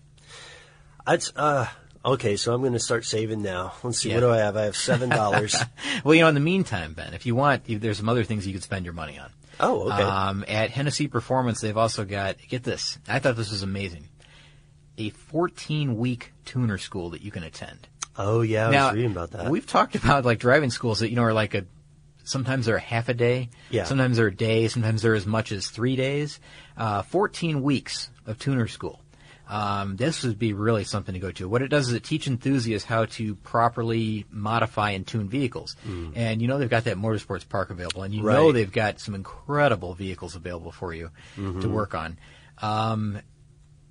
That's 1.06 1.32
uh 1.36 1.68
okay. 2.06 2.38
So 2.38 2.54
I'm 2.54 2.62
going 2.62 2.74
to 2.74 2.80
start 2.80 3.06
saving 3.06 3.42
now. 3.42 3.74
Let's 3.84 4.00
see. 4.00 4.10
Yeah. 4.10 4.16
What 4.16 4.22
do 4.22 4.30
I 4.32 4.38
have? 4.38 4.56
I 4.56 4.64
have 4.64 4.78
seven 4.78 5.10
dollars. 5.10 5.56
well, 6.04 6.16
you 6.16 6.22
know, 6.22 6.28
in 6.28 6.36
the 6.36 6.42
meantime, 6.42 6.94
Ben, 6.94 7.14
if 7.14 7.26
you 7.26 7.36
want, 7.36 7.68
you, 7.68 7.80
there's 7.80 7.98
some 7.98 8.10
other 8.10 8.24
things 8.24 8.46
you 8.46 8.54
could 8.54 8.64
spend 8.64 8.86
your 8.86 8.94
money 8.94 9.18
on. 9.20 9.32
Oh, 9.60 9.92
okay. 9.92 10.04
Um, 10.04 10.44
at 10.48 10.70
Hennessey 10.70 11.08
Performance, 11.08 11.62
they've 11.62 11.78
also 11.78 12.04
got, 12.04 12.36
get 12.50 12.64
this, 12.64 13.00
I 13.08 13.20
thought 13.20 13.38
this 13.38 13.52
was 13.52 13.64
amazing, 13.64 14.10
a 14.98 15.10
14 15.12 15.98
week 15.98 16.34
tuner 16.44 16.78
school 16.78 17.12
that 17.12 17.22
you 17.22 17.32
can 17.32 17.44
attend. 17.44 17.88
oh 18.18 18.42
yeah, 18.42 18.68
I 18.68 18.72
now, 18.72 18.88
was 18.88 18.96
reading 18.96 19.12
about 19.12 19.32
that. 19.32 19.50
We've 19.50 19.66
talked 19.66 19.96
about 19.96 20.26
like 20.26 20.40
driving 20.40 20.72
schools 20.72 21.00
that, 21.00 21.10
you 21.10 21.16
know, 21.16 21.24
are 21.24 21.34
like 21.34 21.54
a, 21.54 21.66
sometimes 22.26 22.66
they're 22.66 22.76
a 22.76 22.82
half 22.82 23.08
a 23.08 23.14
day. 23.14 23.50
Yeah. 23.70 23.86
Sometimes 23.86 24.18
they're 24.18 24.28
a 24.28 24.36
day. 24.36 24.68
Sometimes 24.68 25.02
they're 25.02 25.16
as 25.16 25.26
much 25.26 25.52
as 25.54 25.70
three 25.70 25.96
days. 25.96 26.40
Uh, 26.76 27.04
14 27.04 27.62
weeks 27.62 28.10
of 28.26 28.38
tuner 28.40 28.68
school. 28.68 29.00
Um, 29.48 29.96
this 29.96 30.24
would 30.24 30.40
be 30.40 30.54
really 30.54 30.84
something 30.84 31.14
to 31.14 31.20
go 31.20 31.32
to. 31.34 31.48
What 31.48 31.62
it 31.62 31.68
does 31.68 31.88
is 31.88 31.94
it 31.94 32.04
teach 32.04 32.26
enthusiasts 32.28 32.88
how 32.88 33.06
to 33.06 33.36
properly 33.36 34.26
modify 34.32 34.92
and 34.92 35.06
tune 35.06 35.30
vehicles. 35.30 35.76
And 36.16 36.42
you 36.42 36.48
know 36.48 36.58
they've 36.58 36.70
got 36.70 36.86
that 36.86 36.98
motorsports 36.98 37.48
park 37.48 37.70
available, 37.70 38.04
and 38.04 38.14
you 38.14 38.24
know 38.24 38.48
Mm. 38.48 38.54
They've 38.54 38.72
got 38.72 39.00
some 39.00 39.14
incredible 39.16 39.94
vehicles 39.94 40.36
available 40.36 40.72
for 40.72 40.94
you 40.94 41.12
to 41.36 41.42
Mhm. 41.42 41.72
work 41.72 41.94
on. 41.94 42.18
Um, 42.62 43.20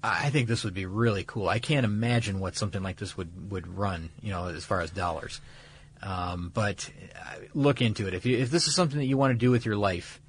I 0.02 0.28
think 0.30 0.48
this 0.48 0.64
would 0.64 0.74
be 0.74 0.86
really 0.86 1.24
cool. 1.24 1.48
I 1.48 1.60
can't 1.60 1.84
imagine 1.84 2.38
what 2.40 2.56
something 2.56 2.82
like 2.82 2.96
this 2.98 3.16
would, 3.16 3.50
would 3.50 3.66
run, 3.66 4.10
you 4.20 4.30
know, 4.32 4.48
as 4.48 4.64
far 4.64 4.80
as 4.82 4.90
dollars. 4.90 5.40
Um, 6.02 6.50
but 6.52 6.90
uh, 7.16 7.36
look 7.54 7.80
into 7.80 8.06
it. 8.06 8.12
If, 8.12 8.26
you, 8.26 8.36
if 8.36 8.50
this 8.50 8.68
is 8.68 8.74
something 8.74 8.98
that 8.98 9.06
you 9.06 9.16
want 9.16 9.30
to 9.32 9.38
do 9.38 9.50
with 9.50 9.64
your 9.64 9.76
life, 9.76 10.20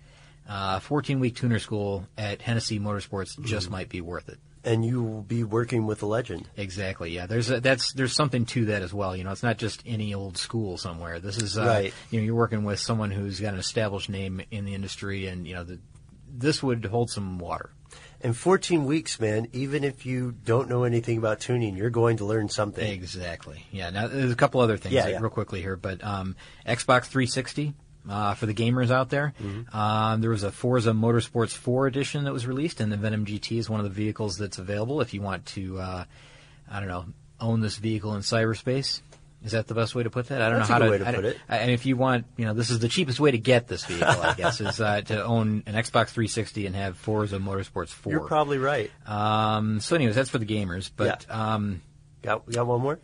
uh, 0.48 0.80
14 0.80 1.20
week 1.20 1.36
tuner 1.36 1.60
school 1.60 2.08
at 2.18 2.42
Hennessey 2.42 2.80
Motorsports 2.80 3.38
just 3.44 3.68
Mhm. 3.68 3.72
might 3.72 3.90
be 3.90 4.00
worth 4.00 4.30
it. 4.30 4.40
And 4.66 4.84
you 4.84 5.04
will 5.04 5.22
be 5.22 5.44
working 5.44 5.86
with 5.86 6.02
a 6.04 6.06
legend. 6.06 6.50
Exactly. 6.58 7.12
Yeah. 7.12 7.28
There's 7.28 7.50
a, 7.52 7.62
that's 7.62 7.94
there's 7.94 8.14
something 8.14 8.46
to 8.48 8.66
that 8.66 8.82
as 8.82 8.94
well. 8.94 9.16
You 9.16 9.24
know, 9.24 9.32
it's 9.32 9.44
not 9.44 9.58
just 9.58 9.84
any 9.86 10.14
old 10.14 10.38
school 10.38 10.78
somewhere. 10.78 11.20
This 11.20 11.38
is 11.38 11.58
uh, 11.58 11.66
Right. 11.66 11.94
You 12.10 12.20
know, 12.20 12.26
you're 12.26 12.36
working 12.36 12.64
with 12.64 12.80
someone 12.80 13.12
who's 13.12 13.40
got 13.40 13.54
an 13.54 13.60
established 13.60 14.10
name 14.10 14.42
in 14.52 14.66
the 14.66 14.74
industry, 14.74 15.28
and 15.28 15.48
you 15.48 15.54
know, 15.54 15.64
the, 15.64 15.80
this 16.28 16.62
would 16.64 16.84
hold 16.86 17.10
some 17.10 17.38
water. 17.40 17.70
In 18.22 18.34
14 18.34 18.86
weeks, 18.86 19.20
man, 19.20 19.48
even 19.54 19.84
if 19.84 20.06
you 20.06 20.32
don't 20.32 20.68
know 20.68 20.84
anything 20.84 21.18
about 21.18 21.40
tuning, 21.40 21.76
you're 21.78 21.92
going 21.92 22.18
to 22.18 22.26
learn 22.26 22.50
something. 22.50 22.86
Exactly. 22.86 23.66
Yeah. 23.72 23.92
Now 23.92 24.08
there's 24.08 24.32
a 24.32 24.36
couple 24.36 24.62
other 24.62 24.78
things 24.78 24.96
Yeah, 24.96 25.04
like, 25.04 25.14
yeah. 25.14 25.20
real 25.20 25.30
quickly 25.30 25.62
here, 25.62 25.76
but 25.76 26.04
um, 26.04 26.36
Xbox 26.66 27.06
360 27.06 27.74
uh, 28.10 28.34
for 28.36 28.46
the 28.46 28.54
gamers 28.54 28.92
out 28.92 29.10
there. 29.10 29.34
Mm-hmm. 29.42 29.76
Um, 29.76 30.22
there 30.22 30.30
was 30.30 30.44
a 30.44 30.52
Forza 30.52 30.92
Motorsports 30.92 31.54
4 31.54 31.88
edition 31.88 32.26
that 32.26 32.34
was 32.34 32.46
released, 32.48 32.80
and 32.80 32.92
the 32.92 32.98
Venom 32.98 33.26
GT 33.26 33.58
is 33.58 33.70
one 33.70 33.80
of 33.80 33.84
the 33.86 33.90
vehicles 33.90 34.38
that's 34.38 34.58
available 34.58 35.02
if 35.02 35.14
you 35.14 35.22
want 35.22 35.46
to, 35.48 35.80
uh, 35.80 36.06
I 36.70 36.80
don't 36.80 36.90
know, 36.90 37.06
own 37.40 37.62
this 37.62 37.78
vehicle 37.78 38.16
in 38.16 38.22
cyberspace. 38.22 39.02
Is 39.44 39.52
that 39.52 39.68
the 39.68 39.76
best 39.76 39.94
way 39.94 40.02
to 40.02 40.10
put 40.10 40.30
that? 40.30 40.42
I 40.42 40.50
don't 40.50 40.60
That's 40.60 40.70
know 40.70 40.76
a 40.76 40.80
how 40.80 40.86
to, 40.86 40.92
way 40.92 40.98
to 40.98 41.08
I 41.08 41.14
put 41.14 41.26
it. 41.26 41.38
And 41.48 41.70
if 41.70 41.86
you 41.86 41.96
want, 41.98 42.26
you 42.36 42.46
know, 42.46 42.56
this 42.56 42.72
is 42.72 42.80
the 42.80 42.88
cheapest 42.88 43.20
way 43.20 43.30
to 43.30 43.38
get 43.38 43.68
this 43.68 43.86
vehicle, 43.86 44.08
I 44.24 44.34
guess, 44.34 44.60
is 44.60 44.82
uh, 44.82 45.02
to 45.02 45.24
own 45.24 45.62
an 45.68 45.76
Xbox 45.76 46.10
360 46.10 46.66
and 46.66 46.76
have 46.76 46.98
Forza 46.98 47.38
Motorsports 47.38 47.90
4. 47.90 48.12
You're 48.12 48.28
probably 48.28 48.58
right. 48.58 48.90
Um, 49.06 49.82
so, 49.82 49.96
anyways, 49.96 50.16
that's 50.16 50.32
for 50.32 50.40
the 50.40 50.48
gamers. 50.48 50.90
But 50.96 51.30
um, 51.30 51.84
got 52.24 52.50
got 52.50 52.66
one 52.66 52.82
more. 52.82 53.00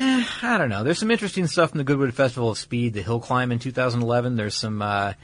I 0.00 0.56
don't 0.58 0.68
know. 0.68 0.84
There's 0.84 0.98
some 0.98 1.10
interesting 1.10 1.46
stuff 1.46 1.72
in 1.72 1.78
the 1.78 1.84
Goodwood 1.84 2.14
Festival 2.14 2.50
of 2.50 2.58
Speed, 2.58 2.94
the 2.94 3.02
hill 3.02 3.20
climb 3.20 3.50
in 3.52 3.58
2011. 3.58 4.36
There's 4.36 4.54
some 4.54 4.80
uh, 4.80 5.14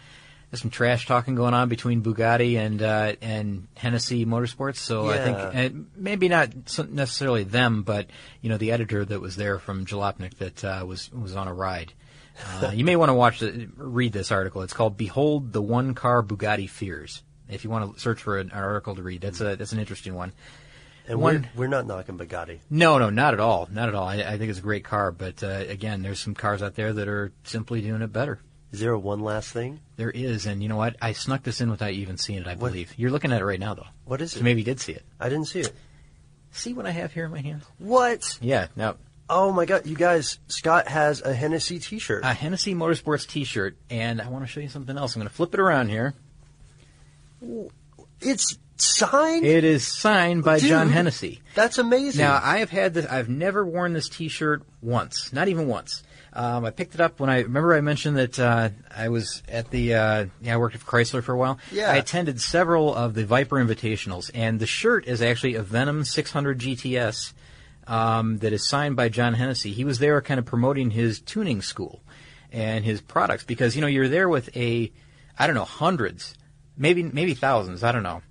there's 0.50 0.60
some 0.62 0.70
trash 0.70 1.06
talking 1.06 1.34
going 1.34 1.54
on 1.54 1.68
between 1.68 2.02
Bugatti 2.02 2.56
and 2.58 2.82
uh, 2.82 3.14
and 3.22 3.68
Hennessey 3.76 4.26
Motorsports. 4.26 4.76
So 4.76 5.08
I 5.08 5.18
think 5.18 5.38
Yeah. 5.38 5.66
uh, 5.66 5.68
maybe 5.96 6.28
not 6.28 6.50
necessarily 6.90 7.44
them, 7.44 7.82
but 7.82 8.08
you 8.40 8.48
know 8.50 8.56
the 8.56 8.72
editor 8.72 9.04
that 9.04 9.20
was 9.20 9.36
there 9.36 9.58
from 9.58 9.86
Jalopnik 9.86 10.38
that 10.38 10.64
uh, 10.64 10.84
was 10.86 11.10
was 11.12 11.36
on 11.36 11.48
a 11.48 11.54
ride. 11.54 11.92
Uh, 12.60 12.72
you 12.74 12.84
may 12.84 12.96
want 12.96 13.10
to 13.10 13.14
watch 13.14 13.38
the, 13.38 13.68
read 13.76 14.12
this 14.12 14.32
article. 14.32 14.62
It's 14.62 14.72
called 14.72 14.96
"Behold 14.96 15.52
the 15.52 15.62
One 15.62 15.94
Car 15.94 16.22
Bugatti 16.22 16.68
Fears." 16.68 17.22
If 17.48 17.62
you 17.62 17.70
want 17.70 17.94
to 17.94 18.00
search 18.00 18.22
for 18.22 18.38
an, 18.38 18.50
an 18.50 18.58
article 18.58 18.96
to 18.96 19.02
read, 19.02 19.20
that's 19.20 19.40
a 19.40 19.54
that's 19.54 19.72
an 19.72 19.78
interesting 19.78 20.14
one. 20.14 20.32
And 21.06 21.20
one, 21.20 21.48
we're, 21.54 21.62
we're 21.64 21.68
not 21.68 21.86
knocking 21.86 22.16
Bugatti. 22.16 22.60
no, 22.70 22.96
no, 22.98 23.10
not 23.10 23.34
at 23.34 23.40
all, 23.40 23.68
not 23.70 23.88
at 23.88 23.94
all. 23.94 24.06
I, 24.08 24.16
I 24.22 24.38
think 24.38 24.48
it's 24.50 24.58
a 24.58 24.62
great 24.62 24.84
car, 24.84 25.12
but 25.12 25.42
uh, 25.44 25.48
again, 25.68 26.02
there's 26.02 26.18
some 26.20 26.34
cars 26.34 26.62
out 26.62 26.74
there 26.76 26.92
that 26.94 27.08
are 27.08 27.30
simply 27.44 27.82
doing 27.82 28.00
it 28.02 28.12
better. 28.12 28.40
Is 28.72 28.80
there 28.80 28.92
a 28.92 28.98
one 28.98 29.20
last 29.20 29.52
thing? 29.52 29.80
There 29.96 30.10
is, 30.10 30.46
and 30.46 30.62
you 30.62 30.68
know 30.68 30.76
what? 30.76 30.96
I 31.02 31.12
snuck 31.12 31.42
this 31.42 31.60
in 31.60 31.70
without 31.70 31.94
you 31.94 32.02
even 32.02 32.16
seeing 32.16 32.40
it. 32.40 32.46
I 32.46 32.54
What? 32.54 32.70
believe 32.72 32.94
you're 32.96 33.10
looking 33.10 33.32
at 33.32 33.40
it 33.40 33.44
right 33.44 33.60
now, 33.60 33.74
though. 33.74 33.86
What 34.04 34.20
is 34.22 34.32
So 34.32 34.40
it? 34.40 34.42
maybe 34.44 34.62
you 34.62 34.64
did 34.64 34.80
see 34.80 34.92
it. 34.92 35.04
I 35.20 35.28
didn't 35.28 35.44
see 35.46 35.60
it. 35.60 35.72
See 36.52 36.72
what 36.72 36.86
I 36.86 36.90
have 36.90 37.12
here 37.12 37.26
in 37.26 37.30
my 37.32 37.40
hand? 37.40 37.62
What? 37.78 38.38
Yeah, 38.40 38.68
now 38.76 38.96
Oh 39.28 39.52
my 39.52 39.64
god, 39.64 39.86
you 39.86 39.96
guys, 39.96 40.38
Scott 40.48 40.86
has 40.88 41.20
a 41.22 41.32
Hennessey 41.34 41.78
t-shirt. 41.78 42.24
a 42.24 42.34
Hennessey 42.34 42.74
Motorsports 42.74 43.26
T-shirt, 43.26 43.76
and 43.90 44.20
I 44.20 44.28
want 44.28 44.44
to 44.44 44.50
show 44.50 44.60
you 44.60 44.68
something 44.68 44.96
else. 44.98 45.16
I'm 45.16 45.20
going 45.20 45.28
to 45.30 45.34
flip 45.34 45.54
it 45.54 45.60
around 45.60 45.88
here. 45.88 46.14
It's 48.20 48.58
signed? 48.76 49.44
It 49.44 49.64
is 49.64 49.86
signed 49.86 50.44
by 50.44 50.58
Dude, 50.58 50.68
John 50.68 50.88
Hennessey. 50.90 51.40
That's 51.54 51.78
amazing. 51.78 52.22
Now 52.22 52.40
I 52.42 52.58
have 52.58 52.70
had 52.70 52.94
this. 52.94 53.06
I've 53.06 53.28
never 53.28 53.64
worn 53.64 53.92
this 53.92 54.08
T-shirt 54.08 54.62
once, 54.82 55.32
not 55.32 55.48
even 55.48 55.68
once. 55.68 56.02
Um, 56.32 56.64
I 56.64 56.70
picked 56.70 56.94
it 56.94 57.00
up 57.00 57.20
when 57.20 57.30
I 57.30 57.40
remember 57.42 57.74
I 57.74 57.80
mentioned 57.80 58.16
that 58.16 58.40
uh, 58.40 58.70
I 58.94 59.08
was 59.08 59.42
at 59.48 59.70
the 59.70 59.94
uh, 59.94 60.26
yeah 60.40 60.54
I 60.54 60.56
worked 60.56 60.76
for 60.76 60.90
Chrysler 60.90 61.22
for 61.22 61.32
a 61.32 61.38
while. 61.38 61.58
Yeah. 61.70 61.90
I 61.90 61.96
attended 61.96 62.40
several 62.40 62.92
of 62.94 63.14
the 63.14 63.24
Viper 63.24 63.56
Invitationals, 63.56 64.30
and 64.34 64.58
the 64.58 64.66
shirt 64.66 65.06
is 65.06 65.22
actually 65.22 65.54
a 65.54 65.62
Venom 65.62 66.04
600 66.04 66.58
GTS 66.58 67.32
um, 67.86 68.38
that 68.38 68.52
is 68.52 68.68
signed 68.68 68.96
by 68.96 69.08
John 69.08 69.34
Hennessey. 69.34 69.72
He 69.72 69.84
was 69.84 70.00
there 70.00 70.20
kind 70.22 70.40
of 70.40 70.44
promoting 70.46 70.90
his 70.90 71.20
tuning 71.20 71.62
school 71.62 72.02
and 72.50 72.84
his 72.84 73.00
products 73.00 73.44
because 73.44 73.76
you 73.76 73.80
know 73.80 73.86
you're 73.86 74.08
there 74.08 74.28
with 74.28 74.54
a 74.56 74.90
I 75.38 75.46
don't 75.46 75.54
know 75.54 75.64
hundreds, 75.64 76.34
maybe 76.76 77.04
maybe 77.04 77.34
thousands. 77.34 77.84
I 77.84 77.92
don't 77.92 78.02
know 78.02 78.22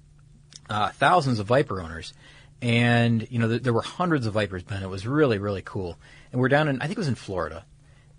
uh, 0.70 0.89
thousands 0.89 1.39
of 1.39 1.47
Viper 1.47 1.82
owners, 1.82 2.14
and 2.61 3.28
you 3.30 3.39
know 3.39 3.47
th- 3.49 3.64
there 3.64 3.74
were 3.74 3.82
hundreds 3.82 4.26
of 4.26 4.34
Vipers. 4.34 4.64
Ben, 4.64 4.84
it 4.84 4.89
was 4.89 5.05
really 5.05 5.38
really 5.38 5.61
cool. 5.61 5.97
And 6.32 6.41
we're 6.41 6.49
down 6.49 6.68
in 6.68 6.82
I 6.82 6.86
think 6.86 6.97
it 6.97 6.99
was 6.99 7.07
in 7.07 7.16
Florida, 7.16 7.66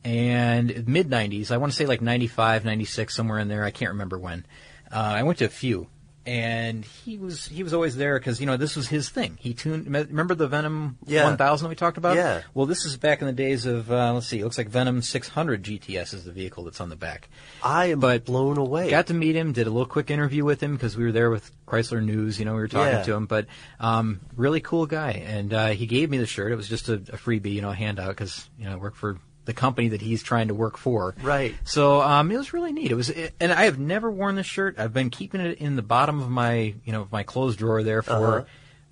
and 0.04 0.86
mid 0.86 1.08
'90s. 1.08 1.50
I 1.50 1.56
want 1.56 1.72
to 1.72 1.76
say 1.76 1.86
like 1.86 2.00
'95, 2.00 2.64
'96, 2.64 3.14
somewhere 3.14 3.38
in 3.38 3.48
there. 3.48 3.64
I 3.64 3.70
can't 3.70 3.92
remember 3.92 4.18
when. 4.18 4.46
Uh, 4.92 4.98
I 4.98 5.22
went 5.22 5.38
to 5.38 5.44
a 5.44 5.48
few, 5.48 5.88
and 6.26 6.84
he 6.84 7.18
was 7.18 7.46
he 7.46 7.62
was 7.62 7.74
always 7.74 7.96
there 7.96 8.18
because 8.18 8.40
you 8.40 8.46
know 8.46 8.56
this 8.56 8.76
was 8.76 8.88
his 8.88 9.08
thing. 9.08 9.36
He 9.40 9.54
tuned. 9.54 9.86
Remember 9.86 10.34
the 10.34 10.48
Venom 10.48 10.98
Yeah. 11.06 11.24
1000 11.24 11.64
that 11.64 11.68
we 11.68 11.74
talked 11.74 11.98
about? 11.98 12.16
Yeah. 12.16 12.42
Well, 12.54 12.66
this 12.66 12.84
is 12.84 12.96
back 12.96 13.20
in 13.20 13.26
the 13.26 13.32
days 13.32 13.66
of 13.66 13.90
uh, 13.92 14.12
let's 14.14 14.26
see. 14.26 14.40
It 14.40 14.44
looks 14.44 14.58
like 14.58 14.68
Venom 14.68 15.02
600 15.02 15.62
GTS 15.62 16.14
is 16.14 16.24
the 16.24 16.32
vehicle 16.32 16.64
that's 16.64 16.80
on 16.80 16.88
the 16.88 16.96
back. 16.96 17.28
I 17.62 17.86
am 17.86 18.00
But 18.00 18.24
blown 18.24 18.56
away. 18.58 18.90
Got 18.90 19.08
to 19.08 19.14
meet 19.14 19.36
him, 19.36 19.52
did 19.52 19.66
a 19.66 19.70
little 19.70 19.86
quick 19.86 20.10
interview 20.10 20.44
with 20.44 20.62
him 20.62 20.74
because 20.74 20.96
we 20.96 21.04
were 21.04 21.12
there 21.12 21.30
with 21.30 21.50
Chrysler 21.66 22.02
News. 22.04 22.38
You 22.38 22.44
know, 22.46 22.54
we 22.54 22.60
were 22.60 22.68
talking 22.68 22.92
Yeah. 22.94 23.02
to 23.02 23.14
him, 23.14 23.26
but 23.26 23.46
um, 23.80 24.20
really 24.36 24.60
cool 24.60 24.86
guy. 24.86 25.12
And 25.26 25.52
uh, 25.52 25.68
he 25.68 25.86
gave 25.86 26.10
me 26.10 26.18
the 26.18 26.26
shirt. 26.26 26.52
It 26.52 26.56
was 26.56 26.68
just 26.68 26.88
a, 26.88 26.94
a 26.94 27.16
freebie, 27.18 27.52
you 27.52 27.60
know, 27.62 27.70
a 27.70 27.74
handout 27.74 28.08
because 28.08 28.48
you 28.58 28.64
know 28.64 28.72
I 28.72 28.76
work 28.76 28.94
for 28.94 29.18
the 29.44 29.52
company 29.52 29.88
that 29.88 30.00
he's 30.00 30.22
trying 30.22 30.48
to 30.48 30.54
work 30.54 30.76
for. 30.76 31.14
Right. 31.22 31.54
So 31.64 32.00
um, 32.00 32.30
it 32.30 32.36
was 32.36 32.52
really 32.52 32.72
neat. 32.72 32.90
It 32.90 32.94
was, 32.94 33.10
and 33.40 33.52
I 33.52 33.64
have 33.64 33.78
never 33.78 34.10
worn 34.10 34.36
this 34.36 34.46
shirt. 34.46 34.78
I've 34.78 34.92
been 34.92 35.10
keeping 35.10 35.40
it 35.40 35.58
in 35.58 35.76
the 35.76 35.82
bottom 35.82 36.20
of 36.20 36.30
my, 36.30 36.74
you 36.84 36.92
know, 36.92 37.08
my 37.10 37.22
clothes 37.22 37.56
drawer 37.56 37.82
there 37.82 38.02
for, 38.02 38.46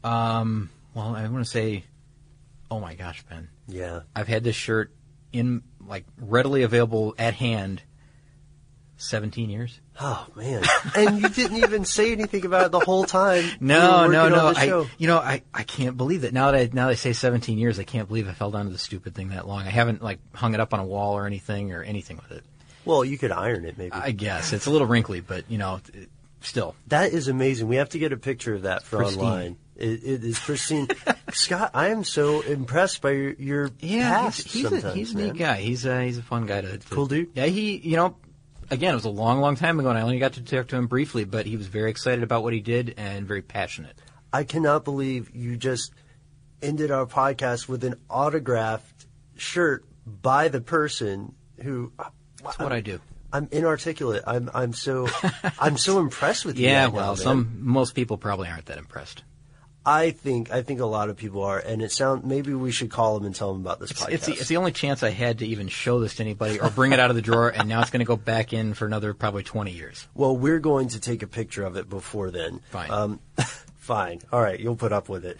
um, 0.05 0.71
well, 0.95 1.15
I 1.15 1.27
want 1.29 1.45
to 1.45 1.51
say, 1.51 1.85
oh 2.71 2.81
my 2.81 2.95
gosh, 2.95 3.23
Ben. 3.29 3.49
Yeah. 3.69 4.01
I've 4.15 4.29
had 4.29 4.45
this 4.45 4.57
shirt 4.57 4.93
in 5.33 5.63
like 5.87 6.05
readily 6.21 6.63
available 6.63 7.15
at 7.19 7.35
hand. 7.35 7.83
Seventeen 9.03 9.51
years. 9.51 9.81
Oh 10.01 10.27
man! 10.37 10.63
and 10.95 11.21
you 11.21 11.29
didn't 11.29 11.57
even 11.57 11.85
say 11.85 12.13
anything 12.13 12.47
about 12.47 12.67
it 12.67 12.73
the 12.73 12.79
whole 12.79 13.05
time. 13.05 13.45
No, 13.61 14.07
no, 14.07 14.29
no. 14.29 14.53
I, 14.55 14.87
you 14.97 15.09
know, 15.09 15.19
I, 15.19 15.43
I 15.53 15.65
can't 15.65 15.97
believe 15.97 16.21
that 16.23 16.33
now 16.33 16.53
that 16.53 16.61
I, 16.61 16.71
now 16.73 16.89
I 16.89 16.95
say 16.95 17.13
17 17.13 17.59
years, 17.59 17.81
I 17.81 17.85
can't 17.85 18.07
believe 18.07 18.29
I 18.29 18.33
fell 18.33 18.53
down 18.53 18.67
to 18.67 18.71
the 18.71 18.79
stupid 18.79 19.15
thing 19.15 19.31
that 19.31 19.49
long. 19.49 19.67
I 19.67 19.71
haven't 19.71 20.03
like 20.03 20.21
hung 20.35 20.55
it 20.55 20.61
up 20.61 20.73
on 20.73 20.79
a 20.79 20.85
wall 20.85 21.15
or 21.15 21.27
anything 21.27 21.73
or 21.73 21.83
anything 21.83 22.17
with 22.17 22.31
it. 22.31 22.45
Well, 22.85 23.05
you 23.05 23.19
could 23.19 23.33
iron 23.33 23.65
it 23.65 23.77
maybe. 23.77 23.93
I 23.93 24.13
guess 24.13 24.53
it's 24.53 24.67
a 24.67 24.71
little 24.71 24.87
wrinkly, 24.87 25.21
but 25.21 25.51
you 25.51 25.59
know, 25.59 25.81
it, 25.93 26.09
still. 26.41 26.77
That 26.87 27.13
is 27.13 27.27
amazing. 27.27 27.67
We 27.67 27.77
have 27.77 27.89
to 27.91 27.99
get 27.99 28.13
a 28.13 28.17
picture 28.17 28.55
of 28.55 28.63
that 28.63 28.85
for 28.85 28.99
Pristine. 28.99 29.21
online. 29.21 29.57
It, 29.75 30.05
it 30.05 30.25
is 30.25 30.39
pristine. 30.39 30.87
Scott, 31.33 31.73
I 31.75 31.89
am 31.89 32.05
so 32.05 32.41
impressed 32.43 33.01
by 33.03 33.11
your, 33.11 33.33
your 33.33 33.71
Yeah, 33.81 34.11
past 34.11 34.47
he's, 34.49 34.69
he's, 34.69 34.85
a, 34.85 34.93
he's 34.93 35.15
a 35.15 35.17
neat 35.17 35.37
guy. 35.37 35.57
He's 35.57 35.87
a, 35.87 36.05
he's 36.05 36.19
a 36.19 36.23
fun 36.23 36.47
guy 36.47 36.61
to, 36.61 36.79
to 36.79 36.89
Cool 36.89 37.07
dude. 37.07 37.31
Yeah, 37.35 37.47
he 37.47 37.79
you 37.79 37.97
know, 37.97 38.15
again, 38.73 38.93
it 38.93 38.97
was 38.97 39.05
a 39.05 39.11
long, 39.11 39.41
long 39.41 39.55
time 39.55 39.79
ago, 39.79 39.91
and 39.91 39.99
I 39.99 40.03
only 40.03 40.19
got 40.19 40.33
to 40.35 40.43
talk 40.43 40.69
to 40.69 40.77
him 40.77 40.87
briefly, 40.87 41.25
but 41.25 41.47
he 41.47 41.57
was 41.57 41.67
very 41.67 41.91
excited 41.91 42.25
about 42.25 42.43
what 42.43 42.53
he 42.53 42.61
did 42.61 42.95
and 42.97 43.29
very 43.29 43.43
passionate. 43.43 43.97
I 44.33 44.45
cannot 44.45 44.85
believe 44.85 45.31
you 45.35 45.57
just 45.57 45.93
ended 46.63 46.91
our 46.91 47.07
podcast 47.07 47.69
with 47.69 47.85
an 47.85 47.97
autographed 48.09 49.07
shirt 49.37 49.85
by 50.07 50.49
the 50.49 50.61
person 50.61 51.35
who. 51.63 51.93
That's 52.43 52.59
what 52.59 52.73
I 52.73 52.81
do. 52.81 53.01
I'm 53.33 53.49
inarticulate. 53.53 54.25
I'm 54.27 54.51
I'm 54.53 54.73
so 54.73 55.09
I'm 55.61 55.77
so 55.77 55.99
impressed 56.01 56.45
with 56.45 56.59
you. 56.59 56.67
Yeah, 56.67 56.85
right 56.85 56.93
well, 56.93 57.09
man. 57.09 57.17
some 57.17 57.59
most 57.61 57.95
people 57.95 58.19
probably 58.19 58.49
aren't 58.49 58.67
that 58.67 58.79
impressed. 58.79 59.23
I 59.85 60.11
think 60.11 60.53
I 60.53 60.63
think 60.63 60.81
a 60.81 60.87
lot 60.87 61.09
of 61.09 61.17
people 61.17 61.43
are, 61.43 61.59
and 61.59 61.83
it 61.83 61.91
sounds 61.91 62.25
maybe 62.25 62.55
we 62.55 62.71
should 62.71 62.91
call 62.91 63.17
them 63.17 63.27
and 63.27 63.35
tell 63.35 63.53
them 63.53 63.63
about 63.63 63.81
this 63.81 63.93
podcast. 63.93 64.11
It's 64.11 64.27
the, 64.27 64.33
it's 64.33 64.49
the 64.49 64.57
only 64.57 64.73
chance 64.73 65.03
I 65.03 65.11
had 65.11 65.41
to 65.41 65.47
even 65.47 65.69
show 65.69 65.99
this 66.01 66.17
to 66.17 66.23
anybody 66.23 66.61
or 66.61 66.71
bring 66.71 66.93
it 66.93 67.01
out 67.01 67.11
of 67.11 67.17
the 67.17 67.23
drawer, 67.23 67.49
and 67.49 67.69
now 67.69 67.81
it's 67.81 67.91
going 67.91 68.01
to 68.01 68.07
go 68.07 68.17
back 68.17 68.53
in 68.53 68.75
for 68.75 68.87
another 68.87 69.13
probably 69.13 69.43
20 69.43 69.73
years. 69.73 70.07
Well, 70.15 70.37
we're 70.37 70.61
going 70.61 70.89
to 70.89 71.01
take 71.01 71.23
a 71.23 71.27
picture 71.27 71.65
of 71.65 71.77
it 71.77 71.89
before 71.91 72.31
then. 72.31 72.61
Fine. 72.71 72.91
Um, 72.91 73.21
fine. 73.77 74.21
All 74.33 74.41
right, 74.41 74.59
you'll 74.59 74.77
put 74.77 74.93
up 74.93 75.09
with 75.09 75.25
it. 75.25 75.39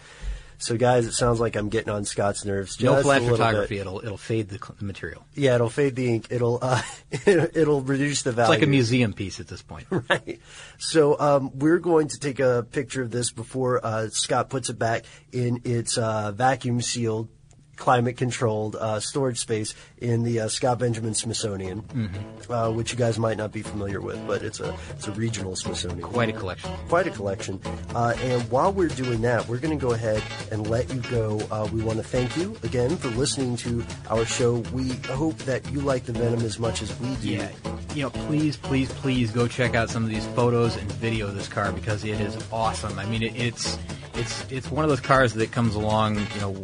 So, 0.63 0.77
guys, 0.77 1.05
it 1.05 1.11
sounds 1.11 1.41
like 1.41 1.57
I'm 1.57 1.67
getting 1.67 1.89
on 1.89 2.05
Scott's 2.05 2.45
nerves. 2.45 2.81
No 2.81 2.93
just 2.93 3.03
flash 3.03 3.21
photography; 3.21 3.75
bit. 3.75 3.81
it'll 3.81 3.99
it'll 3.99 4.17
fade 4.17 4.47
the, 4.47 4.59
the 4.79 4.85
material. 4.85 5.25
Yeah, 5.35 5.55
it'll 5.55 5.69
fade 5.69 5.93
the 5.93 6.07
ink. 6.07 6.27
It'll 6.29 6.57
uh, 6.61 6.81
it'll 7.25 7.81
reduce 7.81 8.21
the 8.21 8.31
value. 8.31 8.53
It's 8.53 8.61
like 8.61 8.65
a 8.65 8.71
museum 8.71 9.11
piece 9.11 9.41
at 9.41 9.49
this 9.49 9.61
point. 9.61 9.87
right. 10.09 10.39
So 10.77 11.19
um, 11.19 11.51
we're 11.53 11.79
going 11.79 12.07
to 12.07 12.17
take 12.17 12.39
a 12.39 12.65
picture 12.71 13.01
of 13.01 13.11
this 13.11 13.29
before 13.29 13.85
uh, 13.85 14.07
Scott 14.11 14.49
puts 14.49 14.69
it 14.69 14.79
back 14.79 15.03
in 15.33 15.59
its 15.65 15.97
uh, 15.97 16.31
vacuum 16.31 16.79
sealed, 16.79 17.27
climate 17.75 18.17
controlled 18.17 18.75
uh, 18.75 18.99
storage 18.99 19.39
space 19.39 19.73
in 19.97 20.23
the 20.23 20.41
uh, 20.41 20.47
Scott 20.47 20.79
Benjamin 20.79 21.13
Smithsonian, 21.13 21.81
Mm-hmm. 21.81 22.51
uh, 22.51 22.69
which 22.71 22.91
you 22.91 22.97
guys 22.97 23.17
might 23.17 23.37
not 23.37 23.51
be 23.51 23.61
familiar 23.61 23.99
with, 24.01 24.25
but 24.27 24.41
it's 24.43 24.59
a 24.59 24.75
it's 24.91 25.07
a 25.07 25.11
regional 25.13 25.55
Smithsonian. 25.55 26.01
Quite 26.01 26.29
a 26.29 26.33
collection. 26.33 26.71
Quite 26.89 27.07
a 27.07 27.11
collection. 27.11 27.59
Uh, 27.95 28.13
and 28.21 28.41
while 28.51 28.71
we're 28.71 28.87
doing 28.89 29.21
that, 29.21 29.47
we're 29.47 29.57
going 29.59 29.77
to 29.77 29.81
go 29.85 29.93
ahead 29.93 30.21
and 30.51 30.67
let 30.69 30.93
you 30.93 31.01
go. 31.09 31.39
Uh, 31.51 31.67
we 31.73 31.81
want 31.81 31.97
to 31.97 32.03
thank 32.03 32.35
you 32.37 32.55
again 32.63 32.95
for 32.97 33.09
listening 33.09 33.55
to 33.57 33.83
our 34.09 34.25
show. 34.25 34.57
We 34.73 34.89
hope 35.09 35.37
that 35.39 35.69
you 35.71 35.81
like 35.81 36.03
the 36.05 36.13
Venom 36.13 36.41
as 36.41 36.59
much 36.59 36.81
as 36.81 36.97
we 36.99 37.15
do. 37.15 37.29
Yeah, 37.29 37.49
you 37.95 38.03
know, 38.03 38.09
please, 38.11 38.55
please, 38.57 38.91
please 38.93 39.31
go 39.31 39.47
check 39.47 39.75
out 39.75 39.89
some 39.89 40.03
of 40.03 40.09
these 40.09 40.25
photos 40.27 40.75
and 40.75 40.91
video 40.93 41.27
of 41.27 41.35
this 41.35 41.47
car 41.47 41.71
because 41.71 42.03
it 42.03 42.19
is 42.21 42.37
awesome. 42.51 42.97
I 42.99 43.05
mean, 43.05 43.23
it, 43.23 43.35
it's 43.35 43.77
it's 44.15 44.51
it's 44.51 44.69
one 44.71 44.83
of 44.85 44.89
those 44.89 44.99
cars 44.99 45.33
that 45.33 45.51
comes 45.51 45.75
along, 45.75 46.15
you 46.17 46.41
know, 46.41 46.55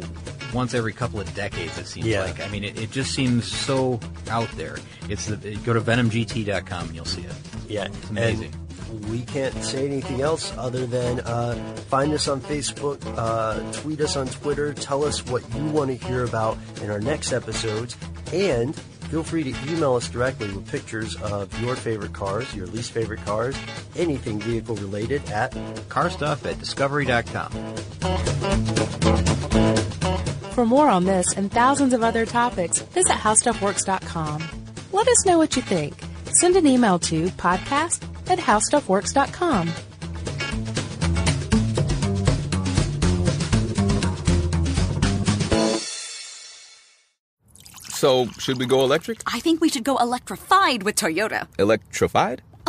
once 0.52 0.74
every 0.74 0.92
couple 0.92 1.20
of 1.20 1.32
decades. 1.34 1.76
It 1.78 1.86
seems 1.86 2.06
Yeah. 2.06 2.24
like. 2.24 2.40
I 2.40 2.48
mean, 2.48 2.64
it, 2.64 2.78
it 2.78 2.90
just 2.90 3.12
seems 3.14 3.46
so 3.46 4.00
out 4.28 4.50
there. 4.56 4.76
It's 5.08 5.26
the 5.26 5.36
go 5.64 5.72
to 5.72 5.80
venomgt.com 5.80 6.86
and 6.86 6.94
you'll 6.94 7.04
see 7.04 7.22
it. 7.22 7.32
Yeah, 7.68 7.86
It's 7.86 8.10
amazing. 8.10 8.52
And 8.90 9.08
we 9.08 9.22
can't 9.22 9.54
say 9.62 9.86
anything 9.86 10.20
else 10.20 10.52
other 10.58 10.84
than 10.84 11.20
uh, 11.20 11.54
find 11.88 12.12
us 12.12 12.26
on 12.26 12.40
Facebook, 12.40 12.98
uh, 13.16 13.60
tweet 13.72 14.00
us 14.00 14.16
on 14.16 14.26
Twitter, 14.26 14.74
tell 14.74 15.04
us 15.04 15.24
what 15.26 15.42
you 15.54 15.62
want 15.66 15.90
to 15.96 16.06
hear 16.08 16.24
about 16.24 16.58
in 16.82 16.90
our 16.90 16.98
next 16.98 17.32
episodes, 17.32 17.96
and 18.32 18.74
feel 19.08 19.22
free 19.22 19.44
to 19.44 19.50
email 19.72 19.94
us 19.94 20.08
directly 20.08 20.48
with 20.52 20.68
pictures 20.68 21.14
of 21.22 21.56
your 21.62 21.76
favorite 21.76 22.12
cars, 22.12 22.52
your 22.52 22.66
least 22.66 22.90
favorite 22.90 23.24
cars, 23.24 23.54
anything 23.96 24.40
vehicle 24.40 24.74
related 24.76 25.22
at 25.30 25.56
car 25.88 26.10
stuff 26.10 26.44
at 26.44 26.58
discovery.com. 26.58 27.52
For 30.54 30.66
more 30.66 30.88
on 30.88 31.04
this 31.04 31.26
and 31.36 31.50
thousands 31.50 31.92
of 31.92 32.02
other 32.02 32.26
topics, 32.26 32.80
visit 32.80 33.12
howstuffworks.com. 33.12 34.42
Let 34.92 35.08
us 35.08 35.24
know 35.26 35.38
what 35.38 35.56
you 35.56 35.62
think. 35.62 35.94
Send 36.32 36.56
an 36.56 36.66
email 36.66 36.98
to 37.00 37.28
podcast 37.30 38.02
at 38.28 38.38
howstuffworks.com. 38.38 39.70
So, 47.90 48.26
should 48.38 48.58
we 48.58 48.66
go 48.66 48.82
electric? 48.82 49.20
I 49.26 49.40
think 49.40 49.60
we 49.60 49.68
should 49.68 49.84
go 49.84 49.98
electrified 49.98 50.82
with 50.84 50.96
Toyota. 50.96 51.46
Electrified? 51.58 52.40